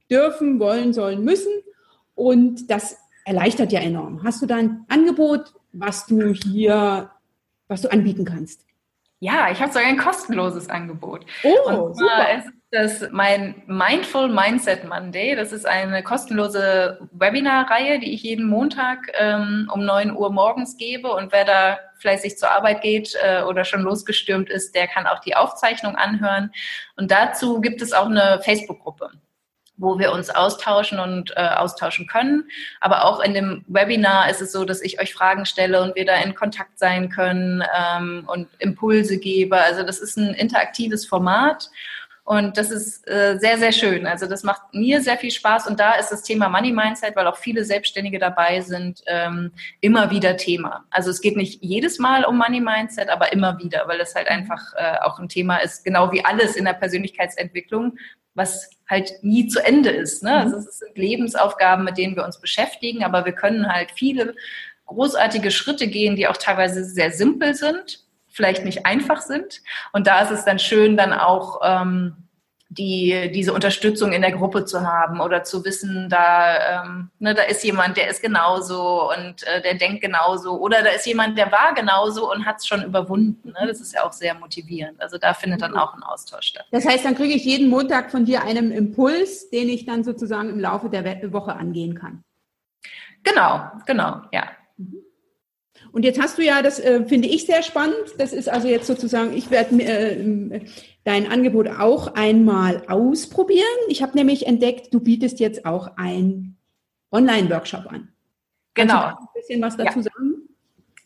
dürfen, 0.10 0.60
wollen, 0.60 0.92
sollen, 0.92 1.24
müssen 1.24 1.54
und 2.16 2.72
das 2.72 2.98
erleichtert 3.28 3.74
ja 3.74 3.82
enorm. 3.82 4.24
Hast 4.24 4.42
du 4.42 4.46
da 4.46 4.56
ein 4.56 4.86
Angebot, 4.88 5.54
was 5.74 6.06
du 6.06 6.34
hier, 6.34 7.12
was 7.68 7.82
du 7.82 7.92
anbieten 7.92 8.24
kannst? 8.24 8.66
Ja, 9.20 9.52
ich 9.52 9.60
habe 9.62 9.72
sogar 9.72 9.88
ein 9.88 9.98
kostenloses 9.98 10.70
Angebot. 10.70 11.26
Oh, 11.44 11.94
super. 11.94 12.38
ist 12.38 12.54
das 12.72 13.10
mein 13.12 13.64
Mindful 13.66 14.30
Mindset 14.30 14.88
Monday. 14.88 15.36
Das 15.36 15.52
ist 15.52 15.66
eine 15.66 16.04
kostenlose 16.04 17.00
Webinarreihe, 17.12 18.00
die 18.00 18.14
ich 18.14 18.24
jeden 18.24 18.48
Montag 18.48 19.12
ähm, 19.18 19.70
um 19.74 19.84
9 19.84 20.16
Uhr 20.16 20.32
morgens 20.32 20.78
gebe. 20.78 21.12
Und 21.12 21.34
wer 21.34 21.44
da 21.44 21.80
fleißig 22.00 22.38
zur 22.38 22.52
Arbeit 22.52 22.82
geht 22.82 23.18
äh, 23.22 23.42
oder 23.42 23.66
schon 23.66 23.82
losgestürmt 23.82 24.50
ist, 24.50 24.74
der 24.74 24.88
kann 24.88 25.08
auch 25.08 25.20
die 25.20 25.36
Aufzeichnung 25.36 25.96
anhören. 25.96 26.52
Und 26.96 27.12
dazu 27.12 27.60
gibt 27.60 27.82
es 27.82 27.92
auch 27.92 28.06
eine 28.06 28.40
Facebook-Gruppe 28.44 29.12
wo 29.78 30.00
wir 30.00 30.12
uns 30.12 30.30
austauschen 30.30 31.00
und 31.00 31.32
äh, 31.36 31.42
austauschen 31.42 32.08
können. 32.08 32.50
Aber 32.82 33.06
auch 33.06 33.20
in 33.20 33.34
dem 33.34 33.64
Webinar 33.68 34.30
ist 34.30 34.42
es 34.42 34.52
so, 34.52 34.66
dass 34.66 34.82
ich 34.82 35.00
euch 35.00 35.14
Fragen 35.14 35.46
stelle 35.46 35.82
und 35.82 35.96
wir 35.96 36.06
da 36.06 36.16
in 36.16 36.36
Kontakt 36.36 36.78
sein 36.80 37.10
können 37.10 37.64
ähm, 37.78 38.24
und 38.28 38.48
Impulse 38.60 39.18
gebe. 39.18 39.58
Also 39.58 39.84
das 39.84 40.00
ist 40.00 40.18
ein 40.18 40.34
interaktives 40.34 41.06
Format. 41.06 41.70
Und 42.28 42.58
das 42.58 42.72
ist 42.72 43.08
äh, 43.10 43.38
sehr, 43.40 43.58
sehr 43.58 43.72
schön. 43.72 44.06
Also 44.06 44.28
das 44.28 44.44
macht 44.44 44.74
mir 44.74 45.02
sehr 45.02 45.16
viel 45.16 45.32
Spaß. 45.32 45.66
Und 45.66 45.80
da 45.80 45.94
ist 45.94 46.10
das 46.10 46.24
Thema 46.24 46.50
Money 46.50 46.74
Mindset, 46.74 47.16
weil 47.16 47.26
auch 47.26 47.38
viele 47.38 47.64
Selbstständige 47.64 48.20
dabei 48.20 48.60
sind, 48.60 49.02
ähm, 49.08 49.54
immer 49.80 50.12
wieder 50.12 50.36
Thema. 50.36 50.84
Also 50.90 51.10
es 51.10 51.22
geht 51.22 51.38
nicht 51.38 51.64
jedes 51.64 52.00
Mal 52.00 52.26
um 52.26 52.38
Money 52.38 52.60
Mindset, 52.60 53.08
aber 53.08 53.32
immer 53.32 53.58
wieder, 53.60 53.88
weil 53.88 53.98
das 53.98 54.14
halt 54.14 54.28
einfach 54.28 54.62
äh, 54.76 54.98
auch 55.04 55.20
ein 55.20 55.30
Thema 55.30 55.60
ist, 55.60 55.86
genau 55.86 56.12
wie 56.12 56.26
alles 56.26 56.58
in 56.58 56.66
der 56.66 56.74
Persönlichkeitsentwicklung, 56.74 57.98
was 58.34 58.72
halt 58.90 59.14
nie 59.22 59.48
zu 59.48 59.66
Ende 59.66 59.92
ist. 59.92 60.22
Ne? 60.22 60.36
Also 60.36 60.58
es 60.58 60.80
sind 60.80 60.98
Lebensaufgaben, 60.98 61.86
mit 61.86 61.98
denen 61.98 62.18
wir 62.18 62.26
uns 62.26 62.42
beschäftigen, 62.42 63.06
aber 63.06 63.24
wir 63.24 63.32
können 63.32 63.72
halt 63.72 63.92
viele 63.96 64.36
großartige 64.86 65.50
Schritte 65.50 65.88
gehen, 65.88 66.18
die 66.18 66.28
auch 66.28 66.36
teilweise 66.36 66.84
sehr 66.84 67.12
simpel 67.12 67.56
sind, 67.56 68.06
vielleicht 68.38 68.64
nicht 68.64 68.86
einfach 68.86 69.20
sind. 69.20 69.62
Und 69.92 70.08
da 70.08 70.22
ist 70.22 70.32
es 70.32 70.46
dann 70.46 70.60
schön, 70.60 70.96
dann 70.96 71.12
auch 71.12 71.60
ähm, 71.64 72.28
die, 72.70 73.32
diese 73.34 73.54
Unterstützung 73.54 74.12
in 74.12 74.22
der 74.22 74.34
Gruppe 74.34 74.66
zu 74.66 74.82
haben 74.82 75.22
oder 75.22 75.44
zu 75.44 75.64
wissen, 75.64 76.10
da, 76.10 76.84
ähm, 76.84 77.10
ne, 77.20 77.34
da 77.34 77.44
ist 77.44 77.64
jemand, 77.64 77.98
der 77.98 78.10
ist 78.10 78.22
genauso 78.22 79.10
und 79.10 79.44
äh, 79.48 79.62
der 79.62 79.76
denkt 79.76 80.02
genauso 80.02 80.60
oder 80.60 80.84
da 80.84 80.90
ist 80.90 81.06
jemand, 81.06 81.38
der 81.38 81.52
war 81.52 81.74
genauso 81.74 82.32
und 82.32 82.46
hat 82.46 82.58
es 82.58 82.68
schon 82.68 82.84
überwunden. 82.84 83.50
Ne? 83.50 83.68
Das 83.68 83.80
ist 83.80 83.94
ja 83.94 84.04
auch 84.04 84.12
sehr 84.12 84.34
motivierend. 84.36 85.02
Also 85.02 85.18
da 85.18 85.34
findet 85.34 85.62
dann 85.62 85.78
auch 85.78 85.94
ein 85.94 86.04
Austausch 86.04 86.48
statt. 86.48 86.66
Das 86.72 86.86
heißt, 86.86 87.06
dann 87.06 87.16
kriege 87.16 87.34
ich 87.34 87.46
jeden 87.46 87.70
Montag 87.70 88.12
von 88.12 88.26
dir 88.26 88.44
einen 88.44 88.72
Impuls, 88.72 89.50
den 89.50 89.70
ich 89.70 89.86
dann 89.86 90.04
sozusagen 90.04 90.50
im 90.50 90.60
Laufe 90.60 90.90
der 90.90 91.32
Woche 91.32 91.56
angehen 91.56 91.96
kann. 91.96 92.24
Genau, 93.24 93.72
genau, 93.86 94.22
ja. 94.32 94.44
Mhm. 94.78 95.07
Und 95.92 96.04
jetzt 96.04 96.22
hast 96.22 96.38
du 96.38 96.44
ja, 96.44 96.62
das 96.62 96.80
äh, 96.80 97.06
finde 97.06 97.28
ich 97.28 97.46
sehr 97.46 97.64
spannend. 97.64 97.96
Das 98.18 98.34
ist 98.34 98.50
also 98.50 98.68
jetzt 98.68 98.88
sozusagen, 98.88 99.36
ich 99.36 99.50
werde 99.50 99.82
äh, 99.82 100.62
dein 101.04 101.32
Angebot 101.32 101.68
auch 101.68 102.16
einmal 102.16 102.84
ausprobieren. 102.88 103.66
Ich 103.88 104.02
habe 104.02 104.18
nämlich 104.18 104.46
entdeckt, 104.46 104.94
du 104.94 105.00
bietest 105.00 105.40
jetzt 105.40 105.66
auch 105.66 105.98
einen 105.98 106.58
Online-Workshop 107.12 107.88
an. 107.88 108.10
Genau. 108.74 109.06
ein 109.06 109.16
bisschen 109.34 109.62
was 109.62 109.76
dazu 109.78 110.00
ja. 110.00 110.04
sagen? 110.04 110.38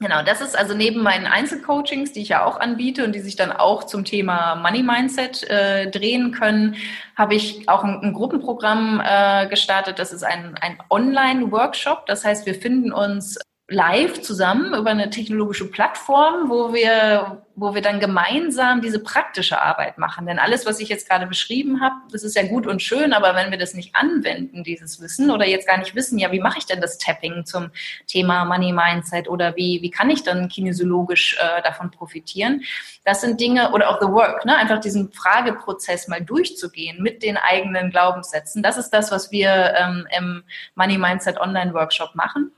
Genau, 0.01 0.23
das 0.23 0.41
ist 0.41 0.57
also 0.57 0.73
neben 0.73 1.03
meinen 1.03 1.27
Einzelcoachings, 1.27 2.11
die 2.11 2.21
ich 2.21 2.29
ja 2.29 2.43
auch 2.43 2.59
anbiete 2.59 3.05
und 3.05 3.13
die 3.13 3.19
sich 3.19 3.35
dann 3.35 3.51
auch 3.51 3.83
zum 3.83 4.03
Thema 4.03 4.55
Money 4.55 4.81
Mindset 4.81 5.47
äh, 5.47 5.91
drehen 5.91 6.31
können, 6.31 6.75
habe 7.15 7.35
ich 7.35 7.69
auch 7.69 7.83
ein, 7.83 8.01
ein 8.01 8.13
Gruppenprogramm 8.13 8.99
äh, 9.05 9.47
gestartet. 9.47 9.99
Das 9.99 10.11
ist 10.11 10.23
ein, 10.23 10.55
ein 10.59 10.79
Online-Workshop. 10.89 12.07
Das 12.07 12.25
heißt, 12.25 12.47
wir 12.47 12.55
finden 12.55 12.91
uns 12.91 13.37
live 13.71 14.21
zusammen 14.21 14.73
über 14.73 14.89
eine 14.89 15.09
technologische 15.09 15.71
Plattform, 15.71 16.49
wo 16.49 16.73
wir, 16.73 17.41
wo 17.55 17.73
wir 17.73 17.81
dann 17.81 18.01
gemeinsam 18.01 18.81
diese 18.81 18.99
praktische 18.99 19.61
Arbeit 19.61 19.97
machen. 19.97 20.25
Denn 20.25 20.39
alles, 20.39 20.65
was 20.65 20.81
ich 20.81 20.89
jetzt 20.89 21.07
gerade 21.07 21.25
beschrieben 21.25 21.79
habe, 21.79 21.95
das 22.11 22.23
ist 22.23 22.35
ja 22.35 22.43
gut 22.43 22.67
und 22.67 22.81
schön, 22.81 23.13
aber 23.13 23.33
wenn 23.33 23.49
wir 23.49 23.57
das 23.57 23.73
nicht 23.73 23.95
anwenden, 23.95 24.65
dieses 24.65 25.01
Wissen, 25.01 25.31
oder 25.31 25.47
jetzt 25.47 25.67
gar 25.67 25.77
nicht 25.77 25.95
wissen, 25.95 26.19
ja, 26.19 26.33
wie 26.33 26.41
mache 26.41 26.57
ich 26.57 26.65
denn 26.65 26.81
das 26.81 26.97
Tapping 26.97 27.45
zum 27.45 27.71
Thema 28.07 28.43
Money 28.43 28.73
Mindset 28.73 29.29
oder 29.29 29.55
wie, 29.55 29.81
wie 29.81 29.89
kann 29.89 30.09
ich 30.09 30.23
dann 30.23 30.49
kinesiologisch 30.49 31.37
äh, 31.39 31.61
davon 31.61 31.91
profitieren? 31.91 32.63
Das 33.05 33.21
sind 33.21 33.39
Dinge, 33.39 33.71
oder 33.71 33.89
auch 33.89 34.01
The 34.01 34.07
Work, 34.07 34.45
ne? 34.45 34.57
einfach 34.57 34.81
diesen 34.81 35.13
Frageprozess 35.13 36.09
mal 36.09 36.21
durchzugehen 36.21 37.01
mit 37.01 37.23
den 37.23 37.37
eigenen 37.37 37.89
Glaubenssätzen. 37.89 38.61
Das 38.63 38.77
ist 38.77 38.89
das, 38.89 39.11
was 39.11 39.31
wir 39.31 39.73
ähm, 39.77 40.05
im 40.17 40.43
Money 40.75 40.97
Mindset 40.97 41.39
Online 41.39 41.73
Workshop 41.73 42.15
machen. 42.15 42.51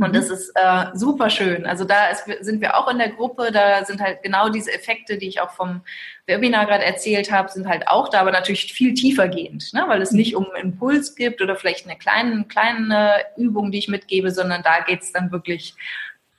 Und 0.00 0.14
das 0.14 0.28
mhm. 0.28 0.34
ist 0.34 0.52
äh, 0.54 0.84
super 0.94 1.28
schön. 1.28 1.66
Also 1.66 1.84
da 1.84 2.08
ist, 2.08 2.24
sind 2.40 2.60
wir 2.60 2.76
auch 2.76 2.88
in 2.88 2.98
der 2.98 3.10
Gruppe, 3.10 3.50
da 3.52 3.84
sind 3.84 4.00
halt 4.00 4.22
genau 4.22 4.48
diese 4.48 4.72
Effekte, 4.72 5.18
die 5.18 5.28
ich 5.28 5.40
auch 5.40 5.50
vom 5.50 5.82
Webinar 6.26 6.66
gerade 6.66 6.84
erzählt 6.84 7.32
habe, 7.32 7.50
sind 7.50 7.66
halt 7.66 7.88
auch 7.88 8.08
da, 8.08 8.20
aber 8.20 8.30
natürlich 8.30 8.72
viel 8.72 8.94
tiefer 8.94 9.28
gehend, 9.28 9.72
ne? 9.72 9.84
weil 9.88 10.02
es 10.02 10.12
nicht 10.12 10.36
um 10.36 10.46
einen 10.50 10.72
Impuls 10.72 11.16
gibt 11.16 11.42
oder 11.42 11.56
vielleicht 11.56 11.86
eine 11.86 11.98
kleine, 11.98 12.44
kleine 12.44 13.14
Übung, 13.36 13.72
die 13.72 13.78
ich 13.78 13.88
mitgebe, 13.88 14.30
sondern 14.30 14.62
da 14.62 14.80
geht 14.80 15.02
es 15.02 15.12
dann 15.12 15.32
wirklich 15.32 15.74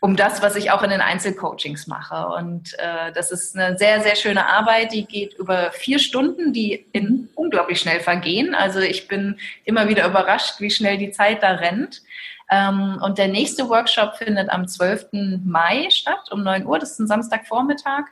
um 0.02 0.16
das, 0.16 0.42
was 0.42 0.56
ich 0.56 0.72
auch 0.72 0.82
in 0.82 0.92
den 0.92 1.02
Einzelcoachings 1.02 1.88
mache. 1.88 2.28
Und 2.38 2.74
äh, 2.80 3.12
das 3.12 3.32
ist 3.32 3.58
eine 3.58 3.78
sehr, 3.78 4.02
sehr 4.02 4.16
schöne 4.16 4.48
Arbeit, 4.48 4.94
die 4.94 5.06
geht 5.06 5.34
über 5.34 5.72
vier 5.72 6.00
Stunden, 6.00 6.54
die 6.54 6.86
in 6.94 7.28
unglaublich 7.36 7.82
schnell 7.82 8.00
vergehen. 8.00 8.56
Also 8.56 8.80
ich 8.80 9.10
bin 9.10 9.38
immer 9.66 9.90
wieder 9.90 10.08
überrascht, 10.08 10.62
wie 10.62 10.72
schnell 10.72 10.98
die 10.98 11.12
Zeit 11.12 11.44
da 11.44 11.52
rennt. 11.52 12.02
Ähm, 12.50 13.00
und 13.02 13.18
der 13.18 13.28
nächste 13.28 13.70
Workshop 13.70 14.16
findet 14.16 14.50
am 14.50 14.68
12. 14.68 15.08
Mai 15.44 15.90
statt, 15.90 16.32
um 16.32 16.44
9 16.44 16.66
Uhr. 16.66 16.80
Das 16.80 16.92
ist 16.92 17.00
ein 17.00 17.08
Samstagvormittag. 17.08 18.06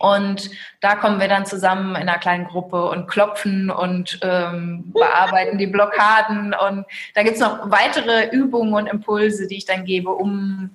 Und 0.00 0.50
da 0.80 0.96
kommen 0.96 1.20
wir 1.20 1.28
dann 1.28 1.46
zusammen 1.46 1.90
in 1.90 2.08
einer 2.08 2.18
kleinen 2.18 2.46
Gruppe 2.46 2.88
und 2.88 3.06
klopfen 3.06 3.70
und 3.70 4.18
ähm, 4.22 4.92
bearbeiten 4.92 5.58
die 5.58 5.68
Blockaden. 5.68 6.54
Und 6.54 6.86
da 7.14 7.22
gibt 7.22 7.36
es 7.36 7.40
noch 7.40 7.70
weitere 7.70 8.28
Übungen 8.30 8.74
und 8.74 8.88
Impulse, 8.88 9.46
die 9.46 9.58
ich 9.58 9.64
dann 9.64 9.84
gebe, 9.84 10.10
um, 10.10 10.70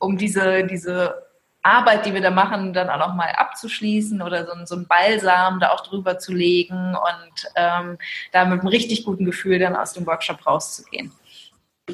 um 0.00 0.18
diese, 0.18 0.64
diese 0.64 1.24
Arbeit, 1.62 2.06
die 2.06 2.12
wir 2.12 2.20
da 2.20 2.30
machen, 2.30 2.72
dann 2.72 2.90
auch 2.90 2.98
noch 2.98 3.14
mal 3.14 3.30
abzuschließen 3.30 4.20
oder 4.20 4.46
so, 4.46 4.52
so 4.64 4.76
ein 4.76 4.86
Balsam 4.88 5.60
da 5.60 5.70
auch 5.70 5.82
drüber 5.82 6.18
zu 6.18 6.34
legen 6.34 6.96
und 6.96 7.52
ähm, 7.54 7.98
da 8.32 8.44
mit 8.44 8.60
einem 8.60 8.68
richtig 8.68 9.04
guten 9.04 9.24
Gefühl 9.24 9.60
dann 9.60 9.76
aus 9.76 9.92
dem 9.92 10.06
Workshop 10.06 10.44
rauszugehen. 10.44 11.12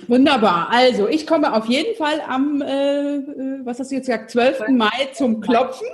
Wunderbar. 0.07 0.69
Also, 0.71 1.09
ich 1.09 1.27
komme 1.27 1.53
auf 1.53 1.67
jeden 1.67 1.97
Fall 1.97 2.21
am, 2.27 2.63
äh, 2.63 3.17
äh 3.17 3.61
was 3.65 3.81
hast 3.81 3.91
du 3.91 3.97
jetzt 3.97 4.07
gesagt, 4.07 4.31
12. 4.31 4.69
Mai 4.69 5.09
zum 5.13 5.41
Klopfen. 5.41 5.87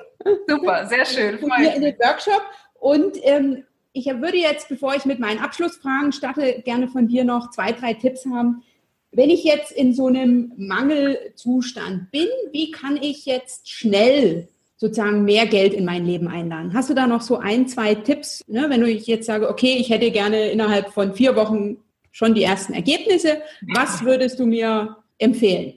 Super, 0.47 0.87
sehr 0.87 1.07
schön. 1.07 1.39
Hier 1.57 1.75
in 1.75 1.83
den 1.83 1.99
Workshop. 1.99 2.43
Und 2.75 3.17
ähm, 3.23 3.65
ich 3.93 4.07
würde 4.07 4.37
jetzt, 4.37 4.69
bevor 4.69 4.95
ich 4.95 5.07
mit 5.07 5.19
meinen 5.19 5.41
Abschlussfragen 5.41 6.13
starte, 6.13 6.63
gerne 6.65 6.89
von 6.89 7.09
dir 7.09 7.25
noch 7.25 7.51
zwei, 7.51 7.73
drei 7.73 7.95
Tipps 7.95 8.27
haben. 8.27 8.63
Wenn 9.11 9.31
ich 9.31 9.45
jetzt 9.45 9.73
in 9.73 9.95
so 9.95 10.09
einem 10.09 10.53
Mangelzustand 10.57 12.11
bin, 12.11 12.29
wie 12.53 12.71
kann 12.71 12.99
ich 13.01 13.25
jetzt 13.25 13.71
schnell 13.71 14.49
sozusagen 14.77 15.25
mehr 15.25 15.47
Geld 15.47 15.73
in 15.73 15.87
mein 15.87 16.05
Leben 16.05 16.29
einladen? 16.29 16.75
Hast 16.75 16.91
du 16.91 16.95
da 16.95 17.07
noch 17.07 17.23
so 17.23 17.39
ein, 17.39 17.67
zwei 17.67 17.95
Tipps, 17.95 18.45
ne, 18.47 18.67
wenn 18.69 18.83
du 18.83 18.91
jetzt 18.91 19.25
sage, 19.25 19.49
okay, 19.49 19.77
ich 19.79 19.89
hätte 19.89 20.11
gerne 20.11 20.51
innerhalb 20.51 20.93
von 20.93 21.15
vier 21.15 21.35
Wochen 21.35 21.79
schon 22.17 22.35
die 22.35 22.45
ersten 22.45 22.73
Ergebnisse. 22.73 23.43
Was 23.75 24.03
würdest 24.03 24.39
du 24.39 24.47
mir 24.47 24.97
empfehlen? 25.19 25.75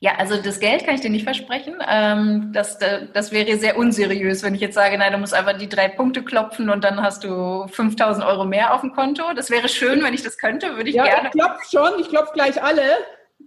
Ja, 0.00 0.12
also 0.16 0.40
das 0.40 0.60
Geld 0.60 0.84
kann 0.84 0.94
ich 0.94 1.02
dir 1.02 1.10
nicht 1.10 1.24
versprechen. 1.24 1.74
Ähm, 1.86 2.52
das, 2.54 2.78
das 2.78 3.32
wäre 3.32 3.58
sehr 3.58 3.76
unseriös, 3.76 4.42
wenn 4.42 4.54
ich 4.54 4.62
jetzt 4.62 4.74
sage, 4.74 4.96
nein, 4.96 5.12
du 5.12 5.18
musst 5.18 5.34
einfach 5.34 5.58
die 5.58 5.68
drei 5.68 5.88
Punkte 5.88 6.22
klopfen 6.24 6.70
und 6.70 6.82
dann 6.82 7.02
hast 7.02 7.22
du 7.24 7.68
5000 7.68 8.24
Euro 8.24 8.46
mehr 8.46 8.72
auf 8.72 8.80
dem 8.80 8.92
Konto. 8.92 9.22
Das 9.36 9.50
wäre 9.50 9.68
schön, 9.68 10.02
wenn 10.02 10.14
ich 10.14 10.22
das 10.22 10.38
könnte, 10.38 10.74
würde 10.76 10.88
ich 10.88 10.96
ja, 10.96 11.04
gerne. 11.04 11.28
Ich 11.28 11.32
klopfe 11.32 11.66
schon, 11.70 12.00
ich 12.00 12.08
klopfe 12.08 12.32
gleich 12.32 12.62
alle. 12.62 12.82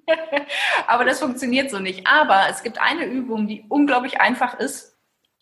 Aber 0.87 1.05
das 1.05 1.19
funktioniert 1.19 1.71
so 1.71 1.79
nicht. 1.79 2.05
Aber 2.05 2.43
es 2.51 2.61
gibt 2.61 2.79
eine 2.79 3.05
Übung, 3.05 3.47
die 3.47 3.65
unglaublich 3.67 4.21
einfach 4.21 4.59
ist 4.59 4.94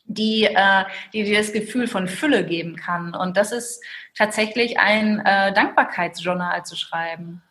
die, 0.06 0.45
äh, 0.45 0.84
die 1.14 1.24
dir 1.24 1.38
das 1.38 1.54
Gefühl 1.54 1.88
von 1.88 2.08
Fülle 2.08 2.45
geben 2.45 2.76
kann. 2.76 3.16
Und 3.16 3.38
das 3.38 3.51
ist 3.51 3.84
tatsächlich 4.18 4.80
ein 4.80 5.20
äh, 5.20 5.54
Dankbarkeitsjournal 5.54 6.66
zu 6.66 6.76
schreiben. 6.76 7.41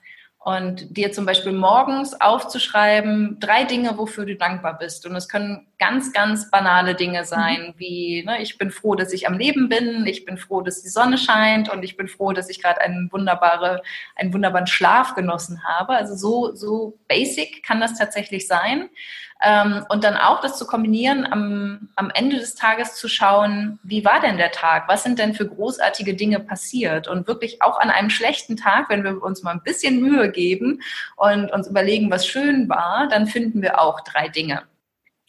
Und 0.44 0.96
dir 0.96 1.12
zum 1.12 1.24
Beispiel 1.24 1.52
morgens 1.52 2.20
aufzuschreiben, 2.20 3.38
drei 3.38 3.62
Dinge, 3.62 3.96
wofür 3.96 4.26
du 4.26 4.34
dankbar 4.34 4.76
bist. 4.76 5.06
Und 5.06 5.14
es 5.14 5.28
können 5.28 5.68
ganz, 5.78 6.12
ganz 6.12 6.50
banale 6.50 6.96
Dinge 6.96 7.24
sein, 7.24 7.68
mhm. 7.68 7.74
wie 7.76 8.24
ne, 8.24 8.42
ich 8.42 8.58
bin 8.58 8.72
froh, 8.72 8.96
dass 8.96 9.12
ich 9.12 9.28
am 9.28 9.38
Leben 9.38 9.68
bin, 9.68 10.04
ich 10.04 10.24
bin 10.24 10.38
froh, 10.38 10.60
dass 10.60 10.82
die 10.82 10.88
Sonne 10.88 11.16
scheint 11.16 11.72
und 11.72 11.84
ich 11.84 11.96
bin 11.96 12.08
froh, 12.08 12.32
dass 12.32 12.50
ich 12.50 12.60
gerade 12.60 12.80
einen, 12.80 13.12
wunderbare, 13.12 13.82
einen 14.16 14.34
wunderbaren 14.34 14.66
Schlaf 14.66 15.14
genossen 15.14 15.62
habe. 15.62 15.94
Also 15.94 16.16
so, 16.16 16.56
so 16.56 16.98
basic 17.06 17.62
kann 17.62 17.80
das 17.80 17.96
tatsächlich 17.96 18.48
sein. 18.48 18.90
Ähm, 19.44 19.84
und 19.88 20.04
dann 20.04 20.16
auch 20.16 20.40
das 20.40 20.56
zu 20.56 20.66
kombinieren, 20.66 21.26
am, 21.30 21.88
am 21.96 22.10
Ende 22.10 22.36
des 22.38 22.54
Tages 22.54 22.94
zu 22.94 23.08
schauen, 23.08 23.80
wie 23.82 24.04
war 24.04 24.20
denn 24.20 24.36
der 24.36 24.52
Tag? 24.52 24.86
Was 24.86 25.02
sind 25.02 25.18
denn 25.18 25.34
für 25.34 25.48
großartige 25.48 26.14
Dinge 26.14 26.38
passiert? 26.38 27.08
Und 27.08 27.26
wirklich 27.26 27.60
auch 27.60 27.80
an 27.80 27.90
einem 27.90 28.10
schlechten 28.10 28.56
Tag, 28.56 28.88
wenn 28.88 29.02
wir 29.02 29.20
uns 29.20 29.42
mal 29.42 29.50
ein 29.50 29.62
bisschen 29.62 30.00
Mühe 30.00 30.30
geben 30.30 30.80
und 31.16 31.50
uns 31.50 31.66
überlegen, 31.66 32.10
was 32.10 32.26
schön 32.26 32.68
war, 32.68 33.08
dann 33.08 33.26
finden 33.26 33.62
wir 33.62 33.80
auch 33.80 34.00
drei 34.02 34.28
Dinge. 34.28 34.62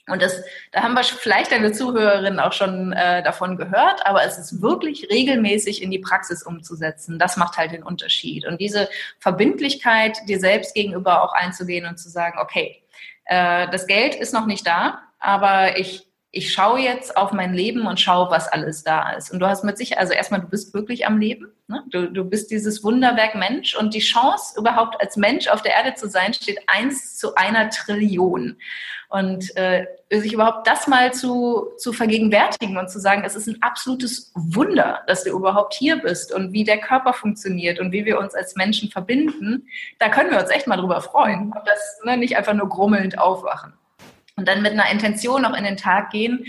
Und 0.07 0.21
das, 0.21 0.43
da 0.73 0.83
haben 0.83 0.95
wir 0.95 1.03
vielleicht 1.03 1.51
deine 1.53 1.71
Zuhörerinnen 1.71 2.39
auch 2.39 2.51
schon 2.51 2.91
äh, 2.91 3.23
davon 3.23 3.55
gehört, 3.55 4.05
aber 4.05 4.25
es 4.25 4.37
ist 4.37 4.61
wirklich 4.61 5.07
regelmäßig 5.09 5.81
in 5.81 5.91
die 5.91 5.99
Praxis 5.99 6.43
umzusetzen. 6.43 7.17
Das 7.17 7.37
macht 7.37 7.57
halt 7.57 7.71
den 7.71 7.83
Unterschied. 7.83 8.45
Und 8.45 8.59
diese 8.59 8.89
Verbindlichkeit 9.19 10.17
dir 10.27 10.41
selbst 10.41 10.75
gegenüber 10.75 11.23
auch 11.23 11.31
einzugehen 11.31 11.85
und 11.85 11.97
zu 11.97 12.09
sagen, 12.09 12.37
okay, 12.39 12.82
äh, 13.25 13.67
das 13.69 13.87
Geld 13.87 14.15
ist 14.15 14.33
noch 14.33 14.45
nicht 14.45 14.65
da, 14.67 14.99
aber 15.19 15.77
ich, 15.77 16.07
ich 16.35 16.51
schaue 16.51 16.79
jetzt 16.79 17.15
auf 17.15 17.31
mein 17.31 17.53
Leben 17.53 17.85
und 17.85 17.99
schaue, 17.99 18.31
was 18.31 18.47
alles 18.47 18.83
da 18.83 19.11
ist. 19.11 19.31
Und 19.31 19.37
du 19.37 19.47
hast 19.47 19.63
mit 19.63 19.77
sich, 19.77 19.99
also 19.99 20.13
erstmal, 20.13 20.41
du 20.41 20.47
bist 20.47 20.73
wirklich 20.73 21.05
am 21.05 21.19
Leben. 21.19 21.51
Ne? 21.67 21.83
Du, 21.91 22.11
du 22.11 22.25
bist 22.25 22.49
dieses 22.49 22.83
Wunderwerk 22.83 23.35
Mensch 23.35 23.75
und 23.75 23.93
die 23.93 23.99
Chance, 23.99 24.59
überhaupt 24.59 24.99
als 24.99 25.15
Mensch 25.15 25.47
auf 25.47 25.61
der 25.61 25.75
Erde 25.75 25.93
zu 25.93 26.09
sein, 26.09 26.33
steht 26.33 26.57
eins 26.65 27.19
zu 27.19 27.35
einer 27.35 27.69
Trillion. 27.69 28.57
Und 29.09 29.55
äh, 29.57 29.85
sich 30.09 30.33
überhaupt 30.33 30.65
das 30.65 30.87
mal 30.87 31.13
zu, 31.13 31.67
zu 31.77 31.93
vergegenwärtigen 31.93 32.77
und 32.79 32.89
zu 32.89 32.99
sagen, 32.99 33.21
es 33.23 33.35
ist 33.35 33.45
ein 33.45 33.61
absolutes 33.61 34.31
Wunder, 34.33 35.01
dass 35.05 35.25
du 35.25 35.29
überhaupt 35.29 35.75
hier 35.75 35.97
bist 35.97 36.33
und 36.33 36.51
wie 36.51 36.63
der 36.63 36.79
Körper 36.79 37.13
funktioniert 37.13 37.79
und 37.79 37.91
wie 37.91 38.05
wir 38.05 38.17
uns 38.17 38.33
als 38.33 38.55
Menschen 38.55 38.89
verbinden, 38.89 39.67
da 39.99 40.09
können 40.09 40.31
wir 40.31 40.39
uns 40.39 40.49
echt 40.49 40.65
mal 40.65 40.77
drüber 40.77 40.99
freuen 40.99 41.53
und 41.55 41.61
das 41.67 41.99
ne, 42.03 42.17
nicht 42.17 42.37
einfach 42.37 42.55
nur 42.55 42.69
grummelnd 42.69 43.19
aufwachen. 43.19 43.73
Und 44.35 44.47
dann 44.47 44.61
mit 44.61 44.71
einer 44.71 44.89
Intention 44.89 45.43
noch 45.43 45.55
in 45.55 45.63
den 45.63 45.77
Tag 45.77 46.09
gehen, 46.09 46.45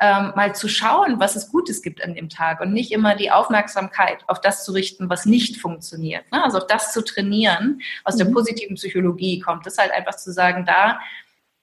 ähm, 0.00 0.32
mal 0.36 0.54
zu 0.54 0.68
schauen, 0.68 1.18
was 1.18 1.34
es 1.34 1.50
Gutes 1.50 1.82
gibt 1.82 2.04
an 2.04 2.14
dem 2.14 2.28
Tag 2.28 2.60
und 2.60 2.72
nicht 2.72 2.92
immer 2.92 3.16
die 3.16 3.30
Aufmerksamkeit 3.30 4.18
auf 4.28 4.40
das 4.40 4.64
zu 4.64 4.72
richten, 4.72 5.10
was 5.10 5.26
nicht 5.26 5.56
funktioniert. 5.56 6.30
Ne? 6.30 6.42
Also 6.42 6.58
auf 6.58 6.66
das 6.66 6.92
zu 6.92 7.02
trainieren, 7.02 7.80
aus 8.04 8.16
der 8.16 8.28
mhm. 8.28 8.34
positiven 8.34 8.76
Psychologie 8.76 9.40
kommt. 9.40 9.66
Das 9.66 9.78
halt 9.78 9.92
einfach 9.92 10.16
zu 10.16 10.32
sagen, 10.32 10.64
da 10.66 11.00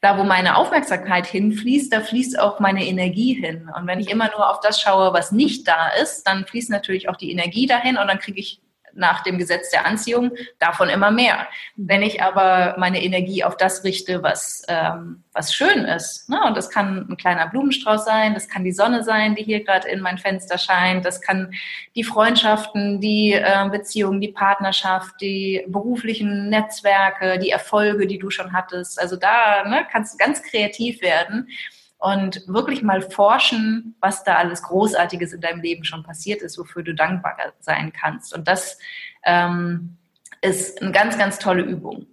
da, 0.06 0.20
wo 0.20 0.24
meine 0.24 0.56
Aufmerksamkeit 0.58 1.26
hinfließt, 1.26 1.92
da 1.92 2.00
fließt 2.00 2.38
auch 2.40 2.60
meine 2.60 2.86
Energie 2.86 3.34
hin. 3.34 3.72
Und 3.76 3.88
wenn 3.88 4.00
ich 4.00 4.12
immer 4.12 4.30
nur 4.30 4.52
auf 4.52 4.60
das 4.60 4.80
schaue, 4.80 5.14
was 5.14 5.32
nicht 5.32 5.68
da 5.68 5.88
ist, 6.00 6.28
dann 6.28 6.46
fließt 6.46 6.70
natürlich 6.70 7.10
auch 7.10 7.16
die 7.16 7.32
Energie 7.32 7.66
dahin 7.66 7.98
und 7.98 8.06
dann 8.06 8.20
kriege 8.20 8.40
ich 8.40 8.62
nach 8.96 9.24
dem 9.24 9.38
Gesetz 9.38 9.70
der 9.70 9.86
Anziehung 9.86 10.32
davon 10.60 10.90
immer 10.90 11.12
mehr. 11.12 11.48
Wenn 11.76 12.02
ich 12.02 12.22
aber 12.24 12.76
meine 12.78 13.04
Energie 13.04 13.44
auf 13.44 13.58
das 13.58 13.84
richte, 13.84 14.24
was, 14.24 14.64
ähm, 14.68 15.24
was 15.34 15.54
schön 15.54 15.86
ist, 15.86 16.30
ne? 16.30 16.42
und 16.46 16.58
das 16.58 16.70
kann 16.70 17.08
ein 17.10 17.18
kleiner 17.18 17.48
Blumenstrauß 17.48 18.06
sein, 18.06 18.34
das 18.34 18.48
kann 18.48 18.64
die 18.64 18.72
Sonne 18.72 19.04
sein, 19.04 19.36
die 19.36 19.44
hier 19.44 19.64
gerade 19.64 19.88
in 19.90 20.00
mein 20.00 20.18
Fenster 20.18 20.58
scheint, 20.58 21.06
das 21.06 21.22
kann 21.22 21.54
die 21.96 22.04
Freundschaften, 22.04 23.02
die 23.02 23.34
äh, 23.34 23.70
Beziehungen, 23.70 24.22
die 24.22 24.32
Partnerschaft, 24.32 25.16
die 25.22 25.66
beruflichen 25.68 26.50
Netzwerke, 26.50 27.38
die 27.40 27.52
Erfolge, 27.52 28.08
die 28.08 28.20
du 28.20 28.30
schon 28.30 28.54
hattest. 28.54 29.00
Also 29.00 29.16
da 29.16 29.68
ne, 29.68 29.86
kannst 29.92 30.14
du 30.14 30.18
ganz 30.18 30.42
kreativ 30.42 31.02
werden 31.02 31.50
und 31.98 32.48
wirklich 32.48 32.84
mal 32.84 33.02
forschen, 33.02 33.96
was 34.00 34.24
da 34.24 34.36
alles 34.36 34.62
Großartiges 34.64 35.34
in 35.34 35.42
deinem 35.42 35.62
Leben 35.62 35.84
schon 35.84 36.04
passiert 36.04 36.42
ist, 36.42 36.58
wofür 36.58 36.84
du 36.84 36.94
dankbar 36.94 37.36
sein 37.60 37.94
kannst. 37.94 38.34
Und 38.34 38.48
das 38.48 38.78
ähm, 39.24 39.98
ist 40.42 40.82
eine 40.82 40.92
ganz, 40.92 41.18
ganz 41.18 41.40
tolle 41.40 41.64
Übung. 41.64 42.08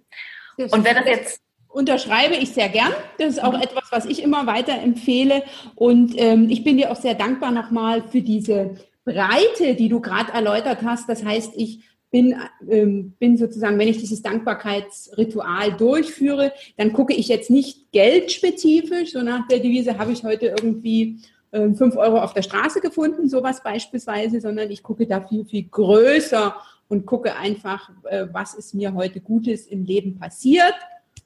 Und 0.57 0.83
wer 0.83 0.93
das 0.93 1.05
jetzt 1.05 1.43
unterschreibe 1.73 2.35
ich 2.35 2.51
sehr 2.51 2.69
gern. 2.69 2.91
Das 3.17 3.29
ist 3.29 3.43
auch 3.43 3.59
etwas, 3.59 3.91
was 3.91 4.05
ich 4.05 4.21
immer 4.21 4.45
weiter 4.45 4.79
empfehle. 4.79 5.43
Und 5.75 6.13
ähm, 6.17 6.47
ich 6.49 6.63
bin 6.63 6.77
dir 6.77 6.91
auch 6.91 6.95
sehr 6.95 7.15
dankbar 7.15 7.51
nochmal 7.51 8.03
für 8.03 8.21
diese 8.21 8.75
Breite, 9.05 9.75
die 9.75 9.89
du 9.89 9.99
gerade 9.99 10.31
erläutert 10.31 10.79
hast. 10.85 11.09
Das 11.09 11.25
heißt, 11.25 11.53
ich 11.55 11.83
bin, 12.13 12.35
ähm, 12.69 13.13
bin 13.17 13.37
sozusagen, 13.37 13.79
wenn 13.79 13.87
ich 13.87 13.97
dieses 13.97 14.21
Dankbarkeitsritual 14.21 15.73
durchführe, 15.73 16.53
dann 16.77 16.93
gucke 16.93 17.11
ich 17.11 17.27
jetzt 17.27 17.49
nicht 17.49 17.91
geldspezifisch, 17.91 19.13
so 19.13 19.23
nach 19.23 19.47
der 19.47 19.57
Devise 19.57 19.97
habe 19.97 20.11
ich 20.11 20.23
heute 20.23 20.45
irgendwie 20.45 21.17
äh, 21.49 21.73
fünf 21.73 21.95
Euro 21.95 22.19
auf 22.19 22.35
der 22.35 22.43
Straße 22.43 22.81
gefunden, 22.81 23.29
sowas 23.29 23.63
beispielsweise, 23.63 24.41
sondern 24.41 24.69
ich 24.69 24.83
gucke 24.83 25.07
da 25.07 25.21
viel, 25.21 25.43
viel 25.45 25.63
größer 25.63 26.55
und 26.87 27.07
gucke 27.07 27.35
einfach, 27.35 27.89
äh, 28.03 28.27
was 28.31 28.53
ist 28.53 28.75
mir 28.75 28.93
heute 28.93 29.19
Gutes 29.19 29.65
im 29.65 29.83
Leben 29.83 30.19
passiert 30.19 30.75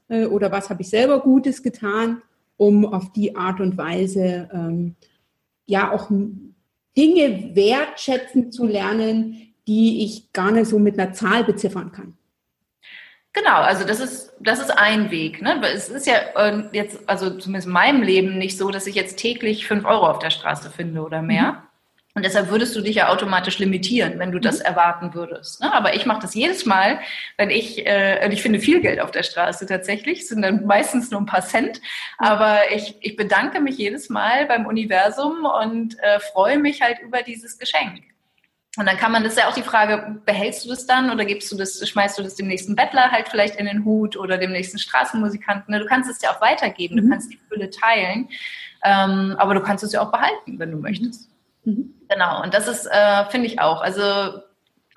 äh, 0.07 0.25
oder 0.25 0.53
was 0.53 0.69
habe 0.69 0.83
ich 0.83 0.89
selber 0.89 1.19
Gutes 1.19 1.63
getan, 1.63 2.21
um 2.55 2.85
auf 2.85 3.11
die 3.11 3.35
Art 3.35 3.59
und 3.59 3.77
Weise 3.77 4.49
ähm, 4.53 4.95
ja 5.65 5.91
auch 5.91 6.09
Dinge 6.95 7.55
wertschätzen 7.55 8.53
zu 8.53 8.65
lernen, 8.65 9.46
die 9.67 10.03
ich 10.05 10.31
gar 10.33 10.51
nicht 10.51 10.67
so 10.67 10.79
mit 10.79 10.97
einer 10.97 11.13
Zahl 11.13 11.43
beziffern 11.43 11.91
kann. 11.91 12.17
Genau, 13.33 13.57
also 13.57 13.85
das 13.85 13.99
ist, 13.99 14.33
das 14.39 14.59
ist 14.59 14.71
ein 14.71 15.11
Weg. 15.11 15.43
Ne? 15.43 15.61
Es 15.61 15.89
ist 15.89 16.07
ja 16.07 16.15
äh, 16.35 16.63
jetzt, 16.71 17.07
also 17.07 17.29
zumindest 17.37 17.67
in 17.67 17.73
meinem 17.73 18.01
Leben 18.01 18.37
nicht 18.39 18.57
so, 18.57 18.71
dass 18.71 18.87
ich 18.87 18.95
jetzt 18.95 19.17
täglich 19.17 19.67
fünf 19.67 19.85
Euro 19.85 20.07
auf 20.07 20.17
der 20.17 20.31
Straße 20.31 20.71
finde 20.71 21.01
oder 21.01 21.21
mehr. 21.21 21.51
Mhm. 21.51 21.57
Und 22.15 22.25
deshalb 22.25 22.49
würdest 22.49 22.75
du 22.75 22.81
dich 22.81 22.95
ja 22.95 23.09
automatisch 23.09 23.59
limitieren, 23.59 24.17
wenn 24.17 24.31
du 24.31 24.39
das 24.39 24.57
mhm. 24.57 24.65
erwarten 24.65 25.13
würdest. 25.13 25.61
Ne? 25.61 25.71
Aber 25.71 25.93
ich 25.93 26.07
mache 26.07 26.21
das 26.21 26.33
jedes 26.33 26.65
Mal, 26.65 26.99
wenn 27.37 27.51
ich, 27.51 27.85
äh, 27.85 28.27
ich 28.33 28.41
finde 28.41 28.59
viel 28.59 28.81
Geld 28.81 28.99
auf 28.99 29.11
der 29.11 29.21
Straße 29.21 29.67
tatsächlich, 29.67 30.21
es 30.21 30.29
sind 30.29 30.41
dann 30.41 30.65
meistens 30.65 31.11
nur 31.11 31.21
ein 31.21 31.27
paar 31.27 31.45
Cent. 31.45 31.79
Aber 32.17 32.57
ich, 32.73 32.95
ich 33.01 33.17
bedanke 33.17 33.61
mich 33.61 33.77
jedes 33.77 34.09
Mal 34.09 34.47
beim 34.47 34.65
Universum 34.65 35.45
und 35.45 35.99
äh, 35.99 36.19
freue 36.19 36.57
mich 36.57 36.81
halt 36.81 36.97
über 37.01 37.21
dieses 37.21 37.59
Geschenk. 37.59 38.01
Und 38.77 38.85
dann 38.85 38.97
kann 38.97 39.11
man, 39.11 39.23
das 39.23 39.33
ist 39.33 39.39
ja 39.39 39.49
auch 39.49 39.55
die 39.55 39.63
Frage, 39.63 40.21
behältst 40.25 40.63
du 40.63 40.69
das 40.69 40.85
dann 40.85 41.09
oder 41.09 41.25
gibst 41.25 41.51
du 41.51 41.57
das, 41.57 41.87
schmeißt 41.87 42.19
du 42.19 42.23
das 42.23 42.35
dem 42.35 42.47
nächsten 42.47 42.75
Bettler 42.75 43.11
halt 43.11 43.27
vielleicht 43.27 43.55
in 43.55 43.65
den 43.65 43.83
Hut 43.85 44.15
oder 44.15 44.37
dem 44.37 44.51
nächsten 44.51 44.77
Straßenmusikanten? 44.77 45.71
Ne, 45.71 45.79
du 45.79 45.87
kannst 45.87 46.09
es 46.09 46.21
ja 46.21 46.31
auch 46.31 46.41
weitergeben, 46.41 46.95
mhm. 46.95 47.01
du 47.01 47.09
kannst 47.09 47.31
die 47.31 47.39
Fülle 47.49 47.71
teilen, 47.71 48.29
ähm, 48.83 49.35
aber 49.39 49.55
du 49.55 49.61
kannst 49.61 49.83
es 49.83 49.93
ja 49.93 50.01
auch 50.01 50.11
behalten, 50.11 50.59
wenn 50.59 50.71
du 50.71 50.77
möchtest. 50.77 51.29
Mhm. 51.63 51.95
Genau, 52.07 52.43
und 52.43 52.53
das 52.53 52.67
ist, 52.67 52.85
äh, 52.85 53.25
finde 53.25 53.47
ich 53.47 53.59
auch. 53.59 53.81
Also 53.81 54.41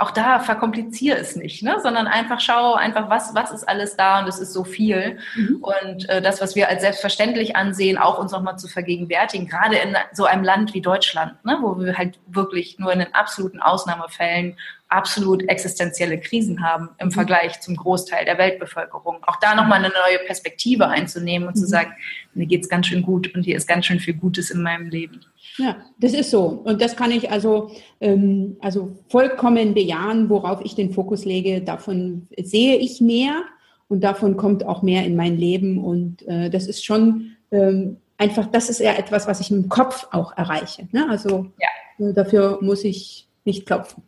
auch 0.00 0.12
da 0.12 0.38
verkompliziere 0.38 1.18
es 1.18 1.36
nicht, 1.36 1.62
ne? 1.62 1.78
sondern 1.82 2.06
einfach 2.06 2.40
schau 2.40 2.72
einfach, 2.74 3.10
was, 3.10 3.34
was 3.34 3.50
ist 3.50 3.68
alles 3.68 3.96
da 3.96 4.20
und 4.20 4.28
es 4.28 4.38
ist 4.38 4.54
so 4.54 4.64
viel. 4.64 5.18
Mhm. 5.36 5.62
Und 5.62 6.08
äh, 6.08 6.22
das, 6.22 6.40
was 6.40 6.56
wir 6.56 6.70
als 6.70 6.80
selbstverständlich 6.80 7.54
ansehen, 7.54 7.98
auch 7.98 8.18
uns 8.18 8.32
nochmal 8.32 8.58
zu 8.58 8.66
vergegenwärtigen, 8.66 9.46
gerade 9.46 9.76
in 9.76 9.94
so 10.12 10.24
einem 10.24 10.42
Land 10.42 10.72
wie 10.72 10.80
Deutschland, 10.80 11.44
ne? 11.44 11.58
wo 11.60 11.78
wir 11.78 11.98
halt 11.98 12.18
wirklich 12.26 12.78
nur 12.78 12.90
in 12.94 13.00
den 13.00 13.14
absoluten 13.14 13.60
Ausnahmefällen 13.60 14.56
absolut 14.90 15.48
existenzielle 15.48 16.18
Krisen 16.20 16.62
haben 16.62 16.90
im 16.98 17.06
mhm. 17.06 17.12
Vergleich 17.12 17.60
zum 17.60 17.76
Großteil 17.76 18.24
der 18.24 18.38
Weltbevölkerung. 18.38 19.18
Auch 19.22 19.36
da 19.40 19.54
nochmal 19.54 19.78
eine 19.78 19.88
neue 19.88 20.18
Perspektive 20.26 20.88
einzunehmen 20.88 21.48
und 21.48 21.56
mhm. 21.56 21.60
zu 21.60 21.66
sagen, 21.66 21.92
mir 22.34 22.46
geht's 22.46 22.68
ganz 22.68 22.88
schön 22.88 23.02
gut 23.02 23.34
und 23.34 23.44
hier 23.44 23.56
ist 23.56 23.68
ganz 23.68 23.86
schön 23.86 24.00
viel 24.00 24.14
Gutes 24.14 24.50
in 24.50 24.62
meinem 24.62 24.88
Leben. 24.88 25.20
Ja, 25.56 25.76
das 25.98 26.12
ist 26.12 26.30
so. 26.30 26.44
Und 26.44 26.82
das 26.82 26.96
kann 26.96 27.10
ich 27.10 27.30
also, 27.30 27.70
ähm, 28.00 28.56
also 28.60 28.96
vollkommen 29.08 29.74
bejahen, 29.74 30.28
worauf 30.28 30.60
ich 30.64 30.74
den 30.74 30.92
Fokus 30.92 31.24
lege. 31.24 31.60
Davon 31.60 32.26
sehe 32.36 32.76
ich 32.76 33.00
mehr 33.00 33.42
und 33.88 34.02
davon 34.02 34.36
kommt 34.36 34.64
auch 34.64 34.82
mehr 34.82 35.04
in 35.04 35.16
mein 35.16 35.36
Leben. 35.36 35.82
Und 35.82 36.26
äh, 36.26 36.50
das 36.50 36.66
ist 36.66 36.84
schon 36.84 37.36
ähm, 37.52 37.98
einfach, 38.18 38.46
das 38.46 38.70
ist 38.70 38.80
ja 38.80 38.94
etwas, 38.94 39.26
was 39.26 39.40
ich 39.40 39.50
im 39.50 39.68
Kopf 39.68 40.08
auch 40.10 40.36
erreiche. 40.36 40.88
Ne? 40.92 41.06
Also 41.08 41.46
ja. 41.58 42.06
äh, 42.06 42.12
dafür 42.12 42.58
muss 42.60 42.84
ich 42.84 43.28
nicht 43.44 43.66
klopfen. 43.66 44.02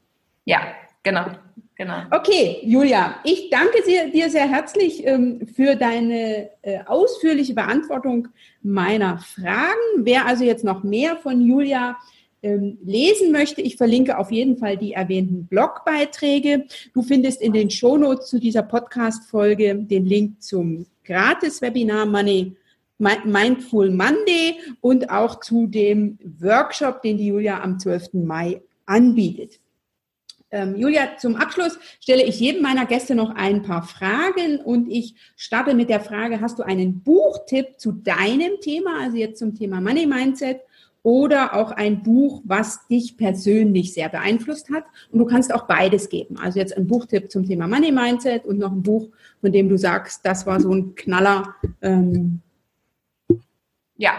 Ja, 0.45 0.61
genau. 1.03 1.27
Genau. 1.75 2.03
Okay, 2.11 2.61
Julia, 2.65 3.17
ich 3.25 3.49
danke 3.51 3.83
dir 4.13 4.31
sehr 4.31 4.49
herzlich 4.49 5.05
ähm, 5.07 5.49
für 5.57 5.75
deine 5.75 6.51
äh, 6.61 6.81
ausführliche 6.85 7.55
Beantwortung 7.55 8.29
meiner 8.63 9.19
Fragen. 9.19 9.81
Wer 9.97 10.27
also 10.27 10.45
jetzt 10.45 10.65
noch 10.65 10.85
mehr 10.85 11.17
von 11.17 11.41
Julia 11.41 11.97
ähm, 12.43 12.79
lesen 12.85 13.33
möchte, 13.33 13.63
ich 13.63 13.77
verlinke 13.77 14.19
auf 14.19 14.31
jeden 14.31 14.59
Fall 14.59 14.77
die 14.77 14.93
erwähnten 14.93 15.47
Blogbeiträge. 15.47 16.67
Du 16.93 17.03
findest 17.03 17.41
in 17.41 17.53
den 17.53 17.71
Shownotes 17.71 18.29
zu 18.29 18.39
dieser 18.39 18.63
Podcast-Folge 18.63 19.75
den 19.77 20.07
Link 20.07 20.43
zum 20.43 20.87
Gratis-Webinar 21.05 22.07
Money 22.07 22.55
Mindful 22.99 23.91
Monday 23.91 24.61
und 24.81 25.11
auch 25.11 25.41
zu 25.41 25.67
dem 25.67 26.19
Workshop, 26.39 27.03
den 27.03 27.17
die 27.17 27.27
Julia 27.27 27.61
am 27.61 27.81
12. 27.81 28.13
Mai 28.13 28.61
anbietet. 28.87 29.62
Ähm, 30.53 30.77
Julia, 30.77 31.17
zum 31.17 31.35
Abschluss 31.37 31.79
stelle 31.99 32.23
ich 32.23 32.39
jedem 32.39 32.61
meiner 32.61 32.85
Gäste 32.85 33.15
noch 33.15 33.35
ein 33.35 33.63
paar 33.63 33.83
Fragen 33.83 34.61
und 34.63 34.87
ich 34.91 35.15
starte 35.35 35.75
mit 35.75 35.89
der 35.89 36.01
Frage, 36.01 36.43
hast 36.43 36.59
du 36.59 36.63
einen 36.63 37.03
Buchtipp 37.03 37.81
zu 37.81 37.93
deinem 37.93 38.61
Thema, 38.61 39.01
also 39.01 39.17
jetzt 39.17 39.39
zum 39.39 39.55
Thema 39.55 39.81
Money 39.81 40.07
Mindset 40.07 40.61
oder 41.03 41.55
auch 41.55 41.73
ein 41.73 42.03
Buch, 42.03 42.43
was 42.45 42.87
dich 42.87 43.17
persönlich 43.17 43.95
sehr 43.95 44.11
beeinflusst 44.11 44.71
hat? 44.71 44.85
Und 45.11 45.19
du 45.19 45.25
kannst 45.25 45.53
auch 45.53 45.67
beides 45.67 46.11
geben. 46.11 46.37
Also 46.37 46.59
jetzt 46.59 46.77
ein 46.77 46.87
Buchtipp 46.87 47.31
zum 47.31 47.45
Thema 47.45 47.67
Money 47.67 47.91
Mindset 47.91 48.45
und 48.45 48.59
noch 48.59 48.73
ein 48.73 48.83
Buch, 48.83 49.09
von 49.41 49.51
dem 49.51 49.71
du 49.71 49.79
sagst, 49.79 50.25
das 50.25 50.47
war 50.47 50.61
so 50.61 50.73
ein 50.73 50.95
Knaller. 50.95 51.55
Ähm, 51.81 52.41
ja, 53.97 54.13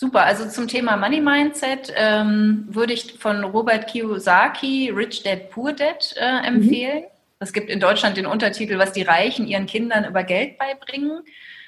Super, 0.00 0.26
also 0.26 0.48
zum 0.48 0.68
Thema 0.68 0.96
Money 0.96 1.20
Mindset 1.20 1.92
ähm, 1.96 2.68
würde 2.68 2.92
ich 2.92 3.14
von 3.14 3.42
Robert 3.42 3.88
Kiyosaki 3.88 4.92
Rich 4.94 5.24
Dad 5.24 5.50
Poor 5.50 5.72
Dad 5.72 6.14
äh, 6.16 6.46
empfehlen. 6.46 7.02
Es 7.40 7.50
mhm. 7.50 7.54
gibt 7.54 7.68
in 7.68 7.80
Deutschland 7.80 8.16
den 8.16 8.26
Untertitel, 8.26 8.78
was 8.78 8.92
die 8.92 9.02
Reichen 9.02 9.48
ihren 9.48 9.66
Kindern 9.66 10.04
über 10.04 10.22
Geld 10.22 10.56
beibringen. 10.56 11.22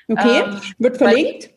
Okay, 0.06 0.44
ähm, 0.44 0.60
wird 0.78 0.98
verlinkt. 0.98 1.50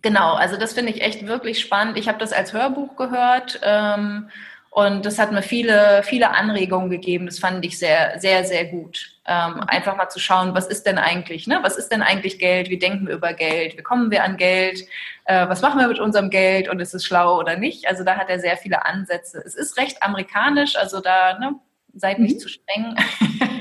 Genau, 0.00 0.32
also 0.32 0.56
das 0.56 0.72
finde 0.72 0.90
ich 0.90 1.02
echt 1.02 1.26
wirklich 1.26 1.60
spannend. 1.60 1.98
Ich 1.98 2.08
habe 2.08 2.16
das 2.16 2.32
als 2.32 2.54
Hörbuch 2.54 2.96
gehört. 2.96 3.60
Ähm, 3.62 4.30
und 4.70 5.04
das 5.04 5.18
hat 5.18 5.32
mir 5.32 5.42
viele, 5.42 6.02
viele 6.02 6.30
Anregungen 6.30 6.88
gegeben. 6.88 7.26
Das 7.26 7.38
fand 7.38 7.62
ich 7.62 7.78
sehr, 7.78 8.18
sehr, 8.20 8.44
sehr 8.44 8.64
gut. 8.64 9.13
Ähm, 9.26 9.60
einfach 9.66 9.96
mal 9.96 10.10
zu 10.10 10.18
schauen, 10.18 10.54
was 10.54 10.66
ist 10.66 10.84
denn 10.84 10.98
eigentlich, 10.98 11.46
ne? 11.46 11.60
Was 11.62 11.76
ist 11.76 11.88
denn 11.90 12.02
eigentlich 12.02 12.38
Geld? 12.38 12.68
Wie 12.68 12.78
denken 12.78 13.06
wir 13.06 13.14
über 13.14 13.32
Geld? 13.32 13.78
Wie 13.78 13.82
kommen 13.82 14.10
wir 14.10 14.22
an 14.22 14.36
Geld? 14.36 14.86
Äh, 15.24 15.48
was 15.48 15.62
machen 15.62 15.80
wir 15.80 15.88
mit 15.88 15.98
unserem 15.98 16.28
Geld? 16.28 16.68
Und 16.68 16.80
ist 16.80 16.94
es 16.94 17.04
schlau 17.04 17.38
oder 17.38 17.56
nicht? 17.56 17.88
Also 17.88 18.04
da 18.04 18.16
hat 18.16 18.28
er 18.28 18.38
sehr 18.38 18.58
viele 18.58 18.84
Ansätze. 18.84 19.42
Es 19.44 19.54
ist 19.54 19.78
recht 19.78 20.02
amerikanisch, 20.02 20.76
also 20.76 21.00
da, 21.00 21.38
ne? 21.38 21.54
Seid 21.94 22.18
nicht 22.18 22.36
mhm. 22.36 22.40
zu 22.40 22.48
streng. 22.48 22.96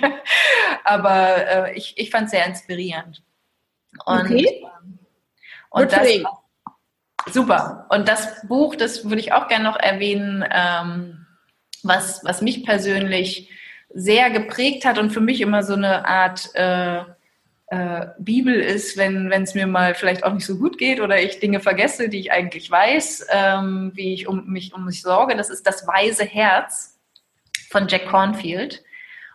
Aber 0.83 1.47
äh, 1.47 1.77
ich, 1.77 1.93
ich 1.97 2.09
fand 2.09 2.25
es 2.25 2.31
sehr 2.31 2.45
inspirierend. 2.45 3.23
Und, 4.05 4.25
okay. 4.25 4.65
Ähm, 4.83 4.99
und 5.69 5.91
das, 5.91 6.07
Super. 7.31 7.85
Und 7.89 8.07
das 8.07 8.45
Buch, 8.47 8.75
das 8.75 9.05
würde 9.05 9.19
ich 9.19 9.33
auch 9.33 9.47
gerne 9.47 9.63
noch 9.63 9.77
erwähnen, 9.77 10.43
ähm, 10.51 11.25
was, 11.83 12.23
was 12.23 12.41
mich 12.41 12.65
persönlich 12.65 13.49
sehr 13.93 14.29
geprägt 14.29 14.85
hat 14.85 14.97
und 14.97 15.11
für 15.11 15.21
mich 15.21 15.41
immer 15.41 15.63
so 15.63 15.73
eine 15.73 16.07
Art 16.07 16.49
äh, 16.55 17.01
äh, 17.67 18.07
Bibel 18.19 18.53
ist, 18.53 18.97
wenn 18.97 19.31
es 19.31 19.55
mir 19.55 19.67
mal 19.67 19.95
vielleicht 19.95 20.23
auch 20.23 20.33
nicht 20.33 20.45
so 20.45 20.57
gut 20.57 20.77
geht 20.77 20.99
oder 20.99 21.21
ich 21.21 21.39
Dinge 21.39 21.59
vergesse, 21.59 22.09
die 22.09 22.19
ich 22.19 22.31
eigentlich 22.31 22.69
weiß, 22.69 23.27
ähm, 23.31 23.91
wie 23.95 24.13
ich 24.13 24.27
um 24.27 24.47
mich 24.47 24.73
um 24.73 24.85
mich 24.85 25.01
sorge. 25.01 25.35
Das 25.35 25.49
ist 25.49 25.65
das 25.65 25.87
weise 25.87 26.25
Herz 26.25 26.99
von 27.69 27.87
Jack 27.87 28.07
Cornfield. 28.07 28.83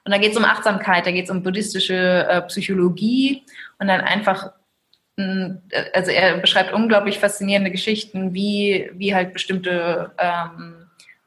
Und 0.04 0.12
da 0.12 0.18
geht 0.18 0.32
es 0.32 0.38
um 0.38 0.44
Achtsamkeit, 0.44 1.06
da 1.06 1.10
geht 1.10 1.24
es 1.24 1.30
um 1.30 1.42
buddhistische 1.42 2.26
äh, 2.28 2.42
Psychologie 2.42 3.44
und 3.78 3.88
dann 3.88 4.00
einfach 4.00 4.52
also 5.92 6.12
er 6.12 6.38
beschreibt 6.38 6.72
unglaublich 6.72 7.18
faszinierende 7.18 7.72
Geschichten, 7.72 8.34
wie, 8.34 8.88
wie 8.94 9.14
halt 9.14 9.32
bestimmte 9.32 10.12
ähm, 10.16 10.77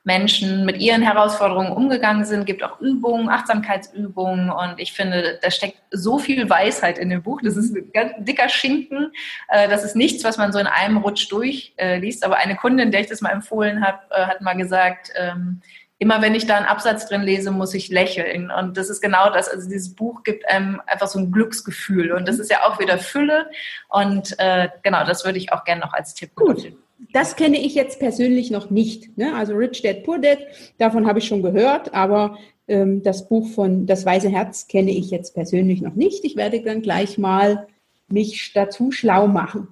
Menschen 0.03 0.65
mit 0.65 0.77
ihren 0.77 1.03
Herausforderungen 1.03 1.71
umgegangen 1.71 2.25
sind, 2.25 2.45
gibt 2.45 2.63
auch 2.63 2.79
Übungen, 2.79 3.29
Achtsamkeitsübungen 3.29 4.49
und 4.49 4.79
ich 4.79 4.93
finde, 4.93 5.39
da 5.41 5.51
steckt 5.51 5.77
so 5.91 6.17
viel 6.17 6.49
Weisheit 6.49 6.97
in 6.97 7.09
dem 7.09 7.21
Buch. 7.21 7.41
Das 7.43 7.55
ist 7.55 7.75
ein 7.75 7.91
ganz 7.93 8.13
dicker 8.19 8.49
Schinken. 8.49 9.11
Äh, 9.49 9.69
das 9.69 9.83
ist 9.83 9.95
nichts, 9.95 10.23
was 10.23 10.37
man 10.37 10.51
so 10.51 10.59
in 10.59 10.67
einem 10.67 10.97
Rutsch 10.97 11.31
durchliest. 11.31 12.25
Aber 12.25 12.37
eine 12.37 12.55
Kundin, 12.55 12.91
der 12.91 13.01
ich 13.01 13.07
das 13.07 13.21
mal 13.21 13.29
empfohlen 13.29 13.85
habe, 13.85 13.99
äh, 14.09 14.25
hat 14.25 14.41
mal 14.41 14.53
gesagt, 14.53 15.11
ähm, 15.15 15.61
immer 15.99 16.19
wenn 16.23 16.33
ich 16.33 16.47
da 16.47 16.57
einen 16.57 16.65
Absatz 16.65 17.07
drin 17.07 17.21
lese, 17.21 17.51
muss 17.51 17.75
ich 17.75 17.89
lächeln. 17.89 18.49
Und 18.49 18.77
das 18.77 18.89
ist 18.89 19.01
genau 19.01 19.29
das. 19.29 19.47
Also 19.47 19.69
dieses 19.69 19.93
Buch 19.93 20.23
gibt 20.23 20.49
einem 20.49 20.81
einfach 20.87 21.05
so 21.05 21.19
ein 21.19 21.31
Glücksgefühl. 21.31 22.11
Und 22.13 22.27
das 22.27 22.39
ist 22.39 22.49
ja 22.49 22.63
auch 22.63 22.79
wieder 22.79 22.97
Fülle. 22.97 23.51
Und 23.87 24.33
äh, 24.39 24.69
genau, 24.81 25.05
das 25.05 25.25
würde 25.25 25.37
ich 25.37 25.53
auch 25.53 25.63
gerne 25.63 25.81
noch 25.81 25.93
als 25.93 26.15
Tipp 26.15 26.33
Gut. 26.33 26.73
Das 27.13 27.35
kenne 27.35 27.59
ich 27.59 27.75
jetzt 27.75 27.99
persönlich 27.99 28.51
noch 28.51 28.69
nicht. 28.69 29.17
Ne? 29.17 29.35
Also 29.35 29.53
Rich 29.53 29.81
Dad 29.81 30.03
Poor 30.03 30.19
Dad, 30.19 30.39
davon 30.77 31.07
habe 31.07 31.19
ich 31.19 31.25
schon 31.25 31.41
gehört, 31.41 31.93
aber 31.93 32.37
ähm, 32.67 33.03
das 33.03 33.27
Buch 33.27 33.47
von 33.49 33.85
Das 33.85 34.05
Weise 34.05 34.29
Herz 34.29 34.67
kenne 34.67 34.91
ich 34.91 35.09
jetzt 35.11 35.33
persönlich 35.33 35.81
noch 35.81 35.95
nicht. 35.95 36.23
Ich 36.23 36.35
werde 36.35 36.61
dann 36.61 36.81
gleich 36.81 37.17
mal 37.17 37.67
mich 38.07 38.51
dazu 38.53 38.91
schlau 38.91 39.27
machen. 39.27 39.69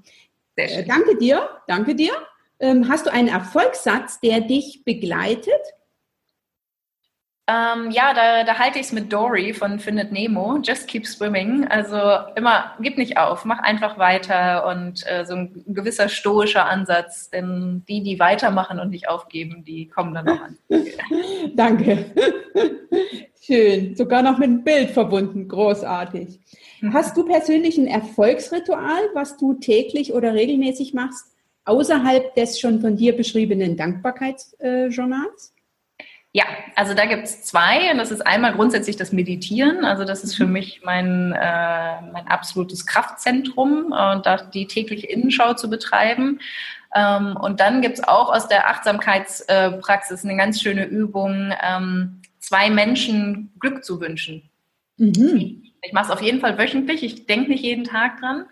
Äh, 0.55 0.83
danke 0.85 1.17
dir, 1.17 1.49
danke 1.67 1.95
dir. 1.95 2.11
Ähm, 2.59 2.89
hast 2.89 3.05
du 3.05 3.11
einen 3.11 3.29
Erfolgssatz, 3.29 4.19
der 4.19 4.41
dich 4.41 4.83
begleitet? 4.83 5.61
Ähm, 7.49 7.89
ja, 7.89 8.13
da, 8.13 8.43
da 8.43 8.59
halte 8.59 8.77
ich 8.77 8.85
es 8.85 8.91
mit 8.91 9.11
Dory 9.11 9.53
von 9.53 9.79
Findet 9.79 10.11
Nemo. 10.11 10.59
Just 10.61 10.87
keep 10.87 11.07
swimming. 11.07 11.65
Also 11.67 11.97
immer, 12.35 12.73
gib 12.79 12.99
nicht 12.99 13.17
auf, 13.17 13.43
mach 13.43 13.57
einfach 13.59 13.97
weiter 13.97 14.67
und 14.67 15.03
äh, 15.07 15.25
so 15.25 15.33
ein 15.33 15.63
gewisser 15.65 16.09
stoischer 16.09 16.67
Ansatz. 16.67 17.31
Denn 17.31 17.83
die, 17.89 18.03
die 18.03 18.19
weitermachen 18.19 18.79
und 18.79 18.91
nicht 18.91 19.09
aufgeben, 19.09 19.63
die 19.65 19.87
kommen 19.87 20.13
dann 20.13 20.29
auch 20.29 20.41
an. 20.41 20.57
Danke. 21.55 22.05
Schön. 23.41 23.95
Sogar 23.95 24.21
noch 24.21 24.37
mit 24.37 24.49
einem 24.49 24.63
Bild 24.63 24.91
verbunden. 24.91 25.47
Großartig. 25.47 26.39
Mhm. 26.81 26.93
Hast 26.93 27.17
du 27.17 27.25
persönlich 27.25 27.79
ein 27.79 27.87
Erfolgsritual, 27.87 29.09
was 29.15 29.37
du 29.37 29.55
täglich 29.55 30.13
oder 30.13 30.35
regelmäßig 30.35 30.93
machst, 30.93 31.25
außerhalb 31.65 32.35
des 32.35 32.59
schon 32.59 32.79
von 32.79 32.95
dir 32.95 33.17
beschriebenen 33.17 33.75
Dankbarkeitsjournals? 33.75 35.53
Ja, 36.31 36.45
also 36.75 36.93
da 36.93 37.05
gibt 37.05 37.23
es 37.23 37.43
zwei 37.43 37.91
und 37.91 37.97
das 37.97 38.11
ist 38.11 38.21
einmal 38.21 38.53
grundsätzlich 38.53 38.95
das 38.95 39.11
Meditieren. 39.11 39.83
Also 39.83 40.05
das 40.05 40.23
ist 40.23 40.35
für 40.35 40.45
mhm. 40.45 40.53
mich 40.53 40.81
mein, 40.83 41.31
äh, 41.31 42.01
mein 42.11 42.27
absolutes 42.27 42.85
Kraftzentrum 42.85 43.85
und 43.85 44.25
da 44.25 44.37
die 44.37 44.67
tägliche 44.67 45.07
Innenschau 45.07 45.55
zu 45.55 45.69
betreiben. 45.69 46.39
Ähm, 46.93 47.35
und 47.35 47.59
dann 47.59 47.81
gibt 47.81 47.97
es 47.97 48.07
auch 48.07 48.33
aus 48.33 48.47
der 48.47 48.69
Achtsamkeitspraxis 48.69 50.23
eine 50.23 50.37
ganz 50.37 50.61
schöne 50.61 50.85
Übung, 50.85 51.51
ähm, 51.63 52.21
zwei 52.39 52.69
Menschen 52.69 53.51
Glück 53.59 53.83
zu 53.83 53.99
wünschen. 53.99 54.49
Mhm. 54.97 55.63
Ich 55.81 55.93
mache 55.93 56.05
es 56.05 56.11
auf 56.11 56.21
jeden 56.21 56.41
Fall 56.41 56.57
wöchentlich, 56.57 57.03
ich 57.03 57.25
denke 57.25 57.49
nicht 57.49 57.63
jeden 57.63 57.85
Tag 57.85 58.19
dran. 58.19 58.45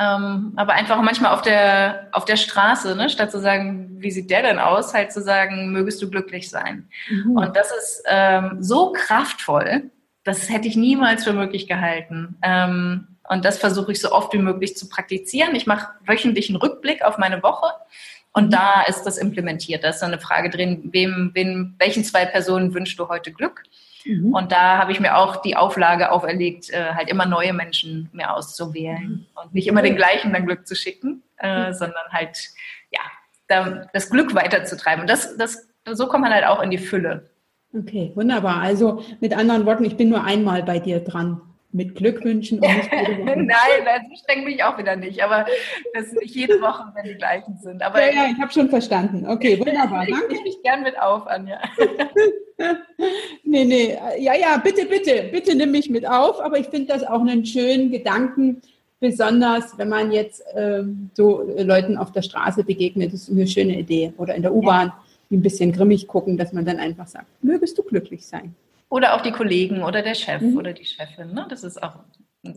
Ähm, 0.00 0.52
aber 0.56 0.72
einfach 0.72 1.00
manchmal 1.02 1.32
auf 1.32 1.42
der, 1.42 2.08
auf 2.12 2.24
der 2.24 2.36
Straße, 2.36 2.96
ne, 2.96 3.10
statt 3.10 3.30
zu 3.30 3.40
sagen, 3.40 3.96
wie 3.98 4.10
sieht 4.10 4.30
der 4.30 4.42
denn 4.42 4.58
aus, 4.58 4.94
halt 4.94 5.12
zu 5.12 5.22
sagen, 5.22 5.70
mögest 5.70 6.02
du 6.02 6.10
glücklich 6.10 6.50
sein. 6.50 6.88
Mhm. 7.08 7.36
Und 7.36 7.56
das 7.56 7.70
ist 7.70 8.02
ähm, 8.06 8.56
so 8.60 8.92
kraftvoll, 8.92 9.90
das 10.24 10.48
hätte 10.48 10.68
ich 10.68 10.76
niemals 10.76 11.24
für 11.24 11.32
möglich 11.32 11.66
gehalten. 11.66 12.36
Ähm, 12.42 13.08
und 13.28 13.44
das 13.44 13.58
versuche 13.58 13.92
ich 13.92 14.00
so 14.00 14.12
oft 14.12 14.32
wie 14.32 14.38
möglich 14.38 14.76
zu 14.76 14.88
praktizieren. 14.88 15.54
Ich 15.54 15.66
mache 15.66 15.92
wöchentlich 16.06 16.48
einen 16.48 16.56
Rückblick 16.56 17.04
auf 17.04 17.18
meine 17.18 17.42
Woche. 17.42 17.72
Und 18.32 18.46
mhm. 18.46 18.50
da 18.50 18.82
ist 18.82 19.04
das 19.04 19.18
implementiert. 19.18 19.84
Da 19.84 19.90
ist 19.90 20.00
so 20.00 20.06
eine 20.06 20.20
Frage 20.20 20.50
drin, 20.50 20.88
wem, 20.92 21.30
wem, 21.34 21.74
welchen 21.78 22.04
zwei 22.04 22.24
Personen 22.24 22.74
wünschst 22.74 22.98
du 22.98 23.08
heute 23.08 23.32
Glück? 23.32 23.62
Mhm. 24.04 24.34
Und 24.34 24.52
da 24.52 24.78
habe 24.78 24.92
ich 24.92 25.00
mir 25.00 25.16
auch 25.16 25.36
die 25.36 25.56
Auflage 25.56 26.10
auferlegt, 26.10 26.70
äh, 26.70 26.94
halt 26.94 27.08
immer 27.08 27.26
neue 27.26 27.52
Menschen 27.52 28.08
mir 28.12 28.34
auszuwählen 28.34 29.08
mhm. 29.08 29.26
und 29.34 29.54
nicht 29.54 29.68
immer 29.68 29.82
den 29.82 29.96
gleichen 29.96 30.32
dann 30.32 30.46
Glück 30.46 30.66
zu 30.66 30.74
schicken, 30.74 31.22
äh, 31.38 31.68
mhm. 31.68 31.74
sondern 31.74 32.08
halt, 32.10 32.38
ja, 32.90 33.00
da, 33.48 33.86
das 33.92 34.10
Glück 34.10 34.34
weiterzutreiben. 34.34 35.02
Und 35.02 35.10
das, 35.10 35.36
das, 35.36 35.68
so 35.90 36.06
kommt 36.06 36.24
man 36.24 36.32
halt 36.32 36.46
auch 36.46 36.62
in 36.62 36.70
die 36.70 36.78
Fülle. 36.78 37.30
Okay, 37.74 38.12
wunderbar. 38.14 38.60
Also 38.60 39.02
mit 39.20 39.36
anderen 39.36 39.64
Worten, 39.64 39.84
ich 39.84 39.96
bin 39.96 40.10
nur 40.10 40.24
einmal 40.24 40.62
bei 40.62 40.78
dir 40.78 41.00
dran 41.00 41.40
mit 41.72 41.94
Glückwünschen 41.94 42.58
und 42.58 42.76
nicht 42.76 42.90
jede 42.92 43.18
Woche. 43.26 43.36
Nein, 43.36 43.48
das 43.84 44.20
streng 44.20 44.44
mich 44.44 44.62
auch 44.62 44.76
wieder 44.78 44.96
nicht, 44.96 45.22
aber 45.22 45.46
das 45.94 46.10
sind 46.10 46.20
nicht 46.20 46.34
jede 46.34 46.60
Woche, 46.60 46.92
wenn 46.94 47.04
die 47.04 47.14
gleichen 47.14 47.58
sind. 47.62 47.82
Aber 47.82 48.00
ja, 48.00 48.12
ja, 48.12 48.30
ich 48.30 48.40
habe 48.40 48.52
schon 48.52 48.68
verstanden. 48.68 49.26
Okay, 49.26 49.58
wunderbar. 49.58 50.06
Ich 50.06 50.14
Danke. 50.14 50.34
Ich 50.34 50.42
mich 50.42 50.62
gern 50.62 50.82
mit 50.82 51.00
auf, 51.00 51.26
Anja. 51.26 51.60
nee, 53.44 53.64
nee, 53.64 53.98
ja, 54.18 54.34
ja, 54.34 54.58
bitte, 54.58 54.84
bitte, 54.86 55.28
bitte 55.32 55.54
nimm 55.54 55.70
mich 55.70 55.88
mit 55.88 56.06
auf, 56.06 56.40
aber 56.40 56.58
ich 56.58 56.66
finde 56.66 56.92
das 56.92 57.04
auch 57.04 57.20
einen 57.20 57.44
schönen 57.46 57.90
Gedanken, 57.90 58.60
besonders 59.00 59.76
wenn 59.78 59.88
man 59.88 60.12
jetzt 60.12 60.42
äh, 60.54 60.84
so 61.14 61.42
Leuten 61.58 61.96
auf 61.96 62.12
der 62.12 62.22
Straße 62.22 62.64
begegnet, 62.64 63.12
das 63.12 63.22
ist 63.22 63.30
eine 63.30 63.46
schöne 63.46 63.78
Idee. 63.78 64.12
Oder 64.18 64.34
in 64.34 64.42
der 64.42 64.54
U-Bahn, 64.54 64.88
ja. 64.88 64.94
ein 65.30 65.42
bisschen 65.42 65.72
grimmig 65.72 66.06
gucken, 66.06 66.36
dass 66.36 66.52
man 66.52 66.64
dann 66.64 66.78
einfach 66.78 67.08
sagt, 67.08 67.26
mögest 67.42 67.78
du 67.78 67.82
glücklich 67.82 68.26
sein. 68.26 68.54
Oder 68.92 69.14
auch 69.14 69.22
die 69.22 69.30
Kollegen 69.30 69.82
oder 69.82 70.02
der 70.02 70.14
Chef 70.14 70.42
mhm. 70.42 70.58
oder 70.58 70.74
die 70.74 70.84
Chefin. 70.84 71.32
Ne? 71.32 71.46
Das 71.48 71.64
ist 71.64 71.82
auch, 71.82 72.00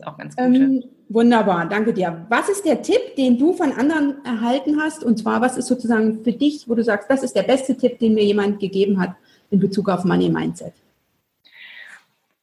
auch 0.04 0.18
ganz 0.18 0.36
gut. 0.36 0.44
Ähm, 0.44 0.84
wunderbar, 1.08 1.66
danke 1.66 1.94
dir. 1.94 2.26
Was 2.28 2.50
ist 2.50 2.66
der 2.66 2.82
Tipp, 2.82 3.16
den 3.16 3.38
du 3.38 3.54
von 3.54 3.72
anderen 3.72 4.22
erhalten 4.22 4.78
hast? 4.78 5.02
Und 5.02 5.18
zwar, 5.18 5.40
was 5.40 5.56
ist 5.56 5.66
sozusagen 5.66 6.22
für 6.24 6.32
dich, 6.32 6.68
wo 6.68 6.74
du 6.74 6.84
sagst, 6.84 7.10
das 7.10 7.22
ist 7.22 7.34
der 7.34 7.44
beste 7.44 7.74
Tipp, 7.74 7.98
den 8.00 8.12
mir 8.12 8.22
jemand 8.22 8.60
gegeben 8.60 9.00
hat 9.00 9.14
in 9.50 9.60
Bezug 9.60 9.88
auf 9.88 10.04
Money 10.04 10.28
Mindset? 10.28 10.74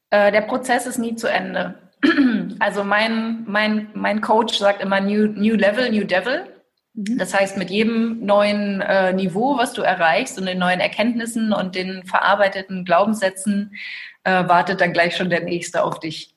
Äh, 0.09 0.31
der 0.31 0.41
Prozess 0.41 0.87
ist 0.87 0.97
nie 0.97 1.15
zu 1.15 1.27
Ende. 1.27 1.75
Also 2.57 2.83
mein, 2.83 3.43
mein, 3.45 3.89
mein 3.93 4.21
Coach 4.21 4.57
sagt 4.57 4.81
immer 4.81 4.99
New, 5.01 5.27
new 5.27 5.53
Level, 5.53 5.91
New 5.91 6.03
Devil. 6.03 6.45
Mhm. 6.93 7.17
Das 7.17 7.33
heißt, 7.33 7.57
mit 7.57 7.69
jedem 7.69 8.25
neuen 8.25 8.81
äh, 8.81 9.13
Niveau, 9.13 9.57
was 9.57 9.73
du 9.73 9.81
erreichst 9.81 10.37
und 10.39 10.45
den 10.45 10.59
neuen 10.59 10.79
Erkenntnissen 10.79 11.53
und 11.53 11.75
den 11.75 12.03
verarbeiteten 12.05 12.85
Glaubenssätzen, 12.85 13.75
äh, 14.23 14.47
wartet 14.47 14.81
dann 14.81 14.93
gleich 14.93 15.15
schon 15.15 15.29
der 15.29 15.43
nächste 15.43 15.83
auf 15.83 15.99
dich. 15.99 16.33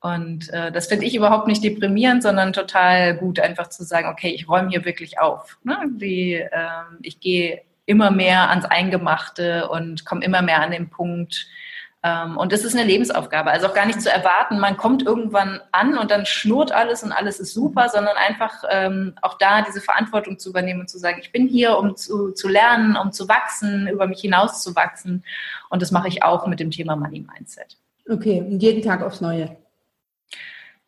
Und 0.00 0.52
äh, 0.52 0.70
das 0.70 0.86
finde 0.86 1.06
ich 1.06 1.16
überhaupt 1.16 1.48
nicht 1.48 1.64
deprimierend, 1.64 2.22
sondern 2.22 2.52
total 2.52 3.16
gut, 3.16 3.40
einfach 3.40 3.68
zu 3.68 3.82
sagen, 3.82 4.08
okay, 4.08 4.28
ich 4.28 4.48
räume 4.48 4.70
hier 4.70 4.84
wirklich 4.84 5.18
auf. 5.18 5.58
Ne? 5.64 5.76
Die, 5.96 6.34
äh, 6.34 6.48
ich 7.02 7.18
gehe 7.18 7.62
immer 7.84 8.10
mehr 8.10 8.50
ans 8.50 8.64
Eingemachte 8.64 9.68
und 9.68 10.04
komme 10.04 10.24
immer 10.24 10.42
mehr 10.42 10.62
an 10.62 10.70
den 10.70 10.88
Punkt, 10.88 11.46
ähm, 11.46 11.56
und 12.04 12.52
das 12.52 12.64
ist 12.64 12.76
eine 12.76 12.86
Lebensaufgabe. 12.86 13.50
Also 13.50 13.66
auch 13.66 13.74
gar 13.74 13.84
nicht 13.84 14.00
zu 14.00 14.10
erwarten, 14.10 14.60
man 14.60 14.76
kommt 14.76 15.02
irgendwann 15.02 15.60
an 15.72 15.98
und 15.98 16.12
dann 16.12 16.26
schnurrt 16.26 16.70
alles 16.70 17.02
und 17.02 17.10
alles 17.10 17.40
ist 17.40 17.52
super, 17.52 17.88
sondern 17.88 18.16
einfach 18.16 18.62
ähm, 18.70 19.14
auch 19.20 19.36
da 19.36 19.62
diese 19.62 19.80
Verantwortung 19.80 20.38
zu 20.38 20.50
übernehmen 20.50 20.80
und 20.80 20.88
zu 20.88 20.98
sagen, 20.98 21.18
ich 21.20 21.32
bin 21.32 21.48
hier, 21.48 21.76
um 21.76 21.96
zu, 21.96 22.30
zu 22.30 22.48
lernen, 22.48 22.96
um 22.96 23.10
zu 23.10 23.28
wachsen, 23.28 23.88
über 23.88 24.06
mich 24.06 24.20
hinaus 24.20 24.62
zu 24.62 24.76
wachsen. 24.76 25.24
Und 25.70 25.82
das 25.82 25.90
mache 25.90 26.06
ich 26.06 26.22
auch 26.22 26.46
mit 26.46 26.60
dem 26.60 26.70
Thema 26.70 26.94
Money 26.94 27.26
Mindset. 27.32 27.76
Okay, 28.08 28.40
und 28.40 28.62
jeden 28.62 28.82
Tag 28.82 29.02
aufs 29.02 29.20
Neue. 29.20 29.56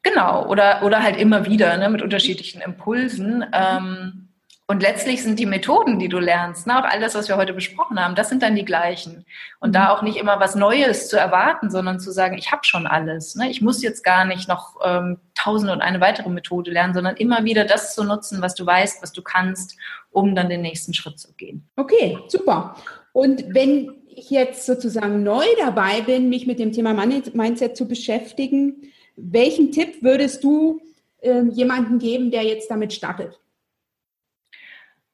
Genau, 0.02 0.46
oder, 0.46 0.82
oder 0.84 1.02
halt 1.02 1.18
immer 1.18 1.44
wieder 1.44 1.76
ne, 1.76 1.90
mit 1.90 2.02
unterschiedlichen 2.02 2.62
Impulsen. 2.62 3.44
Ähm, 3.52 4.29
und 4.70 4.82
letztlich 4.82 5.24
sind 5.24 5.40
die 5.40 5.46
Methoden, 5.46 5.98
die 5.98 6.08
du 6.08 6.20
lernst, 6.20 6.68
ne, 6.68 6.78
auch 6.78 6.88
all 6.88 7.00
das, 7.00 7.16
was 7.16 7.26
wir 7.26 7.36
heute 7.36 7.52
besprochen 7.52 7.98
haben, 7.98 8.14
das 8.14 8.28
sind 8.28 8.40
dann 8.40 8.54
die 8.54 8.64
gleichen. 8.64 9.24
Und 9.58 9.74
da 9.74 9.86
mhm. 9.86 9.90
auch 9.90 10.02
nicht 10.02 10.16
immer 10.16 10.38
was 10.38 10.54
Neues 10.54 11.08
zu 11.08 11.18
erwarten, 11.18 11.72
sondern 11.72 11.98
zu 11.98 12.12
sagen, 12.12 12.38
ich 12.38 12.52
habe 12.52 12.62
schon 12.62 12.86
alles. 12.86 13.34
Ne? 13.34 13.50
Ich 13.50 13.60
muss 13.60 13.82
jetzt 13.82 14.04
gar 14.04 14.24
nicht 14.24 14.46
noch 14.46 14.76
ähm, 14.84 15.18
tausende 15.34 15.72
und 15.72 15.80
eine 15.80 16.00
weitere 16.00 16.28
Methode 16.28 16.70
lernen, 16.70 16.94
sondern 16.94 17.16
immer 17.16 17.42
wieder 17.42 17.64
das 17.64 17.96
zu 17.96 18.04
nutzen, 18.04 18.42
was 18.42 18.54
du 18.54 18.64
weißt, 18.64 19.02
was 19.02 19.10
du 19.10 19.22
kannst, 19.22 19.76
um 20.12 20.36
dann 20.36 20.48
den 20.48 20.62
nächsten 20.62 20.94
Schritt 20.94 21.18
zu 21.18 21.32
gehen. 21.32 21.68
Okay, 21.74 22.16
super. 22.28 22.76
Und 23.12 23.52
wenn 23.52 23.92
ich 24.06 24.30
jetzt 24.30 24.66
sozusagen 24.66 25.24
neu 25.24 25.46
dabei 25.58 26.02
bin, 26.02 26.28
mich 26.28 26.46
mit 26.46 26.60
dem 26.60 26.70
Thema 26.70 26.94
Mindset 26.94 27.76
zu 27.76 27.88
beschäftigen, 27.88 28.92
welchen 29.16 29.72
Tipp 29.72 30.00
würdest 30.04 30.44
du 30.44 30.80
äh, 31.22 31.42
jemandem 31.50 31.98
geben, 31.98 32.30
der 32.30 32.44
jetzt 32.44 32.70
damit 32.70 32.92
startet? 32.92 33.40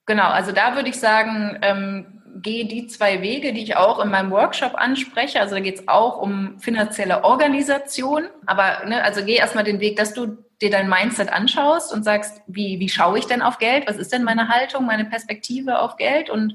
Genau, 0.07 0.28
also 0.28 0.52
da 0.52 0.76
würde 0.76 0.88
ich 0.88 0.98
sagen, 0.98 1.59
ähm, 1.62 2.16
gehe 2.42 2.66
die 2.66 2.86
zwei 2.86 3.22
Wege, 3.22 3.52
die 3.52 3.62
ich 3.62 3.76
auch 3.76 3.98
in 3.98 4.11
meinem 4.11 4.30
Workshop 4.30 4.74
anspreche. 4.74 5.40
Also 5.40 5.57
da 5.57 5.61
geht 5.61 5.80
es 5.80 5.88
auch 5.88 6.20
um 6.20 6.59
finanzielle 6.61 7.24
Organisation. 7.24 8.28
Aber 8.46 8.84
ne, 8.86 9.02
also 9.02 9.24
geh 9.24 9.34
erstmal 9.34 9.64
den 9.64 9.80
Weg, 9.80 9.96
dass 9.96 10.14
du 10.14 10.38
dir 10.61 10.70
dein 10.70 10.88
Mindset 10.88 11.32
anschaust 11.32 11.92
und 11.92 12.04
sagst, 12.04 12.40
wie, 12.46 12.78
wie 12.80 12.88
schaue 12.88 13.18
ich 13.18 13.26
denn 13.26 13.42
auf 13.42 13.59
Geld? 13.59 13.86
Was 13.86 13.96
ist 13.96 14.12
denn 14.12 14.22
meine 14.22 14.48
Haltung, 14.48 14.86
meine 14.86 15.04
Perspektive 15.04 15.80
auf 15.80 15.96
Geld? 15.96 16.30
Und 16.30 16.54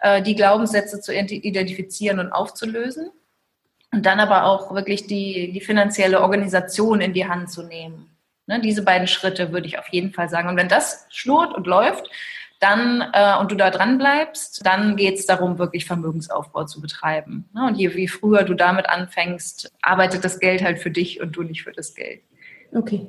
äh, 0.00 0.22
die 0.22 0.34
Glaubenssätze 0.34 1.00
zu 1.00 1.12
identifizieren 1.14 2.18
und 2.18 2.32
aufzulösen. 2.32 3.10
Und 3.92 4.06
dann 4.06 4.20
aber 4.20 4.44
auch 4.44 4.74
wirklich 4.74 5.06
die, 5.06 5.52
die 5.52 5.60
finanzielle 5.60 6.22
Organisation 6.22 7.00
in 7.00 7.12
die 7.12 7.28
Hand 7.28 7.50
zu 7.50 7.62
nehmen. 7.62 8.16
Ne, 8.46 8.60
diese 8.60 8.82
beiden 8.82 9.06
Schritte 9.06 9.52
würde 9.52 9.66
ich 9.66 9.78
auf 9.78 9.88
jeden 9.88 10.12
Fall 10.12 10.28
sagen. 10.28 10.48
Und 10.48 10.56
wenn 10.56 10.68
das 10.68 11.06
schnurrt 11.10 11.54
und 11.54 11.66
läuft, 11.66 12.08
dann 12.62 13.04
äh, 13.12 13.36
und 13.40 13.50
du 13.50 13.56
da 13.56 13.70
dran 13.70 13.98
bleibst, 13.98 14.64
dann 14.64 14.96
geht 14.96 15.18
es 15.18 15.26
darum, 15.26 15.58
wirklich 15.58 15.84
Vermögensaufbau 15.84 16.64
zu 16.64 16.80
betreiben. 16.80 17.48
Ne? 17.54 17.66
Und 17.66 17.76
je 17.76 17.94
wie 17.94 18.08
früher 18.08 18.44
du 18.44 18.54
damit 18.54 18.88
anfängst, 18.88 19.72
arbeitet 19.82 20.24
das 20.24 20.38
Geld 20.38 20.62
halt 20.62 20.78
für 20.78 20.90
dich 20.90 21.20
und 21.20 21.32
du 21.32 21.42
nicht 21.42 21.62
für 21.62 21.72
das 21.72 21.94
Geld. 21.94 22.20
Okay, 22.74 23.06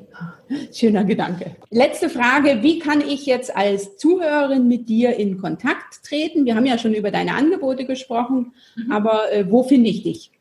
schöner 0.73 1.05
Gedanke. 1.05 1.55
Letzte 1.69 2.09
Frage, 2.09 2.63
wie 2.63 2.79
kann 2.79 2.99
ich 2.99 3.25
jetzt 3.25 3.55
als 3.55 3.95
Zuhörerin 3.95 4.67
mit 4.67 4.89
dir 4.89 5.15
in 5.15 5.39
Kontakt 5.39 6.03
treten? 6.03 6.45
Wir 6.45 6.55
haben 6.55 6.65
ja 6.65 6.77
schon 6.77 6.93
über 6.93 7.11
deine 7.11 7.35
Angebote 7.35 7.85
gesprochen, 7.85 8.53
mhm. 8.75 8.91
aber 8.91 9.31
äh, 9.31 9.49
wo 9.49 9.63
finde 9.63 9.89
ich 9.89 10.03
dich? 10.03 10.31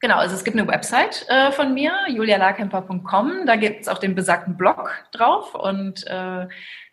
Genau, 0.00 0.16
also 0.16 0.34
es 0.34 0.44
gibt 0.44 0.56
eine 0.56 0.68
Website 0.68 1.26
äh, 1.28 1.52
von 1.52 1.74
mir, 1.74 1.92
julialarkemper.com. 2.08 3.46
Da 3.46 3.56
gibt 3.56 3.82
es 3.82 3.88
auch 3.88 3.98
den 3.98 4.14
besagten 4.14 4.56
Blog 4.56 4.90
drauf 5.12 5.54
und 5.54 6.06
äh, 6.06 6.46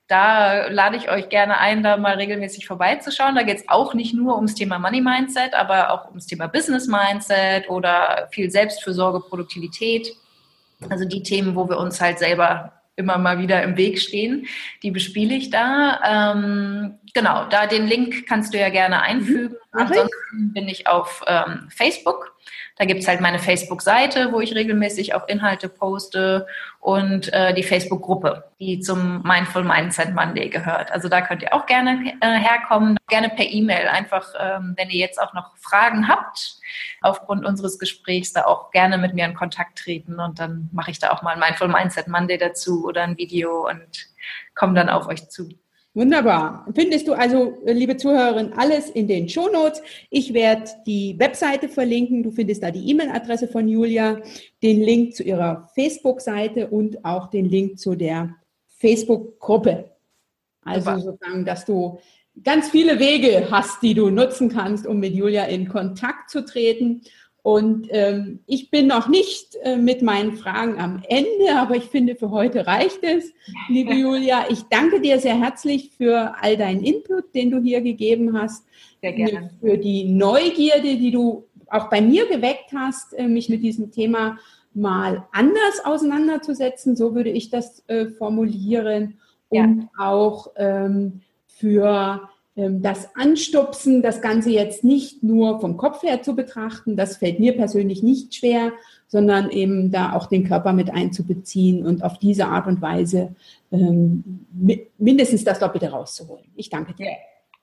da 0.07 0.67
lade 0.67 0.97
ich 0.97 1.09
euch 1.09 1.29
gerne 1.29 1.57
ein, 1.57 1.81
da 1.81 1.97
mal 1.97 2.15
regelmäßig 2.15 2.67
vorbeizuschauen. 2.67 3.35
Da 3.35 3.43
geht 3.43 3.57
es 3.57 3.69
auch 3.69 3.93
nicht 3.93 4.13
nur 4.13 4.35
ums 4.35 4.53
Thema 4.53 4.77
Money 4.77 5.01
Mindset, 5.01 5.53
aber 5.55 5.91
auch 5.91 6.07
ums 6.09 6.27
Thema 6.27 6.47
Business 6.47 6.87
Mindset 6.87 7.69
oder 7.69 8.27
viel 8.31 8.51
Selbstfürsorge, 8.51 9.21
Produktivität. 9.21 10.15
Also 10.89 11.05
die 11.05 11.23
Themen, 11.23 11.55
wo 11.55 11.67
wir 11.67 11.77
uns 11.77 11.99
halt 11.99 12.19
selber 12.19 12.73
immer 12.95 13.17
mal 13.17 13.39
wieder 13.39 13.63
im 13.63 13.77
Weg 13.77 13.99
stehen, 13.99 14.47
die 14.83 14.91
bespiele 14.91 15.35
ich 15.35 15.49
da. 15.49 16.33
Ähm, 16.33 16.99
genau, 17.15 17.45
da 17.49 17.65
den 17.65 17.87
Link 17.87 18.27
kannst 18.27 18.53
du 18.53 18.59
ja 18.59 18.69
gerne 18.69 19.01
einfügen. 19.01 19.55
Mhm. 19.73 19.79
Ansonsten 19.79 20.53
bin 20.53 20.67
ich 20.67 20.85
auf 20.87 21.23
ähm, 21.27 21.67
Facebook 21.75 22.35
da 22.77 22.83
gibt's 22.83 23.07
halt 23.07 23.21
meine 23.21 23.39
Facebook-Seite, 23.39 24.33
wo 24.33 24.41
ich 24.41 24.53
regelmäßig 24.53 25.13
auch 25.13 25.29
Inhalte 25.29 25.69
poste 25.69 26.45
und 26.81 27.31
äh, 27.31 27.53
die 27.53 27.63
Facebook-Gruppe, 27.63 28.51
die 28.59 28.81
zum 28.81 29.23
Mindful 29.23 29.63
Mindset 29.63 30.13
Monday 30.13 30.49
gehört. 30.49 30.91
Also 30.91 31.07
da 31.07 31.21
könnt 31.21 31.41
ihr 31.41 31.53
auch 31.53 31.65
gerne 31.67 32.13
äh, 32.19 32.37
herkommen, 32.37 32.97
gerne 33.07 33.29
per 33.29 33.45
E-Mail. 33.45 33.87
Einfach, 33.87 34.27
ähm, 34.37 34.73
wenn 34.75 34.89
ihr 34.89 34.99
jetzt 34.99 35.21
auch 35.21 35.33
noch 35.33 35.55
Fragen 35.55 36.09
habt, 36.09 36.57
aufgrund 37.01 37.45
unseres 37.45 37.79
Gesprächs, 37.79 38.33
da 38.33 38.43
auch 38.43 38.71
gerne 38.71 38.97
mit 38.97 39.13
mir 39.13 39.23
in 39.23 39.35
Kontakt 39.35 39.79
treten 39.79 40.19
und 40.19 40.39
dann 40.39 40.69
mache 40.73 40.91
ich 40.91 40.99
da 40.99 41.11
auch 41.11 41.21
mal 41.21 41.33
ein 41.33 41.39
Mindful 41.39 41.69
Mindset 41.69 42.09
Monday 42.09 42.37
dazu 42.37 42.85
oder 42.85 43.03
ein 43.03 43.17
Video 43.17 43.69
und 43.69 44.07
komme 44.53 44.73
dann 44.73 44.89
auf 44.89 45.07
euch 45.07 45.29
zu. 45.29 45.49
Wunderbar. 45.95 46.67
Findest 46.75 47.07
du 47.07 47.13
also, 47.13 47.57
liebe 47.65 47.95
Zuhörerin, 47.95 48.51
alles 48.57 48.89
in 48.89 49.07
den 49.07 49.29
Shownotes. 49.29 49.81
Ich 50.09 50.33
werde 50.33 50.69
die 50.85 51.17
Webseite 51.17 51.69
verlinken. 51.69 52.21
Du 52.21 52.31
findest 52.31 52.63
da 52.63 52.69
die 52.69 52.89
E-Mail-Adresse 52.89 53.47
von 53.47 53.69
Julia, 53.69 54.19
den 54.61 54.81
Link 54.81 55.15
zu 55.15 55.23
ihrer 55.23 55.69
Facebook-Seite 55.73 56.67
und 56.67 57.05
auch 57.05 57.29
den 57.29 57.45
Link 57.45 57.79
zu 57.79 57.95
der 57.95 58.35
Facebook-Gruppe. 58.77 59.91
Also 60.63 60.91
Super. 60.91 60.99
sozusagen, 60.99 61.45
dass 61.45 61.63
du 61.63 61.99
ganz 62.43 62.69
viele 62.69 62.99
Wege 62.99 63.47
hast, 63.49 63.81
die 63.81 63.93
du 63.93 64.09
nutzen 64.09 64.49
kannst, 64.49 64.85
um 64.85 64.99
mit 64.99 65.13
Julia 65.13 65.45
in 65.45 65.69
Kontakt 65.69 66.29
zu 66.29 66.43
treten. 66.43 67.03
Und 67.45 67.89
ähm, 67.91 68.39
ich 68.47 68.71
bin 68.71 68.87
noch 68.87 69.07
nicht 69.07 69.55
äh, 69.61 69.77
mit 69.77 70.01
meinen 70.01 70.35
Fragen 70.35 70.79
am 70.79 71.03
Ende, 71.07 71.55
aber 71.55 71.75
ich 71.75 71.83
finde, 71.83 72.15
für 72.15 72.31
heute 72.31 72.65
reicht 72.65 73.03
es. 73.03 73.33
Liebe 73.69 73.93
Julia, 73.93 74.45
ich 74.49 74.63
danke 74.63 74.99
dir 74.99 75.19
sehr 75.19 75.39
herzlich 75.39 75.91
für 75.95 76.33
all 76.41 76.57
deinen 76.57 76.83
Input, 76.83 77.35
den 77.35 77.51
du 77.51 77.61
hier 77.61 77.81
gegeben 77.81 78.35
hast. 78.35 78.65
Sehr 78.99 79.13
gerne. 79.13 79.51
Für 79.61 79.77
die 79.77 80.05
Neugierde, 80.05 80.97
die 80.97 81.11
du 81.11 81.45
auch 81.67 81.87
bei 81.91 82.01
mir 82.01 82.25
geweckt 82.25 82.71
hast, 82.75 83.13
äh, 83.13 83.27
mich 83.27 83.47
mit 83.47 83.61
diesem 83.61 83.91
Thema 83.91 84.39
mal 84.73 85.27
anders 85.31 85.85
auseinanderzusetzen. 85.85 86.95
So 86.95 87.13
würde 87.13 87.29
ich 87.29 87.51
das 87.51 87.83
äh, 87.85 88.07
formulieren. 88.07 89.19
Und 89.49 89.81
ja. 89.81 89.89
auch 89.99 90.47
ähm, 90.55 91.21
für 91.45 92.27
das 92.55 93.15
Anstupsen, 93.15 94.01
das 94.01 94.21
Ganze 94.21 94.49
jetzt 94.49 94.83
nicht 94.85 95.23
nur 95.23 95.59
vom 95.59 95.75
Kopf 95.75 96.03
her 96.03 96.21
zu 96.21 96.35
betrachten, 96.35 96.95
das 96.95 97.17
fällt 97.17 97.39
mir 97.39 97.55
persönlich 97.57 98.01
nicht 98.01 98.33
schwer, 98.33 98.71
sondern 99.07 99.49
eben 99.49 99.91
da 99.91 100.13
auch 100.13 100.27
den 100.27 100.47
Körper 100.47 100.71
mit 100.71 100.89
einzubeziehen 100.89 101.85
und 101.85 102.03
auf 102.03 102.17
diese 102.17 102.47
Art 102.47 102.67
und 102.67 102.81
Weise 102.81 103.35
ähm, 103.71 104.45
mindestens 104.97 105.43
das 105.43 105.59
Doppelte 105.59 105.89
rauszuholen. 105.89 106.45
Ich 106.55 106.69
danke 106.69 106.93
dir. 106.93 107.11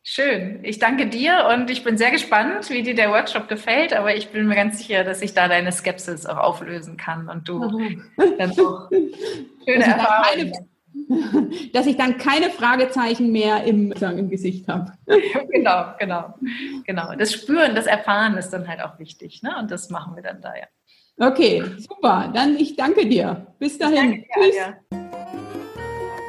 Schön. 0.05 0.61
Ich 0.63 0.79
danke 0.79 1.07
dir 1.07 1.49
und 1.55 1.71
ich 1.71 1.85
bin 1.85 1.97
sehr 1.97 2.11
gespannt, 2.11 2.69
wie 2.71 2.83
dir 2.83 2.95
der 2.95 3.11
Workshop 3.11 3.49
gefällt, 3.49 3.95
aber 3.95 4.15
ich 4.15 4.29
bin 4.31 4.47
mir 4.47 4.57
ganz 4.57 4.79
sicher, 4.79 5.05
dass 5.05 5.23
ich 5.23 5.33
da 5.33 5.49
deine 5.49 5.73
Skepsis 5.73 6.27
auch 6.27 6.39
auflösen 6.39 6.97
kann 6.97 7.29
und 7.29 7.49
du 7.49 7.61
dann 8.37 8.51
auch 8.51 8.91
schöne 9.65 9.85
Erfahrungen 9.85 10.53
dass 11.73 11.87
ich 11.87 11.97
dann 11.97 12.19
keine 12.19 12.51
Fragezeichen 12.51 13.33
mehr 13.33 13.65
im, 13.65 13.93
im 13.93 14.31
Gesicht 14.31 14.69
habe. 14.69 14.93
genau, 15.51 15.95
genau, 15.99 16.35
genau. 16.85 17.15
Das 17.17 17.33
Spüren, 17.33 17.75
das 17.75 17.87
Erfahren 17.87 18.37
ist 18.37 18.51
dann 18.51 18.69
halt 18.69 18.83
auch 18.83 18.99
wichtig, 18.99 19.43
ne? 19.43 19.57
Und 19.59 19.71
das 19.71 19.91
machen 19.91 20.17
wir 20.17 20.23
dann 20.23 20.41
da, 20.41 20.55
ja. 20.55 20.67
Okay, 21.19 21.63
super. 21.79 22.31
Dann 22.35 22.57
ich 22.57 22.77
danke 22.77 23.07
dir. 23.07 23.47
Bis 23.59 23.79
dahin. 23.79 24.13
Dir, 24.13 24.25
Tschüss. 24.35 24.57
Ja. 24.57 25.19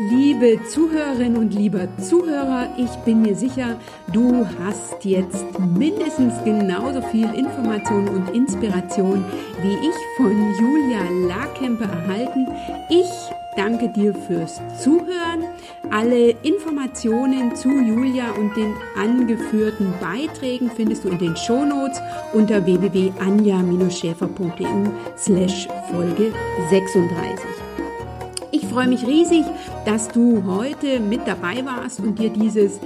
Liebe 0.09 0.59
Zuhörerinnen 0.67 1.37
und 1.37 1.53
lieber 1.53 1.87
Zuhörer, 1.97 2.67
ich 2.77 2.89
bin 3.05 3.21
mir 3.21 3.35
sicher, 3.35 3.79
du 4.11 4.45
hast 4.59 5.05
jetzt 5.05 5.45
mindestens 5.77 6.33
genauso 6.43 7.01
viel 7.03 7.33
Information 7.33 8.09
und 8.09 8.29
Inspiration 8.31 9.23
wie 9.61 9.75
ich 9.75 9.95
von 10.17 10.53
Julia 10.59 11.03
Larkemper 11.29 11.85
erhalten. 11.85 12.47
Ich 12.89 13.07
danke 13.55 13.87
dir 13.89 14.13
fürs 14.13 14.59
Zuhören. 14.77 15.45
Alle 15.89 16.31
Informationen 16.41 17.55
zu 17.55 17.69
Julia 17.69 18.31
und 18.31 18.57
den 18.57 18.73
angeführten 18.97 19.93
Beiträgen 20.01 20.69
findest 20.75 21.05
du 21.05 21.09
in 21.09 21.19
den 21.19 21.37
Shownotes 21.37 22.01
unter 22.33 22.65
www.anja-schäfer.eu 22.65 24.89
slash 25.15 25.69
Folge 25.89 26.33
36. 26.69 27.62
Ich 28.55 28.67
freue 28.67 28.87
mich 28.87 29.03
riesig, 29.07 29.43
dass 29.83 30.09
du 30.09 30.43
heute 30.45 30.99
mit 30.99 31.21
dabei 31.25 31.65
warst 31.65 31.99
und 31.99 32.19
dir 32.19 32.29
dieses 32.29 32.79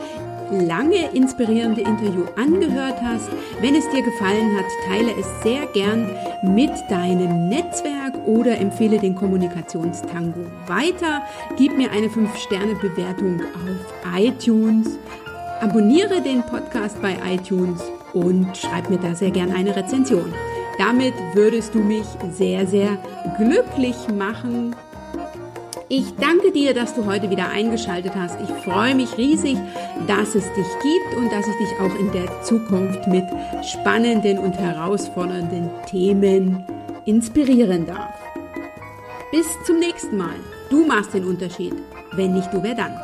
lange 0.50 1.10
inspirierende 1.14 1.82
Interview 1.82 2.24
angehört 2.38 3.02
hast. 3.04 3.28
Wenn 3.60 3.76
es 3.76 3.84
dir 3.90 4.02
gefallen 4.02 4.56
hat, 4.56 4.64
teile 4.88 5.12
es 5.20 5.28
sehr 5.44 5.66
gern 5.74 6.10
mit 6.56 6.72
deinem 6.90 7.50
Netzwerk 7.50 8.14
oder 8.26 8.58
empfehle 8.58 8.98
den 8.98 9.14
Kommunikationstango 9.14 10.40
weiter. 10.68 11.24
Gib 11.58 11.78
mir 11.78 11.92
eine 11.92 12.08
5-Sterne-Bewertung 12.08 13.42
auf 13.42 14.18
iTunes. 14.18 14.98
Abonniere 15.60 16.22
den 16.22 16.44
Podcast 16.44 17.02
bei 17.02 17.18
iTunes 17.30 17.82
und 18.14 18.56
schreib 18.56 18.90
mir 18.90 19.00
da 19.00 19.14
sehr 19.14 19.32
gern 19.32 19.52
eine 19.52 19.76
Rezension. 19.76 20.34
Damit 20.80 21.14
würdest 21.34 21.76
du 21.76 21.80
mich 21.80 22.06
sehr, 22.32 22.66
sehr 22.66 22.98
glücklich 23.38 23.98
machen 24.18 24.74
ich 25.90 26.16
danke 26.16 26.52
dir, 26.52 26.74
dass 26.74 26.94
du 26.94 27.06
heute 27.06 27.30
wieder 27.30 27.50
eingeschaltet 27.50 28.14
hast. 28.16 28.38
Ich 28.42 28.50
freue 28.64 28.94
mich 28.94 29.18
riesig, 29.18 29.58
dass 30.08 30.36
es 30.36 30.44
dich 30.54 30.68
gibt 30.82 31.16
und 31.18 31.32
dass 31.32 31.48
ich 31.48 31.56
dich 31.56 31.80
auch 31.80 31.98
in 31.98 32.12
der 32.12 32.42
Zukunft 32.44 33.08
mit 33.08 33.26
spannenden 33.64 34.40
und 34.40 34.54
herausfordernden 34.54 35.70
Themen 35.86 36.66
inspirieren 37.06 37.86
darf. 37.86 38.14
Bis 39.32 39.48
zum 39.66 39.80
nächsten 39.80 40.18
Mal. 40.18 40.36
Du 40.70 40.86
machst 40.86 41.14
den 41.14 41.26
Unterschied. 41.26 41.74
Wenn 42.14 42.34
nicht 42.34 42.54
du, 42.54 42.62
wer 42.62 42.76
dann? 42.76 43.00